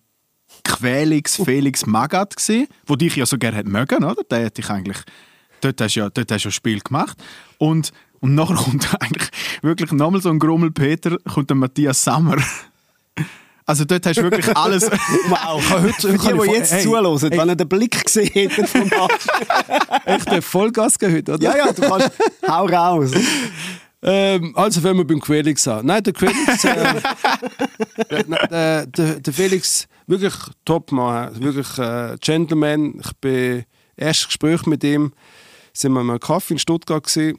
Quälix 0.64 1.36
Felix 1.44 1.86
Magath 1.86 2.36
gesehen, 2.36 2.68
wo 2.86 2.96
dich 2.96 3.16
ja 3.16 3.26
so 3.26 3.38
gerne 3.38 3.64
mögen, 3.64 4.04
oder? 4.04 4.24
Der 4.24 4.46
hätte 4.46 4.62
ich 4.62 4.70
eigentlich, 4.70 4.98
dort 5.62 5.82
hast 5.82 5.96
du 5.96 6.00
ja, 6.02 6.10
dort 6.10 6.32
hast 6.32 6.44
du 6.44 6.48
ja 6.48 6.50
ein 6.50 6.54
Spiel 6.54 6.80
gemacht 6.80 7.18
und 7.58 7.92
und 8.20 8.36
nachher 8.36 8.56
kommt 8.64 8.88
eigentlich 9.00 9.30
wirklich 9.62 9.92
nochmal 9.92 10.22
so 10.22 10.30
ein 10.30 10.40
Grummel 10.40 10.72
Peter, 10.72 11.18
kommt 11.32 11.50
der 11.50 11.58
Matthias 11.58 12.04
Sammer. 12.04 12.38
Also 13.70 13.84
dort 13.84 14.06
hast 14.06 14.16
du 14.16 14.24
wirklich 14.24 14.56
alles. 14.56 14.90
Wow, 15.28 15.62
ich 15.62 15.68
kann 15.68 15.84
heute, 15.84 15.94
für 15.94 16.18
die, 16.18 16.40
die 16.40 16.54
jetzt 16.54 16.72
hey, 16.72 16.84
zuhören, 16.84 17.20
hey. 17.20 17.38
wenn 17.38 17.50
ihr 17.50 17.56
den 17.58 17.68
Blick 17.68 18.02
gesehen 18.02 18.30
hättet 18.32 18.70
vom 18.70 18.88
Match. 18.88 19.28
Echt 20.06 20.30
ein 20.30 20.42
Vollgas 20.42 20.98
gehört, 20.98 21.28
oder? 21.28 21.44
ja, 21.44 21.58
ja, 21.58 21.74
du 21.74 21.82
kannst, 21.82 22.12
hau 22.48 22.66
raus. 22.66 23.12
Ähm, 24.02 24.54
also 24.56 24.80
fangen 24.80 25.00
wir 25.00 25.06
beim 25.06 25.20
Quelix 25.20 25.68
an. 25.68 25.86
Nein, 25.86 26.02
der 26.02 26.14
Quelix, 26.14 26.64
äh, 26.64 27.02
der, 28.10 28.24
der, 28.24 28.86
der, 28.86 29.20
der 29.20 29.34
Felix, 29.34 29.86
wirklich 30.06 30.34
Top-Mann, 30.64 31.38
wirklich 31.42 31.78
äh, 31.78 32.16
Gentleman. 32.22 33.02
Ich 33.04 33.12
bin 33.18 33.66
erstes 33.98 34.28
Gespräch 34.28 34.66
mit 34.66 34.84
ihm, 34.86 35.12
sind 35.78 35.94
wir 35.94 36.04
mal 36.04 36.18
Kaffee 36.18 36.56
in 36.56 36.60
Stuttgart 36.60 37.04
gesehen. 37.04 37.38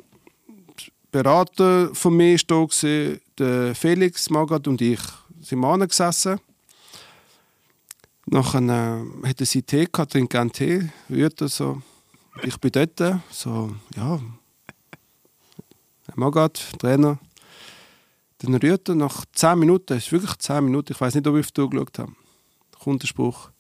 Berater 1.11 1.93
von 1.95 2.17
mir 2.17 2.35
war 2.35 2.45
da, 2.47 2.65
gewesen, 2.65 3.21
der 3.37 3.75
Felix 3.75 4.31
Magath 4.31 4.69
und 4.69 4.81
ich 4.81 5.01
sind 5.41 5.59
wir 5.59 5.87
gesessen. 5.87 6.39
Nachher 8.27 8.61
äh, 8.61 9.29
hatte 9.29 9.45
sie 9.45 9.63
Tee 9.63 9.89
gehabt, 9.91 10.13
trinkt 10.13 10.31
gerne 10.31 10.51
Tee, 10.51 10.91
Rührte 11.11 11.49
so. 11.49 11.83
Ich 12.43 12.59
bin 12.59 12.71
dort, 12.71 13.23
so, 13.31 13.75
ja, 13.97 14.21
Magath, 16.15 16.79
Trainer. 16.79 17.19
Dann 18.39 18.55
rührt 18.55 18.89
er 18.89 18.95
nach 18.95 19.25
10 19.33 19.59
Minuten, 19.59 19.95
es 19.95 20.07
ist 20.07 20.13
wirklich 20.13 20.37
10 20.39 20.65
Minuten, 20.65 20.93
ich 20.93 21.01
weiß 21.01 21.15
nicht, 21.15 21.27
ob 21.27 21.37
ich 21.37 21.47
auf 21.47 21.51
die 21.51 21.61
Uhr 21.61 21.71
geschaut 21.71 21.99
habe, 21.99 22.13
kommt 22.79 23.03
der 23.03 23.09
Spruch. 23.09 23.51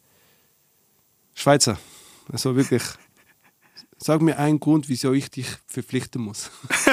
Schweizer, 1.35 1.79
also 2.31 2.55
wirklich, 2.55 2.83
sag 3.99 4.23
mir 4.23 4.39
einen 4.39 4.61
Grund, 4.61 4.89
wieso 4.89 5.13
ich 5.13 5.31
dich 5.31 5.49
verpflichten 5.67 6.23
muss. 6.23 6.51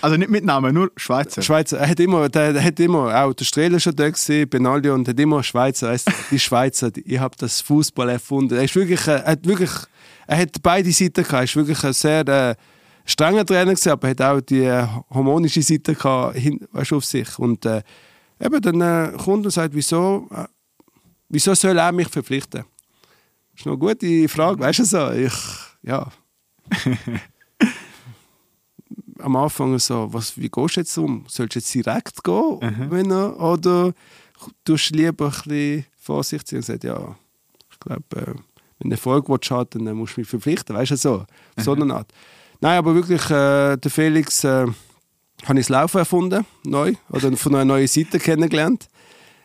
Also 0.00 0.16
nicht 0.16 0.30
mit 0.30 0.44
Namen, 0.44 0.74
nur 0.74 0.90
Schweizer. 0.96 1.42
Schweizer, 1.42 1.78
er 1.78 1.90
hat 1.90 2.00
immer, 2.00 2.28
der, 2.28 2.54
der 2.54 2.64
hat 2.64 2.80
immer, 2.80 3.14
auch 3.22 3.34
der 3.34 3.44
Strehler 3.44 3.78
schon 3.78 3.94
da 3.94 4.08
gesehen, 4.08 4.48
Benaglio, 4.48 4.94
und 4.94 5.06
hat 5.06 5.20
immer 5.20 5.42
Schweizer, 5.42 5.88
weißt 5.88 6.08
du, 6.08 6.12
die 6.30 6.38
Schweizer, 6.38 6.90
die, 6.90 7.02
ich 7.02 7.18
habe 7.18 7.36
das 7.36 7.60
Fußball 7.60 8.08
erfunden. 8.08 8.56
Er 8.56 8.64
ist 8.64 8.74
wirklich, 8.74 9.06
er 9.06 9.24
hat 9.24 9.46
wirklich, 9.46 9.70
er 10.26 10.38
hat 10.38 10.56
beide 10.62 10.90
Seiten 10.92 11.22
gehabt, 11.22 11.32
er 11.32 11.42
ist 11.42 11.56
wirklich 11.56 11.84
ein 11.84 11.92
sehr 11.92 12.26
äh, 12.26 12.54
strenger 13.04 13.44
Trainer 13.44 13.72
gewesen, 13.72 13.90
aber 13.90 14.08
er 14.08 14.10
hat 14.10 14.22
auch 14.22 14.40
die 14.40 14.62
äh, 14.62 14.86
harmonische 15.10 15.62
Seite 15.62 15.94
gehabt, 15.94 16.36
hin, 16.36 16.66
weißt, 16.72 16.92
auf 16.94 17.04
sich. 17.04 17.38
Und 17.38 17.66
äh, 17.66 17.82
eben 18.40 18.60
dann 18.62 18.80
äh, 18.80 19.12
kommt 19.18 19.44
und 19.44 19.50
sagt, 19.50 19.74
wieso, 19.74 20.26
äh, 20.30 20.44
wieso 21.28 21.54
soll 21.54 21.76
er 21.76 21.92
mich 21.92 22.08
verpflichten? 22.08 22.64
Das 23.60 23.66
ist 23.66 23.78
noch 23.78 23.86
eine 23.86 23.94
gute 23.94 24.28
Frage, 24.30 24.58
weißt 24.58 24.78
du 24.78 24.84
so, 24.84 25.10
ich, 25.10 25.34
ja. 25.82 26.10
am 29.18 29.36
Anfang 29.36 29.78
so, 29.78 30.10
was, 30.14 30.34
wie 30.38 30.48
gehst 30.48 30.76
du 30.76 30.80
jetzt 30.80 30.96
um? 30.96 31.26
Sollst 31.28 31.56
du 31.56 31.58
jetzt 31.58 31.74
direkt 31.74 32.24
gehen, 32.24 32.86
wenn 32.88 33.10
er, 33.10 33.38
oder 33.38 33.92
tust 34.64 34.90
du 34.90 34.96
lieber 34.96 35.26
ein 35.26 35.30
bisschen 35.44 35.84
vorsichtig 35.98 36.48
sein 36.48 36.56
und 36.56 36.64
sagst, 36.64 36.84
ja, 36.84 37.14
ich 37.70 37.80
glaube, 37.80 38.16
äh, 38.16 38.34
wenn 38.78 38.88
du 38.88 38.94
Erfolg 38.94 39.28
haben, 39.28 39.84
dann 39.84 39.94
musst 39.94 40.16
du 40.16 40.22
mich 40.22 40.28
verpflichten, 40.30 40.74
weißt 40.74 40.92
du, 40.92 40.96
so, 40.96 41.26
so 41.58 41.74
eine 41.74 41.94
Art. 41.94 42.10
Nein, 42.62 42.78
aber 42.78 42.94
wirklich, 42.94 43.28
äh, 43.28 43.76
der 43.76 43.90
Felix, 43.90 44.42
äh, 44.42 44.68
habe 45.44 45.60
ich 45.60 45.66
das 45.66 45.68
Laufen 45.68 45.98
erfunden, 45.98 46.46
neu, 46.64 46.94
oder 47.10 47.30
von 47.36 47.54
einer 47.56 47.66
neuen 47.66 47.88
Seite 47.88 48.18
kennengelernt. 48.18 48.88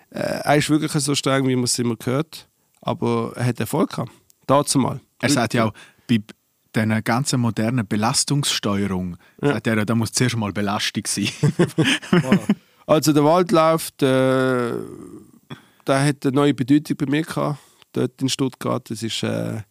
Äh, 0.09 0.19
er 0.19 0.55
ist 0.55 0.69
wirklich 0.69 0.93
so 0.93 1.13
streng, 1.15 1.45
wie 1.49 1.55
man 1.57 1.65
es 1.65 1.77
immer 1.77 1.97
gehört, 1.97 2.47
aber 2.85 3.33
er 3.35 3.47
hat 3.47 3.59
Erfolg 3.59 3.89
gehabt, 3.89 4.11
dazu 4.47 4.79
mal. 4.79 5.01
Er 5.19 5.29
sagt 5.29 5.55
ja 5.55 5.65
auch, 5.65 5.73
bei 6.07 6.21
dieser 6.73 7.01
ganzen 7.01 7.41
modernen 7.41 7.85
Belastungssteuerung, 7.85 9.17
sagt 9.41 9.67
er, 9.67 9.77
ja, 9.77 9.85
da 9.85 9.95
muss 9.95 10.13
zuerst 10.13 10.37
mal 10.37 10.53
Belastung 10.53 11.03
sein. 11.05 11.29
Also 12.87 13.13
der 13.13 13.23
Waldlauf, 13.23 13.89
der, 13.99 14.77
der 15.87 16.05
hat 16.05 16.23
eine 16.23 16.35
neue 16.35 16.53
Bedeutung 16.53 16.97
bei 16.97 17.07
mir 17.07 17.23
gehabt, 17.23 17.57
dort 17.93 18.21
in 18.21 18.29
Stuttgart. 18.29 18.87
Das 18.91 19.01
ist 19.01 19.23
äh, 19.23 19.63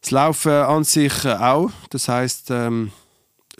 das 0.00 0.10
Laufen 0.10 0.50
an 0.50 0.84
sich 0.84 1.26
äh, 1.26 1.34
auch. 1.34 1.70
Das 1.90 2.08
heißt, 2.08 2.50
ähm, 2.50 2.92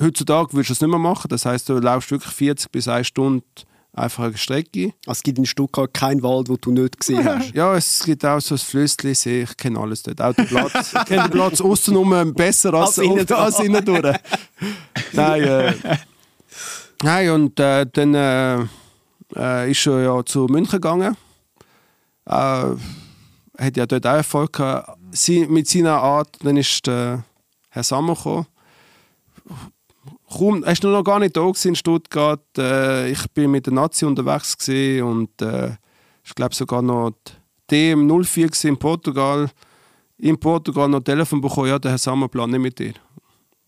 heutzutage 0.00 0.54
würdest 0.54 0.70
du 0.70 0.72
es 0.72 0.80
nicht 0.80 0.88
mehr 0.88 0.98
machen. 0.98 1.28
Das 1.28 1.44
heißt, 1.44 1.68
du 1.68 1.74
laufst 1.74 2.10
wirklich 2.10 2.32
40 2.32 2.72
bis 2.72 2.88
1 2.88 3.06
Stunde 3.06 3.44
einfach 3.92 4.24
eine 4.24 4.36
Strecke. 4.36 4.92
Also 5.06 5.18
es 5.18 5.22
gibt 5.22 5.38
in 5.38 5.46
Stuttgart 5.46 5.92
keinen 5.92 6.22
Wald, 6.22 6.48
wo 6.48 6.56
du 6.56 6.70
nicht 6.70 6.98
gesehen 6.98 7.24
hast. 7.24 7.54
Ja, 7.54 7.76
es 7.76 8.02
gibt 8.04 8.24
auch 8.24 8.40
so 8.40 8.54
ein 8.54 8.58
Flüssli, 8.58 9.14
See, 9.14 9.42
ich 9.42 9.56
kenne 9.56 9.78
alles 9.78 10.02
dort. 10.02 10.20
Auch 10.20 10.34
den 10.34 10.46
Platz, 10.46 10.92
ich 10.94 11.04
kenne 11.06 11.22
den 11.22 11.30
Platz 11.30 11.60
außenrum 11.60 12.34
besser 12.34 12.74
als, 12.74 12.98
Als 12.98 13.06
innen 13.06 13.18
innen, 13.18 13.32
als 13.32 13.60
innen 13.60 13.84
durch. 13.84 14.02
Nein, 15.12 15.42
äh, 15.42 15.72
nein, 17.02 17.30
und 17.30 17.58
äh, 17.58 17.86
dann 17.90 18.14
äh, 18.14 18.66
äh, 19.34 19.70
ist 19.70 19.86
er 19.86 20.02
ja 20.02 20.24
zu 20.24 20.46
München 20.46 20.72
gegangen. 20.72 21.16
Äh, 22.26 22.32
hat 22.32 23.76
ja 23.76 23.86
dort 23.86 24.06
auch 24.06 24.14
Erfolg 24.14 24.52
gehabt. 24.52 24.98
Sie, 25.12 25.46
mit 25.46 25.68
seiner 25.68 26.00
Art, 26.00 26.36
dann 26.42 26.56
ist 26.56 26.86
der 26.86 27.24
Herr 27.70 27.82
Sammer 27.82 28.14
gekommen. 28.14 28.46
Kaum, 30.32 30.62
er 30.62 30.76
war 30.82 30.90
noch 30.92 31.04
gar 31.04 31.18
nicht 31.18 31.36
da 31.36 31.50
in 31.64 31.74
Stuttgart. 31.74 32.44
Äh, 32.56 33.10
ich 33.10 33.30
bin 33.32 33.50
mit 33.50 33.66
der 33.66 33.72
Nazi 33.72 34.04
unterwegs 34.04 34.56
und 34.68 35.30
äh, 35.42 35.70
ich 36.24 36.34
glaube 36.34 36.54
sogar 36.54 36.82
noch 36.82 37.12
die 37.70 37.92
DM04 37.94 38.46
gewesen 38.46 38.68
in 38.68 38.76
Portugal. 38.78 39.50
In 40.18 40.38
Portugal 40.38 40.88
noch 40.88 41.00
Telefon 41.00 41.40
bekommen, 41.40 41.68
ja, 41.68 41.78
der 41.78 41.92
Herr 41.92 41.98
Sammer 41.98 42.28
plant 42.28 42.52
nicht 42.52 42.60
mit 42.60 42.78
dir. 42.78 42.92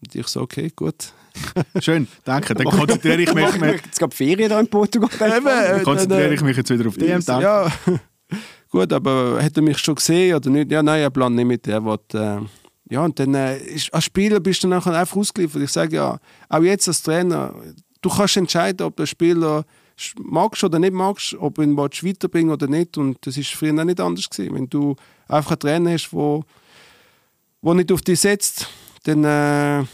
Und 0.01 0.15
ich 0.15 0.27
so, 0.29 0.43
okay, 0.43 0.71
gut. 0.75 1.13
Schön, 1.81 2.07
danke. 2.25 2.55
Dann 2.55 2.67
konzentriere 2.79 3.23
ich 3.23 3.33
mich, 3.35 3.59
mehr- 3.59 3.81
Es 3.91 3.99
gab 3.99 4.13
Ferien 4.13 4.51
da 4.51 4.61
in 4.61 4.69
Portugal. 4.69 5.09
Eben, 5.15 5.47
äh, 5.47 5.69
dann 5.71 5.83
konzentriere 5.83 6.35
ich 6.35 6.43
mich 6.43 6.57
jetzt 6.57 6.71
wieder 6.71 6.87
auf 6.87 6.97
den. 6.97 7.21
Danke. 7.25 7.43
Ja, 7.43 7.73
gut, 8.71 8.93
aber 8.93 9.43
hat 9.43 9.57
er 9.57 9.63
mich 9.63 9.79
schon 9.79 9.95
gesehen 9.95 10.37
oder 10.37 10.51
nicht? 10.51 10.71
Ja, 10.71 10.83
nein, 10.83 11.01
er 11.01 11.11
plant 11.11 11.35
nicht 11.37 11.47
mit 11.47 11.65
dir. 11.67 11.73
Er 11.75 11.85
will, 11.85 11.99
äh, 12.15 12.41
ja, 12.93 13.03
und 13.03 13.19
dann 13.19 13.35
äh, 13.35 13.57
ist, 13.57 13.93
als 13.95 14.05
Spieler 14.05 14.39
bist 14.39 14.63
du 14.63 14.69
dann 14.69 14.79
nachher 14.79 14.93
einfach 14.93 15.17
ausgeliefert. 15.17 15.63
Ich 15.63 15.73
sage 15.73 15.97
ja, 15.97 16.19
auch 16.51 16.63
jetzt 16.63 16.87
als 16.89 17.03
Trainer, 17.03 17.55
du 18.03 18.11
kannst 18.11 18.37
entscheiden, 18.37 18.87
ob 18.87 18.97
der 18.97 19.07
Spieler 19.07 19.65
magst 20.19 20.63
oder 20.63 20.79
nicht 20.79 20.93
magst, 20.93 21.35
ob 21.39 21.55
du 21.55 21.63
ihn 21.63 21.75
weiterbringen 21.75 22.53
oder 22.53 22.67
nicht. 22.67 22.99
Und 22.99 23.17
das 23.27 23.39
ist 23.39 23.49
früher 23.55 23.73
auch 23.81 23.85
nicht 23.85 23.99
anders 23.99 24.29
gewesen. 24.29 24.55
Wenn 24.55 24.69
du 24.69 24.95
einfach 25.27 25.53
einen 25.53 25.61
Trainer 25.61 25.93
hast, 25.93 26.13
wo, 26.13 26.45
wo 27.63 27.73
nicht 27.73 27.91
auf 27.91 28.03
dich 28.03 28.21
setzt, 28.21 28.69
dann 29.05 29.25
äh, 29.25 29.87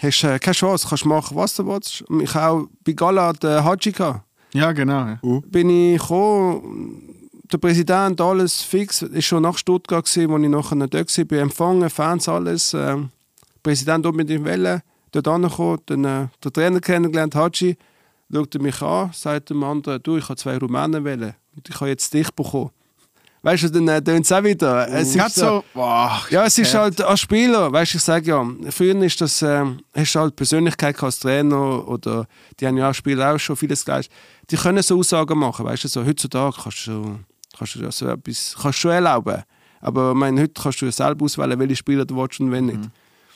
hast 0.00 0.22
du 0.22 0.28
äh, 0.28 0.38
keine 0.38 0.54
Chance. 0.54 0.86
Kannst 0.88 1.04
machen, 1.04 1.36
was 1.36 1.54
du 1.54 1.66
willst. 1.66 2.02
Ich 2.22 2.34
habe 2.34 2.62
auch 2.62 2.68
bei 2.82 2.92
Gala 2.92 3.34
den 3.34 3.62
Haji 3.62 3.92
gehabt 3.92 4.22
Ja, 4.54 4.72
genau. 4.72 5.06
Ja. 5.06 5.18
bin 5.50 5.68
ich 5.68 6.00
gekommen, 6.00 7.15
der 7.52 7.58
Präsident, 7.58 8.20
alles 8.20 8.62
fix, 8.62 9.02
ist 9.02 9.24
schon 9.24 9.42
nach 9.42 9.58
Stuttgart 9.58 10.04
gewesen, 10.04 10.30
wo 10.30 10.38
ich 10.38 10.48
nachher 10.48 10.76
dort 10.86 11.18
war, 11.18 11.24
bei 11.24 11.38
Empfangen, 11.38 11.90
Fans, 11.90 12.28
alles. 12.28 12.70
Der 12.70 13.08
Präsident 13.62 14.06
unbedingt 14.06 14.44
Welle, 14.44 14.82
dort 15.12 15.28
angekommen, 15.28 15.80
dann 15.86 16.04
äh, 16.04 16.28
der 16.42 16.52
Trainer 16.52 16.80
kennengelernt, 16.80 17.34
Haji, 17.34 17.76
schaute 18.32 18.58
mich 18.58 18.80
an, 18.82 19.10
sagte 19.12 19.54
dem 19.54 19.64
anderen, 19.64 20.02
du, 20.02 20.16
ich 20.16 20.24
habe 20.24 20.36
zwei 20.36 20.58
Rumänen 20.58 21.04
wählen 21.04 21.34
und 21.54 21.68
ich 21.68 21.74
habe 21.76 21.88
jetzt 21.88 22.12
dich 22.12 22.30
bekommen. 22.30 22.70
Weißt 23.42 23.62
du, 23.62 23.68
dann 23.70 23.86
äh, 23.86 24.02
tönt 24.02 24.24
es 24.24 24.32
auch 24.32 24.42
wieder. 24.42 24.88
Es 24.88 25.14
ist 25.14 25.34
so, 25.36 25.62
boah, 25.72 26.20
ja, 26.30 26.46
es 26.46 26.58
ist 26.58 26.74
halt 26.74 27.00
als 27.00 27.20
Spieler, 27.20 27.70
weißt 27.70 27.94
du, 27.94 27.98
ich 27.98 28.02
sage 28.02 28.26
ja, 28.26 28.44
früher 28.70 29.00
ist 29.02 29.20
das, 29.20 29.40
ähm, 29.42 29.78
hast 29.94 30.14
du 30.14 30.18
halt 30.18 30.34
Persönlichkeit 30.34 31.00
als 31.00 31.20
Trainer 31.20 31.86
oder 31.86 32.26
die 32.58 32.66
haben 32.66 32.76
ja 32.76 32.88
als 32.88 32.96
Spieler 32.96 33.34
auch 33.34 33.38
schon 33.38 33.56
vieles 33.56 33.84
geleistet. 33.84 34.12
Die 34.50 34.56
können 34.56 34.82
so 34.82 34.98
Aussagen 34.98 35.38
machen, 35.38 35.64
weißt 35.64 35.84
du, 35.84 35.88
so 35.88 36.04
heutzutage 36.04 36.56
kannst 36.60 36.88
du, 36.88 37.20
kannst 37.56 37.74
du 37.74 37.80
ja 37.80 37.90
so 37.92 38.06
etwas, 38.08 38.54
kannst 38.60 38.78
du 38.78 38.80
schon 38.82 38.90
erlauben. 38.92 39.42
Aber 39.80 40.10
ich 40.12 40.16
meine, 40.16 40.40
heute 40.42 40.60
kannst 40.60 40.80
du 40.80 40.86
ja 40.86 40.92
selber 40.92 41.24
auswählen, 41.24 41.58
welche 41.58 41.76
Spieler 41.76 42.04
du 42.04 42.16
willst 42.16 42.40
und 42.40 42.50
wenn 42.50 42.66
nicht. 42.66 42.78
Mhm. 42.80 42.90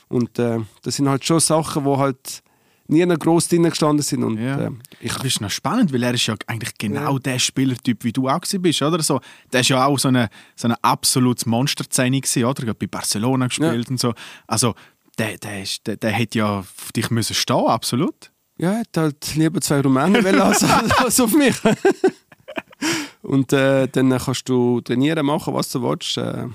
Und 0.08 0.38
äh, 0.38 0.58
das 0.82 0.96
sind 0.96 1.08
halt 1.08 1.24
schon 1.24 1.38
Sachen, 1.40 1.84
die 1.84 1.90
halt 1.96 2.42
nie 2.88 3.06
noch 3.06 3.18
gross 3.18 3.46
drin 3.46 3.62
gestanden 3.62 4.02
sind. 4.02 4.24
Und, 4.24 4.38
Ja. 4.38 4.58
äh, 4.66 4.70
ich, 4.98 5.12
Das 5.14 5.24
ist 5.24 5.40
noch 5.40 5.50
spannend, 5.50 5.92
weil 5.92 6.02
er 6.02 6.12
ist 6.14 6.26
ja 6.26 6.34
eigentlich 6.48 6.76
genau 6.76 7.18
der 7.20 7.38
Spielertyp, 7.38 8.02
wie 8.02 8.12
du 8.12 8.28
auch 8.28 8.40
bist, 8.40 8.82
oder? 8.82 9.00
So, 9.02 9.20
der 9.52 9.60
ist 9.60 9.68
ja 9.68 9.84
auch 9.84 9.98
so 9.98 10.08
eine, 10.08 10.28
so 10.56 10.66
eine 10.66 10.82
absolutes 10.82 11.46
Monsterzähne 11.46 12.20
gewesen, 12.20 12.44
oder? 12.44 12.64
Er 12.64 12.70
hat 12.70 12.78
bei 12.80 12.88
Barcelona 12.88 13.46
gespielt 13.46 13.88
und 13.90 14.00
so. 14.00 14.12
Also, 14.48 14.74
der, 15.18 15.38
der, 15.38 15.62
ist, 15.62 15.86
der, 15.86 15.96
der 15.98 16.10
hätte 16.10 16.38
ja 16.38 16.58
auf 16.60 16.90
dich 16.96 17.10
müssen 17.10 17.34
stehen, 17.34 17.66
absolut. 17.68 18.32
Ja, 18.58 18.72
er 18.72 18.78
hat 18.80 18.96
halt 18.96 19.34
lieber 19.36 19.60
zwei 19.60 19.80
Rumänen 19.82 20.24
wollen 20.24 20.40
als, 20.40 20.64
als 20.98 21.20
auf 21.20 21.32
mich. 21.32 21.54
Und 23.22 23.52
äh, 23.52 23.86
dann 23.88 24.16
kannst 24.18 24.48
du 24.48 24.80
trainieren, 24.80 25.26
machen, 25.26 25.52
was 25.54 25.68
du 25.70 25.82
willst. 25.82 26.16
Äh, 26.16 26.46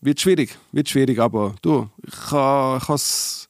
wird 0.00 0.20
schwierig, 0.20 0.56
wird 0.72 0.88
schwierig, 0.88 1.18
aber 1.18 1.54
du, 1.62 1.88
ich 2.06 2.30
habe 2.30 2.78
ich 2.78 2.88
has, 2.88 3.48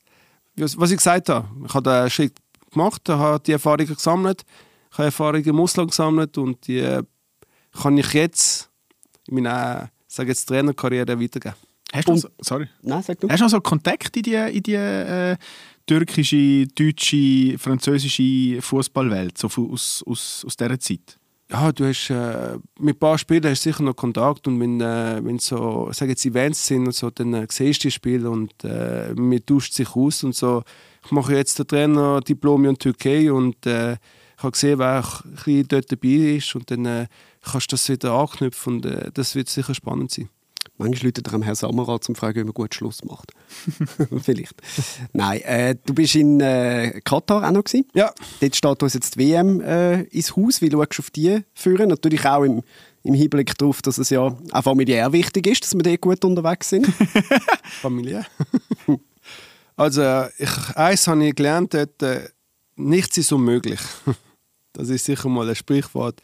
was 0.56 0.90
ich 0.90 0.96
gesagt 0.98 1.28
habe, 1.28 1.48
ich 1.66 1.74
habe 1.74 1.90
den 1.90 2.10
Schritt 2.10 2.34
gemacht, 2.72 3.02
habe 3.08 3.40
die 3.44 3.52
Erfahrungen 3.52 3.86
gesammelt, 3.88 4.44
ich 4.90 4.98
habe 4.98 5.06
Erfahrungen 5.06 5.44
im 5.44 5.60
Ausland 5.60 5.90
gesammelt 5.90 6.38
und 6.38 6.66
die 6.66 6.78
äh, 6.78 7.02
kann 7.82 7.98
ich 7.98 8.12
jetzt 8.12 8.70
in 9.28 9.34
meiner 9.34 9.90
sage 10.06 10.28
jetzt, 10.30 10.46
Trainerkarriere 10.46 11.20
weitergeben. 11.20 11.56
Hast 11.92 12.08
du, 12.08 12.12
noch 12.12 12.18
so, 12.18 12.28
sorry. 12.40 12.68
Nein, 12.82 13.02
sag 13.02 13.20
du. 13.20 13.28
Hast 13.28 13.40
du 13.40 13.44
noch 13.44 13.50
so 13.50 13.60
Kontakt 13.60 14.16
in 14.16 14.22
die, 14.22 14.34
in 14.34 14.62
die 14.62 14.74
äh, 14.74 15.36
türkische, 15.86 16.66
deutsche, 16.68 17.58
französische 17.58 18.62
Fußballwelt, 18.62 19.36
so 19.36 19.48
von- 19.48 19.70
aus, 19.72 20.02
aus, 20.06 20.44
aus 20.46 20.56
dieser 20.56 20.78
Zeit? 20.80 21.18
Ja, 21.48 21.70
du 21.70 21.86
hast 21.86 22.10
äh, 22.10 22.58
mit 22.80 22.96
ein 22.96 22.98
paar 22.98 23.18
Spielern 23.18 23.52
hast 23.52 23.62
sicher 23.62 23.84
noch 23.84 23.94
Kontakt 23.94 24.48
und 24.48 24.58
wenn, 24.58 24.80
äh, 24.80 25.20
wenn 25.22 25.38
so, 25.38 25.88
sag 25.92 26.08
jetzt 26.08 26.26
Events 26.26 26.66
sind 26.66 26.86
und 26.86 26.92
so, 26.92 27.08
dann 27.10 27.34
äh, 27.34 27.46
siehst 27.48 27.84
du 27.84 27.88
die 27.88 27.92
Spiele 27.92 28.28
und 28.28 28.52
äh, 28.64 29.14
man 29.14 29.46
tauscht 29.46 29.72
sich 29.72 29.94
aus 29.94 30.24
und 30.24 30.34
so. 30.34 30.64
Ich 31.04 31.12
mache 31.12 31.36
jetzt 31.36 31.56
den 31.60 31.68
Trainer 31.68 32.20
Diplom 32.20 32.64
in 32.64 32.76
Türkei 32.76 33.32
und 33.32 33.64
äh, 33.64 33.92
ich 33.92 34.42
habe 34.42 34.50
gesehen, 34.50 34.80
wer 34.80 35.04
ein 35.04 35.34
bisschen 35.34 35.68
dort 35.68 35.92
dabei 35.92 36.08
ist 36.08 36.54
und 36.56 36.68
dann 36.68 36.84
äh, 36.84 37.06
kannst 37.42 37.70
du 37.70 37.74
das 37.74 37.88
wieder 37.88 38.12
anknüpfen 38.12 38.74
und 38.74 38.86
äh, 38.86 39.12
das 39.14 39.36
wird 39.36 39.48
sicher 39.48 39.74
spannend 39.74 40.10
sein. 40.10 40.28
Manchmal 40.78 41.06
Leute 41.06 41.22
am 41.32 41.42
Herrn 41.42 41.56
um 41.64 42.00
zu 42.02 42.14
fragen, 42.14 42.40
wie 42.40 42.44
man 42.44 42.52
gut 42.52 42.74
Schluss 42.74 43.02
macht. 43.04 43.32
Vielleicht. 44.22 44.54
Nein, 45.12 45.40
äh, 45.42 45.76
du 45.86 45.94
bist 45.94 46.14
in 46.14 46.40
äh, 46.40 47.00
Katar 47.02 47.46
auch 47.46 47.50
noch 47.50 47.64
gewesen. 47.64 47.86
Ja, 47.94 48.12
Dort 48.40 48.56
steht 48.56 48.82
uns 48.82 48.94
jetzt 48.94 49.14
die 49.14 49.20
WM 49.20 49.60
äh, 49.62 50.02
ins 50.02 50.36
Haus. 50.36 50.60
Wie 50.60 50.70
schaust 50.70 50.98
du 50.98 51.02
auf 51.02 51.10
die 51.10 51.40
führen? 51.54 51.88
Natürlich 51.88 52.26
auch 52.26 52.42
im, 52.42 52.62
im 53.04 53.14
Hinblick 53.14 53.56
darauf, 53.56 53.80
dass 53.80 53.96
es 53.96 54.10
ja 54.10 54.20
auch 54.20 54.62
familiär 54.62 55.12
wichtig 55.12 55.46
ist, 55.46 55.64
dass 55.64 55.74
wir 55.74 55.82
dort 55.82 56.00
gut 56.02 56.24
unterwegs 56.24 56.68
sind. 56.68 56.86
Familie. 57.80 58.26
also, 59.76 60.02
äh, 60.02 60.28
ich, 60.38 60.76
eins 60.76 61.06
habe 61.06 61.26
ich 61.26 61.34
gelernt, 61.34 61.72
dort, 61.72 62.02
äh, 62.02 62.28
nichts 62.76 63.16
ist 63.16 63.32
unmöglich. 63.32 63.80
Das 64.74 64.90
ist 64.90 65.06
sicher 65.06 65.30
mal 65.30 65.48
ein 65.48 65.56
Sprichwort. 65.56 66.20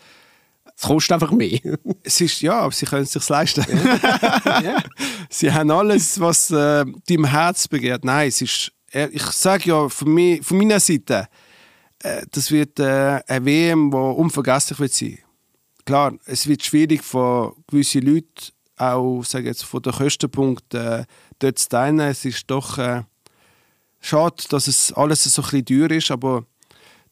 Es 0.76 0.82
kostet 0.82 1.12
einfach 1.12 1.30
mehr. 1.30 1.58
Es 2.02 2.20
ist, 2.20 2.40
ja, 2.42 2.60
aber 2.60 2.72
sie 2.72 2.86
können 2.86 3.04
es 3.04 3.12
sich 3.12 3.28
leisten. 3.28 3.64
Sie 5.30 5.52
haben 5.52 5.70
alles, 5.70 6.18
was 6.18 6.50
äh, 6.50 6.84
deinem 7.08 7.24
Herz 7.26 7.68
begehrt. 7.68 8.04
Nein, 8.04 8.28
es 8.28 8.42
ist, 8.42 8.72
äh, 8.92 9.08
ich 9.12 9.22
sage 9.22 9.68
ja 9.68 9.88
von, 9.88 10.12
mir, 10.12 10.42
von 10.42 10.58
meiner 10.58 10.80
Seite, 10.80 11.28
äh, 12.00 12.22
das 12.30 12.50
wird 12.50 12.80
äh, 12.80 13.20
eine 13.26 13.44
WM, 13.44 13.90
die 13.90 13.96
unvergesslich 13.96 14.80
wird 14.80 14.92
sein. 14.92 15.18
Klar, 15.84 16.14
es 16.26 16.46
wird 16.46 16.64
schwierig 16.64 17.02
für 17.02 17.54
gewisse 17.68 18.00
Leute, 18.00 18.52
auch 18.76 19.22
sage 19.22 19.46
jetzt, 19.46 19.64
von 19.64 19.82
den 19.82 19.92
Kostenpunkt 19.92 20.74
äh, 20.74 21.04
dort 21.38 21.58
zu 21.58 21.68
teilen. 21.68 22.00
Es 22.00 22.24
ist 22.24 22.50
doch 22.50 22.78
äh, 22.78 23.02
schade, 24.00 24.42
dass 24.50 24.66
es 24.66 24.92
alles 24.92 25.24
so 25.24 25.42
ein 25.42 25.62
bisschen 25.62 25.88
teuer 25.88 25.90
ist, 25.90 26.10
aber 26.10 26.44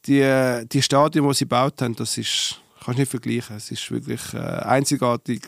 die, 0.07 0.21
äh, 0.21 0.65
die 0.67 0.83
Stadien, 0.83 1.27
die 1.27 1.35
sie 1.35 1.45
gebaut 1.45 1.81
haben, 1.83 1.95
das 1.97 2.19
ist, 2.19 2.61
kannst 2.85 2.99
nicht 2.99 3.11
vergleichen. 3.11 3.57
Es 3.57 3.71
ist 3.71 3.91
wirklich 3.91 4.35
äh, 4.35 4.39
einzigartig. 4.39 5.43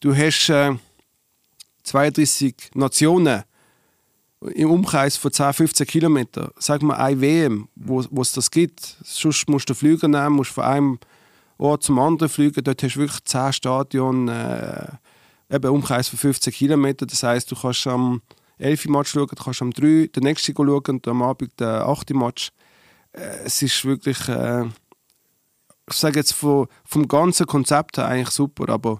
Du 0.00 0.14
hast 0.14 0.48
äh, 0.50 0.74
32 1.84 2.54
Nationen 2.74 3.44
im 4.54 4.70
Umkreis 4.70 5.16
von 5.16 5.32
10, 5.32 5.52
15 5.52 5.86
Kilometern. 5.86 6.50
Sag 6.58 6.82
mal, 6.82 6.96
eine 6.96 7.20
WM, 7.20 7.68
wo 7.74 8.00
es 8.20 8.32
das 8.32 8.50
gibt. 8.50 8.96
Sonst 9.02 9.48
musst 9.48 9.70
du 9.70 9.74
Flüge 9.74 10.08
nehmen, 10.08 10.36
musst 10.36 10.50
von 10.50 10.64
einem 10.64 10.98
Ort 11.56 11.82
zum 11.82 11.98
anderen 11.98 12.28
fliegen. 12.28 12.62
Dort 12.62 12.82
hast 12.82 12.96
du 12.96 13.00
wirklich 13.00 13.24
10 13.24 13.52
Stadien, 13.52 14.28
äh, 14.28 14.88
eben 15.50 15.70
Umkreis 15.70 16.08
von 16.08 16.18
15 16.18 16.52
Kilometern. 16.52 17.08
Das 17.08 17.22
heißt, 17.22 17.50
du 17.50 17.56
kannst 17.56 17.86
am 17.86 18.22
11. 18.58 18.86
Match 18.86 19.10
schauen, 19.10 19.28
du 19.28 19.42
kannst 19.42 19.62
am 19.62 19.70
3. 19.70 20.08
den 20.08 20.22
nächsten 20.22 20.54
schauen 20.54 20.82
und 20.86 21.08
am 21.08 21.22
Abend 21.22 21.58
den 21.58 21.68
8. 21.68 22.10
Match. 22.10 22.50
Äh, 23.12 23.44
es 23.44 23.62
ist 23.62 23.84
wirklich, 23.84 24.28
äh, 24.28 24.64
ich 25.88 25.96
sage 25.96 26.18
jetzt 26.18 26.32
vom, 26.32 26.66
vom 26.84 27.08
ganzen 27.08 27.46
Konzept 27.46 27.98
her 27.98 28.06
eigentlich 28.06 28.30
super, 28.30 28.68
aber 28.72 28.98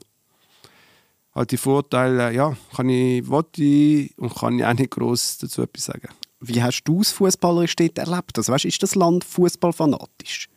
halt 1.34 1.50
die 1.50 1.56
Vorteile, 1.56 2.32
ja, 2.32 2.56
kann 2.74 2.88
ich, 2.88 3.26
wollte 3.28 4.10
und 4.16 4.34
kann 4.34 4.58
ich 4.58 4.64
auch 4.64 4.74
nicht 4.74 4.90
gross 4.90 5.38
dazu 5.38 5.62
etwas 5.62 5.84
sagen. 5.86 6.08
Wie 6.40 6.62
hast 6.62 6.84
du 6.84 7.00
es 7.00 7.10
fußballerisch 7.12 7.76
dort 7.76 7.98
erlebt? 7.98 8.36
Also, 8.36 8.52
weißt, 8.52 8.66
ist 8.66 8.82
das 8.82 8.94
Land 8.94 9.24
fußballfanatisch? 9.24 10.48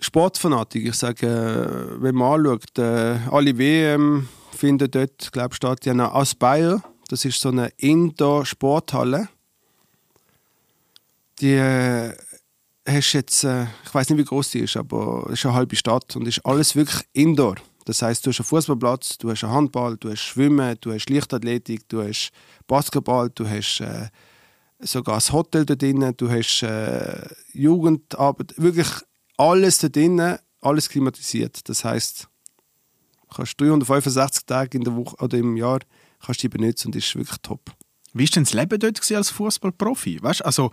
Sportfanatik, 0.00 0.86
ich 0.86 0.94
sage, 0.94 1.26
äh, 1.26 2.02
wenn 2.02 2.14
man 2.14 2.40
anschaut, 2.40 2.78
äh, 2.78 3.18
alle 3.30 3.56
WM 3.58 4.28
finden 4.52 4.90
dort, 4.90 5.32
glaube 5.32 5.50
ich, 5.52 5.56
statt 5.56 5.84
ja 5.86 5.94
noch 5.94 6.14
Aspire, 6.14 6.82
das 7.08 7.24
ist 7.24 7.40
so 7.40 7.48
eine 7.48 7.68
Indoor-Sporthalle. 7.78 9.28
Die 11.40 11.54
äh, 11.54 12.12
hast 12.92 13.12
jetzt, 13.12 13.44
äh, 13.44 13.64
ich 13.84 13.94
weiß 13.94 14.10
nicht, 14.10 14.18
wie 14.18 14.24
groß 14.24 14.50
die 14.50 14.60
ist, 14.60 14.76
aber 14.76 15.26
es 15.26 15.40
ist 15.40 15.46
eine 15.46 15.54
halbe 15.54 15.76
Stadt 15.76 16.16
und 16.16 16.26
ist 16.26 16.44
alles 16.44 16.76
wirklich 16.76 17.04
Indoor. 17.12 17.56
Das 17.84 18.02
heißt, 18.02 18.24
du 18.24 18.30
hast 18.30 18.40
einen 18.40 18.46
Fußballplatz, 18.46 19.18
du 19.18 19.30
hast 19.30 19.44
einen 19.44 19.52
Handball, 19.52 19.96
du 19.96 20.10
hast 20.10 20.20
Schwimmen, 20.20 20.76
du 20.80 20.92
hast 20.92 21.08
Leichtathletik, 21.08 21.88
du 21.88 22.02
hast 22.02 22.30
Basketball, 22.66 23.30
du 23.30 23.48
hast 23.48 23.80
äh, 23.80 24.08
sogar 24.80 25.16
das 25.16 25.32
Hotel 25.32 25.64
da 25.64 25.74
drin, 25.74 26.12
du 26.16 26.30
hast 26.30 26.62
äh, 26.62 27.26
Jugendarbeit, 27.52 28.54
wirklich 28.56 28.88
alles 29.36 29.78
da 29.78 29.88
drin, 29.88 30.36
alles 30.60 30.88
klimatisiert. 30.88 31.68
Das 31.68 31.84
heißt, 31.84 32.28
du 33.22 33.36
kannst 33.36 33.60
365 33.60 34.44
Tage 34.44 34.76
in 34.76 34.84
der 34.84 34.94
Woche 34.94 35.16
oder 35.22 35.38
im 35.38 35.56
Jahr 35.56 35.80
kannst 36.24 36.42
du 36.42 36.48
die 36.48 36.58
benutzen 36.58 36.88
und 36.88 36.96
ist 36.96 37.14
wirklich 37.16 37.38
top. 37.42 37.70
Wie 38.12 38.24
war 38.24 38.30
denn 38.34 38.44
das 38.44 38.52
Leben 38.52 38.78
dort 38.78 39.12
als 39.12 39.30
Fußballprofi? 39.30 40.22
Weißt 40.22 40.44
also 40.44 40.70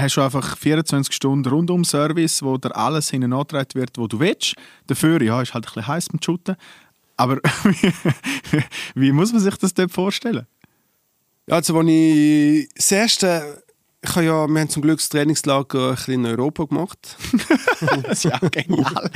hast 0.00 0.16
du 0.16 0.22
einfach 0.22 0.56
24 0.56 1.14
Stunden 1.14 1.48
Rundum-Service, 1.48 2.42
wo 2.42 2.56
dir 2.56 2.74
alles 2.74 3.10
hinten 3.10 3.32
angetragen 3.32 3.74
wird, 3.74 3.98
wo 3.98 4.06
du 4.06 4.20
willst. 4.20 4.54
Dafür, 4.86 5.20
ja, 5.22 5.42
ist 5.42 5.54
halt 5.54 5.66
ein 5.66 5.72
bisschen 5.74 5.86
heiß 5.86 6.12
mit 6.12 6.24
Shooten. 6.24 6.56
Aber 7.16 7.36
wie, 8.94 9.12
muss 9.12 9.32
man 9.32 9.40
sich 9.40 9.56
das 9.56 9.74
dort 9.74 9.90
vorstellen? 9.90 10.46
Also, 11.50 11.76
als 11.78 11.88
ich 11.88 12.68
das 12.74 12.92
erste, 12.92 13.62
ich 14.02 14.10
habe 14.14 14.26
ja, 14.26 14.46
wir 14.46 14.60
haben 14.60 14.68
zum 14.68 14.82
Glück 14.82 14.98
das 14.98 15.08
Trainingslager 15.08 15.90
ein 15.90 15.94
bisschen 15.96 16.24
in 16.24 16.26
Europa 16.26 16.64
gemacht. 16.64 17.16
Das 18.02 18.24
ist 18.24 18.24
ja 18.24 18.38
genial. 18.38 19.10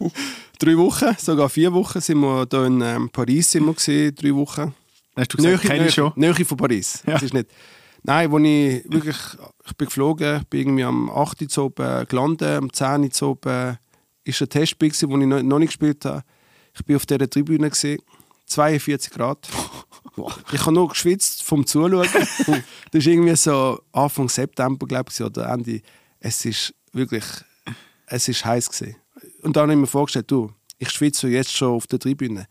drei 0.58 0.76
Wochen, 0.76 1.14
sogar 1.18 1.48
vier 1.48 1.72
Wochen 1.72 2.00
sind 2.00 2.18
wir 2.20 2.46
hier 2.50 2.64
in 2.64 2.80
ähm, 2.80 3.10
Paris 3.10 3.50
sind 3.50 3.66
wir 3.66 3.74
gewesen, 3.74 4.14
drei 4.14 4.34
Wochen. 4.34 4.74
Hast 5.16 5.32
du 5.32 5.36
gesagt, 5.36 5.62
kenn 5.62 5.86
ich 5.86 5.94
schon. 5.94 6.12
Nähe 6.16 6.34
von 6.34 6.56
Paris. 6.56 7.02
Ja. 7.06 7.14
Das 7.14 7.22
ist 7.22 7.34
nicht. 7.34 7.48
Nein, 8.08 8.30
wo 8.30 8.38
ich 8.38 8.90
wirklich, 8.90 9.18
ich 9.66 9.76
bin 9.76 9.86
geflogen, 9.86 10.38
ich 10.38 10.46
bin 10.48 10.60
irgendwie 10.60 10.84
am 10.84 11.10
8. 11.10 11.42
Uhr 11.58 11.64
oben 11.64 12.06
gelandet, 12.08 12.56
am 12.56 12.72
10. 12.72 13.02
Uhr 13.20 13.28
oben 13.28 13.76
ist 14.24 14.40
ein 14.40 14.48
Testspiel 14.48 14.88
gewesen, 14.88 15.10
wo 15.10 15.18
ich 15.18 15.26
noch, 15.26 15.58
nicht 15.58 15.68
gespielt 15.68 16.02
habe. 16.06 16.24
Ich 16.74 16.82
bin 16.86 16.96
auf 16.96 17.04
dieser 17.04 17.28
Tribüne 17.28 17.68
gesehen, 17.68 18.00
42 18.46 19.12
Grad. 19.12 19.46
Ich 20.52 20.60
habe 20.62 20.72
nur 20.72 20.88
geschwitzt 20.88 21.42
vom 21.42 21.66
Zuschauen. 21.66 22.08
das 22.46 22.54
ist 22.92 23.06
irgendwie 23.06 23.36
so 23.36 23.78
Anfang 23.92 24.30
September, 24.30 24.86
glaube 24.86 25.10
ich, 25.12 25.20
oder 25.20 25.46
Ende. 25.52 25.82
Es 26.18 26.46
ist 26.46 26.74
wirklich, 26.94 27.26
es 28.06 28.26
ist 28.26 28.42
heiß 28.42 28.70
gewesen. 28.70 28.96
Und 29.42 29.54
dann 29.54 29.64
habe 29.64 29.74
ich 29.74 29.80
mir 29.80 29.86
vorgestellt, 29.86 30.30
du, 30.30 30.50
ich 30.78 30.88
schwitze 30.88 31.28
jetzt 31.28 31.54
schon 31.54 31.74
auf 31.74 31.86
der 31.86 31.98
Tribüne. 31.98 32.46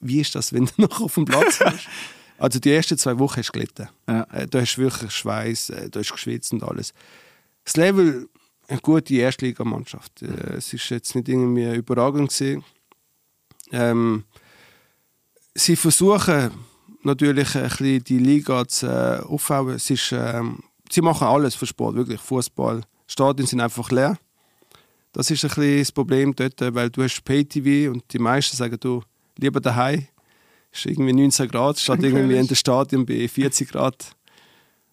Wie 0.00 0.20
ist 0.20 0.34
das, 0.34 0.52
wenn 0.52 0.66
du 0.66 0.72
noch 0.82 1.00
auf 1.00 1.14
dem 1.14 1.24
Platz 1.24 1.60
bist? 1.60 1.88
Also 2.38 2.58
die 2.60 2.72
ersten 2.72 2.96
zwei 2.96 3.18
Wochen 3.18 3.38
hast 3.38 3.48
du 3.48 3.52
gelitten. 3.52 3.88
Ja. 4.08 4.26
Äh, 4.32 4.46
Du 4.46 4.60
hast 4.60 4.78
wirklich 4.78 5.10
Schweiß, 5.10 5.70
äh, 5.70 5.90
du 5.90 5.98
hast 5.98 6.12
geschwitzt 6.12 6.52
und 6.52 6.62
alles. 6.62 6.94
Das 7.64 7.76
Level, 7.76 8.28
eine 8.68 8.80
gute 8.80 9.14
Erstligamannschaft. 9.14 10.22
Äh, 10.22 10.54
Es 10.56 10.72
ist 10.72 10.88
jetzt 10.90 11.14
nicht 11.14 11.28
irgendwie 11.28 11.74
überragend 11.74 12.30
gewesen. 12.30 12.64
Ähm, 13.72 14.24
sie 15.54 15.76
versuchen 15.76 16.50
natürlich 17.02 17.54
ein 17.56 17.68
bisschen 17.68 18.04
die 18.04 18.18
Liga 18.18 18.66
zu 18.66 18.86
äh, 18.86 19.20
aufbauen. 19.26 19.74
Es 19.74 19.90
ist, 19.90 20.12
ähm, 20.12 20.60
sie 20.90 21.00
machen 21.02 21.26
alles 21.26 21.54
für 21.54 21.66
Sport, 21.66 21.96
wirklich 21.96 22.20
Fußball. 22.20 22.82
Stadien 23.06 23.46
sind 23.46 23.60
einfach 23.60 23.90
leer. 23.90 24.16
Das 25.12 25.30
ist 25.30 25.42
ein 25.44 25.48
bisschen 25.48 25.78
das 25.78 25.92
Problem 25.92 26.34
dort, 26.36 26.60
äh, 26.62 26.74
weil 26.74 26.90
du 26.90 27.02
hast 27.02 27.24
Pay-TV 27.24 27.90
und 27.90 28.04
die 28.12 28.18
meisten 28.18 28.56
sagen, 28.56 28.78
du, 28.80 29.02
lieber 29.36 29.60
daheim. 29.60 30.06
Es 30.70 30.80
ist 30.80 30.86
irgendwie 30.86 31.12
19 31.12 31.48
Grad, 31.48 31.78
statt 31.78 32.02
irgendwie 32.02 32.36
in 32.36 32.46
der 32.46 32.54
Stadion 32.54 33.06
bei 33.06 33.26
40 33.26 33.70
Grad. 33.70 34.16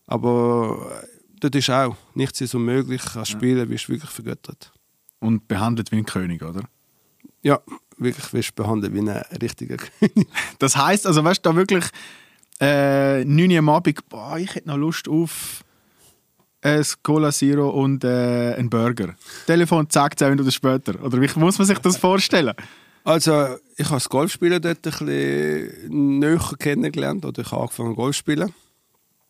Aber 0.07 1.01
äh, 1.03 1.07
dort 1.39 1.55
ist 1.55 1.69
auch 1.69 1.95
nichts 2.13 2.41
ist 2.41 2.55
unmöglich. 2.55 3.01
Als 3.15 3.29
Spieler 3.29 3.67
wirst 3.69 3.87
du 3.87 3.93
wirklich 3.93 4.11
vergöttert. 4.11 4.71
Und 5.19 5.47
behandelt 5.47 5.91
wie 5.91 5.97
ein 5.97 6.05
König, 6.05 6.43
oder? 6.43 6.63
Ja, 7.41 7.61
wirklich 7.97 8.33
wirst 8.33 8.51
du 8.51 8.63
behandelt 8.63 8.93
wie 8.93 8.99
ein 8.99 9.09
richtiger 9.41 9.77
König. 9.99 10.27
Das 10.59 10.77
heisst, 10.77 11.07
also 11.07 11.23
weißt 11.23 11.45
du, 11.45 11.49
da 11.49 11.55
wirklich 11.55 11.85
äh, 12.59 13.25
9 13.25 13.51
Uhr 13.51 13.59
am 13.59 13.69
Abend, 13.69 14.09
boah, 14.09 14.37
ich 14.37 14.55
hätte 14.55 14.67
noch 14.67 14.77
Lust 14.77 15.07
auf 15.07 15.63
ein 16.61 16.83
Cola 17.03 17.31
Zero 17.31 17.69
und 17.69 18.03
äh, 18.03 18.55
einen 18.57 18.69
Burger. 18.69 19.15
Telefon, 19.45 19.89
zack, 19.89 20.17
10 20.17 20.31
Minuten 20.31 20.51
später. 20.51 21.01
Oder 21.03 21.21
wie 21.21 21.29
muss 21.39 21.59
man 21.59 21.67
sich 21.67 21.77
das 21.77 21.97
vorstellen? 21.97 22.55
Also, 23.05 23.57
ich 23.77 23.85
habe 23.85 23.97
das 23.97 24.09
Golfspielen 24.09 24.59
dort 24.59 24.77
ein 24.77 25.05
bisschen 25.05 26.19
näher 26.19 26.39
kennengelernt. 26.57 27.23
Oder 27.23 27.43
ich 27.43 27.51
habe 27.51 27.61
angefangen 27.61 27.95
Golf 27.95 28.15
zu 28.15 28.19
spielen. 28.19 28.53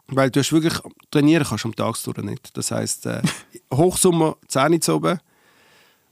Weil 0.07 0.31
du 0.31 0.39
hast 0.39 0.53
wirklich, 0.53 0.79
trainieren 1.11 1.45
kannst 1.45 1.65
am 1.65 1.75
Tag 1.75 2.01
durch 2.01 2.17
nicht. 2.19 2.55
Das 2.55 2.71
heisst, 2.71 3.05
äh, 3.05 3.21
Hochsommer 3.73 4.37
10 4.47 4.73
Uhr 4.73 4.81
zu 4.81 4.95
oben. 4.95 5.19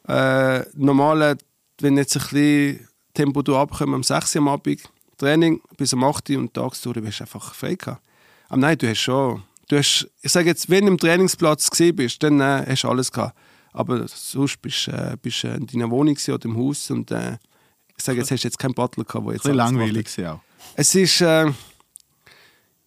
Äh, 0.09 0.63
normal, 0.75 1.37
wenn 1.79 1.95
jetzt 1.95 2.17
ein 2.17 2.23
bisschen 2.23 2.89
Tempo 3.13 3.41
du 3.41 3.55
abkommen 3.55 3.95
am 3.95 4.03
6 4.03 4.35
Uhr 4.35 4.41
am 4.41 4.47
Abend, 4.49 4.81
Training 5.17 5.61
bis 5.77 5.93
am 5.93 6.03
8 6.03 6.31
Uhr 6.31 6.39
und 6.39 6.53
tagsüber 6.53 6.99
bist 6.99 7.21
du 7.21 7.23
einfach 7.23 7.53
frei 7.53 7.75
gehabt. 7.75 8.01
Aber 8.49 8.57
nein, 8.57 8.77
du 8.77 8.89
hast 8.89 8.99
schon, 8.99 9.43
du 9.69 9.77
hast, 9.77 10.09
ich 10.21 10.31
sage 10.33 10.49
jetzt, 10.49 10.69
wenn 10.69 10.85
du 10.85 10.91
im 10.91 10.97
Trainingsplatz 10.97 11.69
gesehen 11.69 11.95
bist, 11.95 12.21
dann 12.23 12.41
äh, 12.41 12.65
hast 12.67 12.83
du 12.83 12.89
alles 12.89 13.09
gehabt. 13.09 13.37
Aber 13.71 14.05
sonst 14.07 14.61
bist 14.61 14.87
du 14.87 14.91
äh, 14.91 15.15
bist, 15.21 15.45
äh, 15.45 15.55
in 15.55 15.67
deiner 15.67 15.89
Wohnung 15.89 16.17
oder 16.27 16.45
im 16.45 16.57
Haus 16.57 16.91
und 16.91 17.09
äh, 17.11 17.37
ich 17.97 18.03
sage 18.03 18.19
jetzt, 18.19 18.31
hast 18.31 18.43
du 18.43 18.47
jetzt 18.47 18.59
keinen 18.59 18.73
Butler 18.73 19.03
gehabt, 19.03 19.25
der 19.25 19.33
jetzt 19.33 19.45
Ein 19.45 19.55
langweilig 19.55 20.05
gewesen 20.07 20.27
auch. 20.27 20.39
Es 20.75 20.95
ist, 20.95 21.21
äh, 21.21 21.49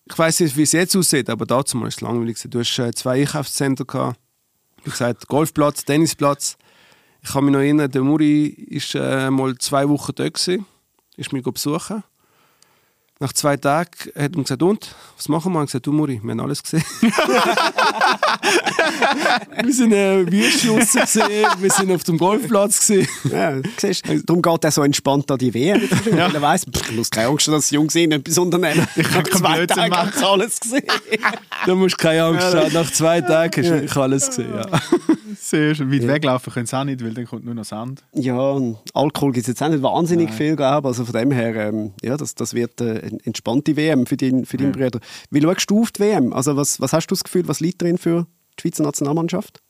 ich 0.05 0.19
weiß 0.19 0.41
nicht, 0.41 0.57
wie 0.57 0.63
es 0.63 0.73
jetzt 0.73 0.97
aussieht, 0.97 1.31
aber 1.31 1.47
dazu 1.47 1.81
war 1.81 1.89
es 1.89 2.01
langweilig. 2.01 2.39
Du 2.49 2.59
hast 2.59 2.79
äh, 2.79 2.93
zwei 2.93 3.21
Einkaufszentren 3.21 3.87
gehabt. 3.87 4.19
Wie 4.85 4.91
gesagt, 4.91 5.27
Golfplatz, 5.27 5.85
Tennisplatz. 5.85 6.57
Ich 7.23 7.33
kann 7.33 7.45
mich 7.45 7.53
noch 7.53 7.61
erinnern, 7.61 7.91
der 7.91 8.03
Muri 8.03 8.47
ist 8.47 8.95
äh, 8.95 9.31
mal 9.31 9.57
zwei 9.59 9.89
Wochen 9.89 10.13
dort 10.15 10.35
gewesen, 10.35 10.65
ist 11.17 11.33
mich 11.33 11.43
besuchen. 11.43 12.05
Nach 13.19 13.33
zwei 13.33 13.57
Tagen 13.57 13.91
hat 14.15 14.37
er 14.37 14.43
gesagt, 14.43 14.63
und, 14.63 14.95
was 15.17 15.31
machen 15.31 15.51
wir? 15.55 15.61
Ich 15.61 15.61
habe 15.61 15.67
gesagt, 15.67 15.87
du 15.87 15.93
Muri, 15.93 16.21
wir 16.23 16.33
haben 16.33 16.41
alles 16.41 16.63
gesehen. 16.63 16.85
wir 19.63 19.73
sind 19.73 19.93
äh, 19.93 20.27
draussen 20.27 21.01
gesehen, 21.01 21.47
wir 21.59 21.71
sind 21.71 21.93
auf 21.93 22.05
dem 22.05 22.19
Golfplatz 22.19 22.81
gesehen. 22.81 23.09
Ja, 23.33 23.55
siehst, 23.79 24.05
darum 24.27 24.43
geht 24.43 24.65
er 24.65 24.71
so 24.71 24.83
entspannt 24.83 25.31
an 25.31 25.39
die 25.39 25.55
WM. 25.55 25.81
Weil 26.11 26.35
er 26.35 26.43
weiss, 26.43 26.67
ich 26.71 26.93
muss 26.93 27.11
keine 27.11 27.29
Angst 27.29 27.47
haben, 27.47 27.55
dass 27.55 27.69
die 27.69 27.77
Jungs 27.77 27.95
sind, 27.95 28.13
etwas 28.13 28.37
unternehmen. 28.37 28.87
Ich 28.95 29.09
keinen 29.09 29.25
zwei 29.25 29.65
Tage 29.65 29.91
machen. 29.91 30.23
alles 30.23 30.61
gesehen. 30.61 30.85
Da 31.65 31.75
musst 31.75 31.95
du 31.95 32.03
keine 32.03 32.23
Angst 32.23 32.55
haben. 32.55 32.71
Nach 32.75 32.93
zwei 32.93 33.23
Tagen 33.23 33.63
hast 33.63 33.71
du 33.71 33.75
wirklich 33.77 33.97
alles 33.97 34.27
gesehen. 34.27 34.53
Ja. 34.55 34.67
Sehr 35.41 35.75
schön. 35.75 35.93
Weit 35.93 36.07
weglaufen 36.07 36.53
können 36.53 36.67
sie 36.67 36.77
auch 36.77 36.85
nicht, 36.85 37.05
weil 37.05 37.15
dann 37.15 37.27
kommt 37.27 37.45
nur 37.45 37.55
noch 37.55 37.65
Sand. 37.65 38.03
Ja, 38.13 38.39
und 38.39 38.79
Alkohol 38.95 39.33
gibt 39.33 39.45
es 39.45 39.49
jetzt 39.49 39.63
auch 39.63 39.69
nicht 39.69 39.83
wahnsinnig 39.83 40.31
viel, 40.33 40.57
glaube 40.57 40.89
ich. 40.89 40.91
Also 40.91 41.05
von 41.05 41.15
dem 41.15 41.31
her, 41.31 41.55
ähm, 41.69 41.93
ja, 42.03 42.17
das, 42.17 42.35
das 42.35 42.55
wird 42.55 42.81
äh, 42.81 43.06
entspannte 43.25 43.77
WM 43.77 44.07
für, 44.07 44.17
dein, 44.17 44.45
für 44.45 44.57
deinen 44.57 44.73
Bruder. 44.73 45.01
Wie 45.31 45.41
schaust 45.41 45.71
du 45.71 45.83
auf 45.83 45.93
die 45.93 46.01
WM? 46.01 46.33
Also 46.33 46.57
was, 46.57 46.81
was 46.81 46.93
hast 46.93 47.07
du 47.09 47.15
das 47.15 47.25
Gefühl, 47.25 47.49
was 47.49 47.61
liegt 47.61 47.83
drin 47.83 47.99
für 47.99 48.27
die 48.59 48.63
Schweizer 48.63 48.83
Nationalmannschaft? 48.83 49.63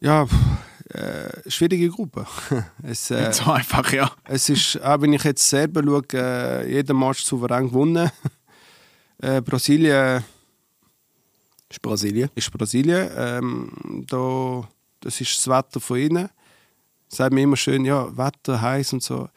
Ja, 0.00 0.26
äh, 0.88 1.50
schwierige 1.50 1.88
Gruppe. 1.90 2.26
Es, 2.82 3.10
äh, 3.10 3.28
Nicht 3.28 3.34
so 3.34 3.50
einfach, 3.50 3.92
ja. 3.92 4.10
es 4.24 4.48
ist, 4.48 4.82
auch 4.82 5.00
wenn 5.00 5.12
ich 5.12 5.24
jetzt 5.24 5.48
selber 5.48 5.82
schaue, 5.84 6.02
äh, 6.14 6.72
jeden 6.72 6.98
Match 6.98 7.22
souverän 7.24 7.68
gewonnen. 7.68 8.10
Äh, 9.22 9.42
Brasilien 9.42 10.24
ist 11.68 11.82
Brasilien. 11.82 12.30
ist 12.34 12.50
Brasilien. 12.50 13.10
Ähm, 13.14 14.04
da, 14.08 14.66
das 15.00 15.20
ist 15.20 15.36
das 15.36 15.46
Wetter 15.46 15.78
von 15.78 15.98
ihnen. 15.98 16.30
Sagt 17.08 17.34
mir 17.34 17.42
immer 17.42 17.56
schön, 17.56 17.84
ja, 17.84 18.16
Wetter, 18.16 18.62
heiß 18.62 18.94
und 18.94 19.02
so. 19.02 19.28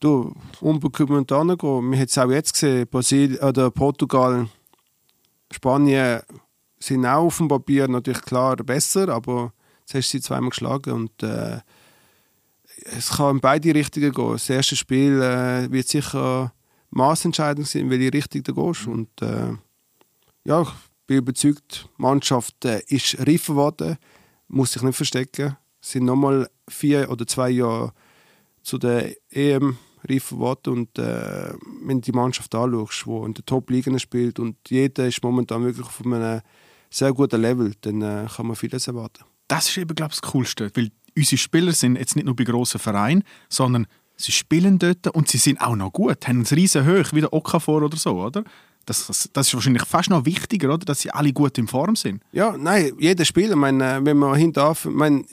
Du, 0.00 0.34
unbekümmert 0.60 1.28
gehen. 1.28 1.48
Wir 1.48 1.58
haben 1.58 1.92
es 1.92 2.18
auch 2.18 2.30
jetzt 2.30 2.52
gesehen, 2.52 2.86
Brasilien, 2.88 3.38
oder 3.38 3.70
Portugal, 3.70 4.48
Spanien 5.50 6.20
sind 6.78 7.06
auch 7.06 7.24
auf 7.26 7.38
dem 7.38 7.48
Papier 7.48 7.88
natürlich 7.88 8.22
klar 8.22 8.56
besser, 8.56 9.08
aber 9.08 9.52
jetzt 9.80 9.94
hast 9.94 10.12
du 10.12 10.18
sie 10.18 10.20
zweimal 10.20 10.50
geschlagen 10.50 10.92
und 10.92 11.22
äh, 11.22 11.60
es 12.96 13.10
kann 13.10 13.36
in 13.36 13.40
beide 13.40 13.74
Richtungen 13.74 14.12
gehen. 14.12 14.32
Das 14.32 14.50
erste 14.50 14.76
Spiel 14.76 15.20
äh, 15.22 15.70
wird 15.70 15.88
sicher 15.88 16.52
maßentscheidend 16.90 17.66
sein, 17.66 17.82
in 17.82 17.90
welche 17.90 18.12
Richtung 18.12 18.42
du 18.42 18.54
gehst. 18.54 18.86
Und 18.86 19.22
äh, 19.22 19.54
ja, 20.44 20.62
ich 20.62 20.68
bin 21.06 21.18
überzeugt, 21.18 21.88
die 21.98 22.02
Mannschaft 22.02 22.64
äh, 22.64 22.82
ist 22.88 23.18
reifer 23.18 23.54
geworden, 23.54 23.96
muss 24.48 24.72
sich 24.72 24.82
nicht 24.82 24.96
verstecken. 24.96 25.56
Es 25.80 25.92
sind 25.92 26.04
nochmal 26.04 26.48
vier 26.68 27.10
oder 27.10 27.26
zwei 27.26 27.50
Jahre 27.50 27.92
zu 28.62 28.78
der 28.78 29.14
EM 29.30 29.78
reifer 30.08 30.36
geworden. 30.36 30.72
Und 30.72 30.98
äh, 30.98 31.52
wenn 31.84 32.00
du 32.00 32.10
die 32.10 32.12
Mannschaft 32.12 32.54
anschaust, 32.54 33.04
die 33.06 33.10
in 33.10 33.34
der 33.34 33.44
Top-Ligen 33.44 33.98
spielt 33.98 34.38
und 34.38 34.56
jeder 34.68 35.06
ist 35.06 35.22
momentan 35.22 35.64
wirklich 35.64 35.86
auf 35.86 36.04
einem 36.04 36.40
sehr 36.90 37.12
guten 37.12 37.40
Level, 37.40 37.72
dann 37.80 38.02
äh, 38.02 38.26
kann 38.34 38.46
man 38.46 38.56
vieles 38.56 38.86
erwarten. 38.86 39.24
Das 39.48 39.68
ist 39.68 39.78
eben, 39.78 39.94
glaube 39.94 40.12
ich, 40.12 40.20
das 40.20 40.32
Coolste. 40.32 40.70
Weil 40.74 40.90
unsere 41.16 41.38
Spieler 41.38 41.72
sind 41.72 41.96
jetzt 41.96 42.16
nicht 42.16 42.24
nur 42.24 42.36
bei 42.36 42.44
grossen 42.44 42.78
Vereinen, 42.78 43.24
sondern 43.48 43.86
sie 44.16 44.32
spielen 44.32 44.78
dort 44.78 45.08
und 45.08 45.28
sie 45.28 45.38
sind 45.38 45.60
auch 45.60 45.76
noch 45.76 45.92
gut. 45.92 46.26
Haben 46.26 46.38
einen 46.38 46.46
riesen 46.46 46.84
Höch, 46.84 47.12
wie 47.12 47.20
der 47.20 47.32
Okafor 47.32 47.82
oder 47.82 47.96
so, 47.96 48.20
oder? 48.22 48.44
Das, 48.86 49.08
das, 49.08 49.28
das 49.32 49.48
ist 49.48 49.54
wahrscheinlich 49.54 49.84
fast 49.84 50.10
noch 50.10 50.24
wichtiger, 50.24 50.72
oder? 50.72 50.84
Dass 50.84 51.00
sie 51.00 51.10
alle 51.10 51.32
gut 51.32 51.58
in 51.58 51.66
Form 51.66 51.96
sind. 51.96 52.22
Ja, 52.32 52.56
nein, 52.56 52.92
jeder 52.98 53.24
Spieler, 53.24 53.50
ich 53.50 53.56
meine, 53.56 54.04
wenn 54.04 54.16
man 54.16 54.36
hinten 54.36 54.62
meine, 54.90 55.24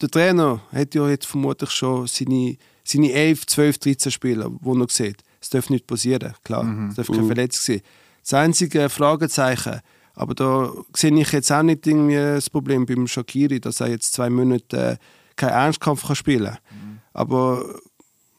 der 0.00 0.08
Trainer 0.08 0.60
hat 0.72 0.94
ja 0.94 1.08
jetzt 1.08 1.26
vermutlich 1.26 1.70
schon 1.70 2.06
seine, 2.06 2.56
seine 2.84 3.12
11, 3.12 3.46
12, 3.46 3.78
13 3.78 4.12
Spieler, 4.12 4.50
die 4.50 4.80
er 4.80 4.86
sieht. 4.88 5.22
Es 5.40 5.50
darf 5.50 5.70
nicht 5.70 5.86
passieren, 5.86 6.34
klar. 6.44 6.64
Es 6.90 6.96
darf 6.96 7.06
keine 7.08 7.20
Verletzung 7.26 7.74
sein. 7.74 7.82
Das 8.22 8.34
einzige 8.34 8.88
Fragezeichen, 8.88 9.80
aber 10.14 10.34
da 10.34 10.72
sehe 10.94 11.12
ich 11.18 11.32
jetzt 11.32 11.50
auch 11.52 11.62
nicht 11.62 11.86
irgendwie 11.86 12.14
das 12.16 12.48
Problem 12.48 12.86
beim 12.86 13.06
Shakiri, 13.06 13.60
dass 13.60 13.80
er 13.80 13.88
jetzt 13.88 14.12
zwei 14.12 14.30
Monate 14.30 14.92
äh, 14.92 14.96
keinen 15.36 15.50
Ernstkampf 15.50 16.06
kann 16.06 16.16
spielen 16.16 16.44
kann. 16.46 17.00
Aber 17.12 17.64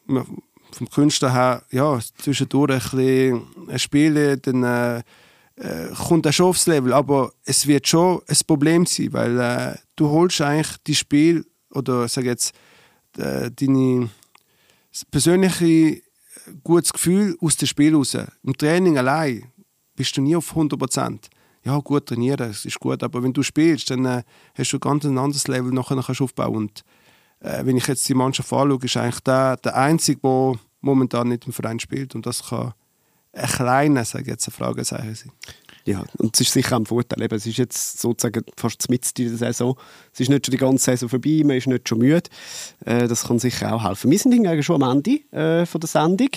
man- 0.05 0.25
vom 0.71 0.89
Künstler 0.89 1.31
her, 1.31 1.63
ja, 1.71 1.97
zwischendurch 2.17 2.91
ein 2.93 2.97
bisschen 2.97 3.79
spielen, 3.79 4.41
dann 4.41 4.63
äh, 4.63 4.97
äh, 5.55 5.93
kommt 6.07 6.25
er 6.25 6.33
schon 6.33 6.47
aufs 6.47 6.67
Level. 6.67 6.91
Aber 6.91 7.31
es 7.45 7.65
wird 7.65 7.87
schon 7.87 8.21
ein 8.27 8.37
Problem 8.45 8.85
sein, 8.85 9.13
weil 9.13 9.39
äh, 9.39 9.75
du 9.95 10.09
holst 10.09 10.41
eigentlich 10.41 10.75
die 10.85 10.95
Spiel 10.95 11.45
oder 11.71 12.09
sag 12.09 12.25
jetzt 12.25 12.53
äh, 13.17 13.49
deine 13.51 14.09
persönliche 15.11 16.01
gutes 16.63 16.93
Gefühl 16.93 17.37
aus 17.41 17.57
dem 17.57 17.67
Spiel 17.67 17.95
raus. 17.95 18.17
Im 18.43 18.57
Training 18.57 18.97
allein 18.97 19.51
bist 19.95 20.15
du 20.17 20.21
nie 20.21 20.35
auf 20.35 20.49
100 20.51 20.79
Prozent. 20.79 21.29
Ja, 21.63 21.79
gut 21.79 22.05
trainieren, 22.05 22.51
es 22.51 22.63
ist 22.65 22.79
gut, 22.79 23.01
aber 23.01 23.23
wenn 23.23 23.33
du 23.33 23.41
spielst, 23.41 23.89
dann 23.89 24.05
äh, 24.05 24.23
hast 24.53 24.71
du 24.71 24.79
ganz 24.79 25.03
ein 25.03 25.17
anderes 25.17 25.47
Level 25.47 25.71
nachher 25.71 25.99
kannst 25.99 26.19
du 26.19 26.25
aufbauen. 26.25 26.55
Und 26.55 26.83
äh, 27.39 27.65
wenn 27.65 27.75
ich 27.75 27.87
jetzt 27.87 28.07
die 28.07 28.13
Mannschaft 28.13 28.53
anschaue, 28.53 28.79
ist 28.83 28.97
eigentlich 28.97 29.21
der, 29.21 29.57
der 29.57 29.75
Einzige, 29.75 30.19
der 30.21 30.59
momentan 30.81 31.29
nicht 31.29 31.47
im 31.47 31.53
Verein 31.53 31.79
spielt. 31.79 32.13
Und 32.13 32.27
das 32.27 32.49
kann 32.49 32.73
ein 33.33 33.47
kleiner, 33.47 34.05
sage 34.05 34.25
ich 34.25 34.29
jetzt, 34.29 34.47
ein 34.47 34.51
Fragezeichen 34.51 35.15
sein. 35.15 35.31
Ja, 35.85 36.03
und 36.17 36.33
es 36.33 36.41
ist 36.41 36.53
sicher 36.53 36.75
ein 36.77 36.85
Vorteil. 36.85 37.21
Eben, 37.21 37.35
es 37.35 37.45
ist 37.45 37.57
jetzt 37.57 37.99
sozusagen 37.99 38.43
fast 38.57 38.89
mitten 38.89 39.21
in 39.21 39.29
der 39.29 39.37
Saison. 39.37 39.77
Es 40.11 40.19
ist 40.19 40.29
nicht 40.29 40.45
schon 40.45 40.51
die 40.51 40.57
ganze 40.57 40.83
Saison 40.83 41.09
vorbei, 41.09 41.43
man 41.45 41.57
ist 41.57 41.67
nicht 41.67 41.87
schon 41.87 41.99
müde. 41.99 42.29
Äh, 42.85 43.07
das 43.07 43.27
kann 43.27 43.37
sicher 43.37 43.73
auch 43.73 43.83
helfen. 43.83 44.09
Wir 44.09 44.17
sind 44.17 44.31
hingegen 44.31 44.63
schon 44.63 44.81
am 44.81 44.97
Ende 44.97 45.19
äh, 45.31 45.65
von 45.65 45.79
der 45.79 45.87
Sendung, 45.87 46.29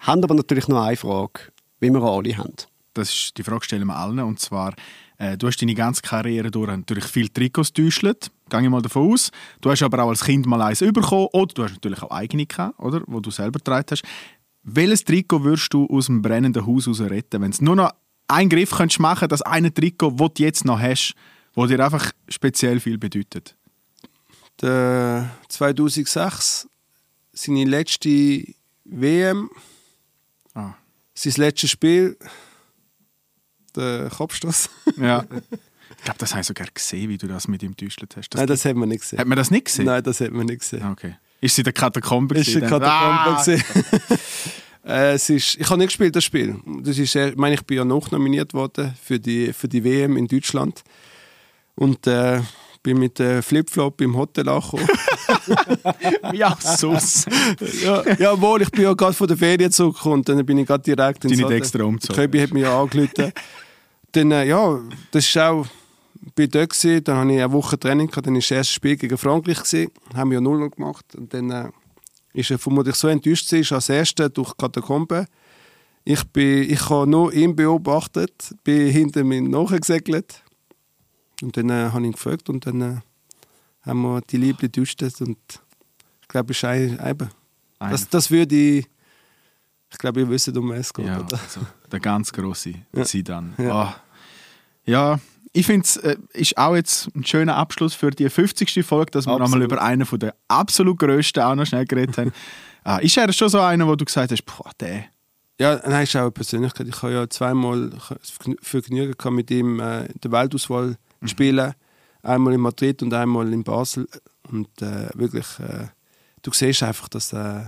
haben 0.00 0.24
aber 0.24 0.34
natürlich 0.34 0.66
noch 0.66 0.82
eine 0.82 0.96
Frage, 0.96 1.40
wie 1.78 1.90
wir 1.90 2.02
alle 2.02 2.36
haben. 2.36 2.54
Das 2.94 3.10
ist, 3.10 3.38
die 3.38 3.44
Frage 3.44 3.64
stellen 3.64 3.86
wir 3.86 3.96
allen. 3.96 4.18
Und 4.18 4.40
zwar, 4.40 4.74
äh, 5.18 5.36
du 5.36 5.46
hast 5.46 5.62
deine 5.62 5.74
ganze 5.74 6.02
Karriere 6.02 6.50
durch 6.50 6.68
natürlich 6.68 7.04
viele 7.04 7.32
Trikots 7.32 7.72
getäuscht. 7.72 8.02
Gehe 8.48 8.62
ich 8.62 8.68
mal 8.68 8.82
davon 8.82 9.12
aus. 9.12 9.30
Du 9.60 9.70
hast 9.70 9.82
aber 9.82 10.02
auch 10.02 10.08
als 10.08 10.24
Kind 10.24 10.46
mal 10.46 10.62
eins 10.62 10.80
bekommen. 10.80 11.28
Oder 11.32 11.54
du 11.54 11.64
hast 11.64 11.74
natürlich 11.74 12.02
auch 12.02 12.10
eigene 12.10 12.46
gehabt, 12.46 12.78
oder? 12.80 13.02
Wo 13.06 13.20
du 13.20 13.30
selber 13.30 13.58
getragen 13.58 13.86
hast. 13.90 14.02
Welches 14.62 15.04
Trikot 15.04 15.44
würdest 15.44 15.72
du 15.72 15.86
aus 15.86 16.06
dem 16.06 16.22
brennenden 16.22 16.66
Haus 16.66 16.88
raus 16.88 17.00
retten? 17.00 17.40
Wenn 17.42 17.50
es 17.50 17.60
nur 17.60 17.76
noch 17.76 17.90
einen 18.28 18.48
Griff 18.48 18.70
könntest 18.70 19.00
machen 19.00 19.28
das 19.28 19.42
eine 19.42 19.72
Trikot, 19.72 20.10
das 20.12 20.30
du 20.34 20.42
jetzt 20.42 20.64
noch 20.64 20.80
hast, 20.80 21.14
wo 21.54 21.66
dir 21.66 21.84
einfach 21.84 22.12
speziell 22.28 22.80
viel 22.80 22.98
bedeutet. 22.98 23.54
Der 24.60 25.30
2006, 25.48 26.68
seine 27.32 27.64
letzte 27.64 28.44
WM, 28.84 29.50
Ah. 30.54 30.74
sein 31.14 31.34
letztes 31.36 31.70
Spiel, 31.70 32.16
der 33.74 34.08
Kopfstoß. 34.10 34.70
Ja. 34.96 35.24
ich 35.98 36.04
glaube, 36.04 36.18
das 36.18 36.30
habe 36.32 36.40
ich 36.40 36.46
sogar 36.46 36.66
gesehen, 36.72 37.08
wie 37.10 37.18
du 37.18 37.26
das 37.26 37.46
mit 37.48 37.62
ihm 37.62 37.76
getäuscht 37.76 38.02
hast. 38.16 38.30
Das 38.30 38.38
Nein, 38.38 38.46
das 38.46 38.64
hat 38.64 38.76
man 38.76 38.88
nicht 38.88 39.02
gesehen. 39.02 39.18
hat 39.18 39.26
man 39.26 39.36
das 39.36 39.50
nicht 39.50 39.66
gesehen? 39.66 39.84
Nein, 39.86 40.02
das 40.02 40.20
hat 40.20 40.30
man 40.32 40.46
nicht 40.46 40.60
gesehen. 40.60 40.82
Ah, 40.82 40.92
Okay. 40.92 41.16
Ist 41.42 41.54
sie 41.54 41.62
der 41.62 41.74
Katakombe? 41.74 42.38
Ist 42.38 42.48
eine 42.56 42.60
dann? 42.66 42.80
Katakombe 42.80 43.62
Ah! 43.62 44.16
äh, 44.86 45.14
es 45.14 45.28
ist, 45.28 45.56
ich 45.58 45.68
habe 45.68 45.78
nicht 45.78 45.88
gespielt, 45.88 46.14
das 46.14 46.24
Spiel. 46.24 46.56
Das 46.82 46.98
ist, 46.98 47.14
äh, 47.16 47.30
ich 47.30 47.36
meine, 47.36 47.54
ich 47.54 47.62
bin 47.64 47.78
ja 47.78 47.84
noch 47.84 48.10
nominiert 48.10 48.54
worden 48.54 48.94
für 49.02 49.18
die, 49.18 49.52
für 49.52 49.68
die 49.68 49.82
WM 49.82 50.16
in 50.16 50.26
Deutschland. 50.28 50.82
Und 51.74 52.06
äh, 52.06 52.40
bin 52.86 52.98
mit 52.98 53.18
äh, 53.18 53.42
Flipflop 53.42 54.00
im 54.00 54.16
Hotel 54.16 54.48
angekommen. 54.48 54.86
Auch 56.44 56.60
sonst. 56.60 57.26
ja, 57.82 58.04
jawohl, 58.16 58.62
ich 58.62 58.70
bin 58.70 58.82
ja 58.84 58.94
gerade 58.94 59.12
von 59.12 59.26
der 59.26 59.36
Ferien 59.36 59.72
zurückgekommen 59.72 60.14
und 60.20 60.28
dann 60.28 60.46
bin 60.46 60.58
ich 60.58 60.66
gerade 60.68 60.84
direkt 60.84 61.24
ins 61.24 61.42
Hotel. 61.42 61.56
extra 61.56 61.82
umgezogen. 61.82 62.14
Köbi 62.14 62.38
hat 62.38 62.52
mich 62.52 62.62
ja 62.62 62.80
angerufen. 62.80 63.32
dann, 64.12 64.30
äh, 64.30 64.46
ja, 64.46 64.80
das 65.10 65.26
ist 65.26 65.36
auch, 65.36 65.66
ich 66.24 66.32
bin 66.34 66.48
dort 66.48 66.70
gewesen, 66.70 67.02
dann 67.02 67.18
hatte 67.18 67.32
ich 67.32 67.42
eine 67.42 67.52
Woche 67.52 67.76
Training, 67.76 68.06
gehabt, 68.06 68.24
dann 68.24 68.34
war 68.34 68.40
das 68.40 68.50
erste 68.52 68.74
Spiel 68.74 68.96
gegen 68.96 69.18
Frankreich, 69.18 69.58
gewesen, 69.58 69.90
haben 70.14 70.30
wir 70.30 70.36
ja 70.36 70.40
0 70.40 70.70
gemacht 70.70 71.06
und 71.16 71.34
dann 71.34 71.50
äh, 71.50 71.68
ist 72.36 72.50
er 72.50 72.58
vermutlich 72.58 72.94
so 72.96 73.08
enttäuscht 73.08 73.50
ist 73.52 73.72
als 73.72 73.88
Erster 73.88 74.28
durch 74.28 74.52
die 74.52 74.58
Katakombe. 74.58 75.26
Ich, 76.04 76.22
bin, 76.24 76.70
ich 76.70 76.88
habe 76.88 77.10
nur 77.10 77.32
ihn 77.32 77.56
beobachtet, 77.56 78.54
bin 78.62 78.90
hinter 78.90 79.24
mir 79.24 79.40
nachgesegelt 79.40 80.44
und 81.42 81.56
dann 81.56 81.70
äh, 81.70 81.90
habe 81.90 82.00
ich 82.00 82.06
ihn 82.06 82.12
gefragt 82.12 82.48
und 82.48 82.66
dann 82.66 82.80
äh, 82.80 82.96
haben 83.82 84.02
wir 84.02 84.20
die 84.20 84.36
Liebe 84.36 84.58
gedüstet 84.58 85.20
und 85.20 85.38
ich 86.20 86.28
glaube, 86.28 86.52
es 86.52 86.58
ist 86.58 86.64
ein, 86.64 87.00
eben, 87.04 87.30
das, 87.78 88.08
das 88.08 88.30
würde 88.30 88.54
ich, 88.54 88.86
ich 89.90 89.98
glaube, 89.98 90.20
ihr 90.20 90.28
wisst, 90.28 90.54
um 90.56 90.68
was 90.68 90.80
es 90.80 90.94
geht. 90.94 91.06
Ja, 91.06 91.26
also, 91.30 91.60
der 91.90 92.00
ganz 92.00 92.32
große 92.32 92.74
Ja. 92.92 93.04
Zidane. 93.04 93.54
Ja. 93.58 93.64
Ja, 93.64 94.02
ja 94.84 95.20
ich 95.56 95.64
finde 95.64 95.84
es 95.84 95.96
äh, 95.96 96.16
ist 96.34 96.58
auch 96.58 96.76
jetzt 96.76 97.08
ein 97.16 97.24
schöner 97.24 97.56
Abschluss 97.56 97.94
für 97.94 98.10
die 98.10 98.28
50. 98.28 98.84
Folge, 98.84 99.10
dass 99.12 99.26
wir 99.26 99.32
Absolut. 99.32 99.50
nochmal 99.50 99.62
über 99.62 99.82
einen 99.82 100.04
von 100.04 100.18
der 100.18 100.34
absolut 100.48 100.98
grössten 100.98 101.40
auch 101.40 101.54
noch 101.54 101.64
schnell 101.64 101.86
geredet 101.86 102.18
haben. 102.18 102.32
ah, 102.84 102.98
ist 102.98 103.16
er 103.16 103.32
schon 103.32 103.48
so 103.48 103.60
einer, 103.60 103.86
wo 103.86 103.96
du 103.96 104.04
gesagt 104.04 104.32
hast, 104.32 104.44
boah, 104.44 104.70
der. 104.78 105.06
Ja, 105.58 105.80
nein, 105.88 106.02
ist 106.02 106.14
auch 106.14 106.20
eine 106.22 106.30
Persönlichkeit. 106.30 106.86
Ich 106.88 107.00
habe 107.00 107.14
ja 107.14 107.30
zweimal 107.30 107.90
Vergnügen 108.60 109.16
gehabt, 109.16 109.34
mit 109.34 109.50
ihm 109.50 109.80
äh, 109.80 110.04
in 110.04 110.20
der 110.22 110.30
Weltauswahl 110.30 110.98
zu 111.22 111.28
spielen. 111.28 111.72
Einmal 112.22 112.52
in 112.52 112.60
Madrid 112.60 113.02
und 113.02 113.14
einmal 113.14 113.50
in 113.50 113.64
Basel. 113.64 114.06
Und 114.50 114.68
äh, 114.82 115.08
wirklich, 115.14 115.46
äh, 115.60 115.86
du 116.42 116.52
siehst 116.52 116.82
einfach, 116.82 117.08
dass 117.08 117.32
äh, 117.32 117.64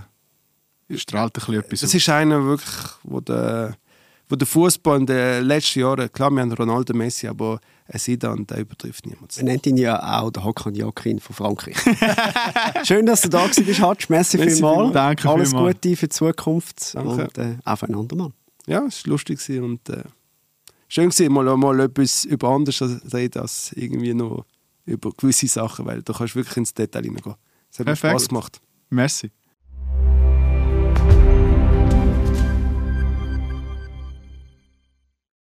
Strahlt 0.95 1.35
ein 1.35 1.39
bisschen 1.39 1.53
etwas 1.55 1.79
das 1.81 1.93
ist 1.93 2.09
einer 2.09 2.43
wirklich, 2.45 2.75
wo 3.03 3.19
der, 3.19 3.75
wo 4.27 4.35
der 4.35 4.47
Fußball 4.47 4.99
in 4.99 5.05
den 5.07 5.45
letzten 5.45 5.79
Jahren, 5.79 6.11
klar, 6.11 6.29
wir 6.29 6.41
haben 6.41 6.51
Ronaldo 6.51 6.93
Messi, 6.93 7.27
aber 7.27 7.59
ein 7.91 7.99
Zidane, 7.99 8.45
der 8.45 8.59
übertrifft 8.59 9.05
niemand. 9.05 9.35
Man 9.37 9.45
nennt 9.45 9.65
ihn 9.65 9.77
ja 9.77 10.21
auch 10.21 10.29
der 10.31 10.43
Hakan 10.43 10.75
Jakin 10.75 11.19
von 11.19 11.35
Frankreich. 11.35 11.75
Schön, 12.83 13.05
dass 13.05 13.21
du 13.21 13.29
da 13.29 13.47
bist, 13.47 13.81
Hatsch. 13.81 14.09
Merci, 14.09 14.37
Merci 14.37 14.55
vielmals. 14.57 14.93
Danke 14.93 15.29
Alles 15.29 15.49
vielmals. 15.49 15.75
Gute 15.75 15.95
für 15.95 16.07
die 16.07 16.15
Zukunft 16.15 16.95
Danke. 16.95 17.23
und 17.23 17.37
äh, 17.37 17.57
auf 17.65 17.83
ein 17.83 17.95
andermal. 17.95 18.31
Ja, 18.67 18.85
es 18.85 19.03
war 19.05 19.11
lustig 19.11 19.39
und 19.59 19.89
äh, 19.89 20.03
schön 20.87 21.09
gewesen, 21.09 21.33
mal, 21.33 21.57
mal 21.57 21.79
etwas 21.79 22.25
über 22.25 22.49
anderes 22.49 22.81
reden 23.11 23.41
als 23.41 23.71
irgendwie 23.73 24.13
nur 24.13 24.45
über 24.85 25.11
gewisse 25.11 25.47
Sachen, 25.47 25.85
weil 25.85 26.03
da 26.03 26.13
kannst 26.13 26.35
du 26.35 26.39
wirklich 26.39 26.57
ins 26.57 26.73
Detail 26.73 27.03
hineingehen. 27.03 27.35
Es 27.71 27.79
hat 27.79 27.85
mir 27.85 27.93
Perfekt. 27.93 28.11
Spaß 28.11 28.27
gemacht. 28.29 28.61
Merci. 28.89 29.31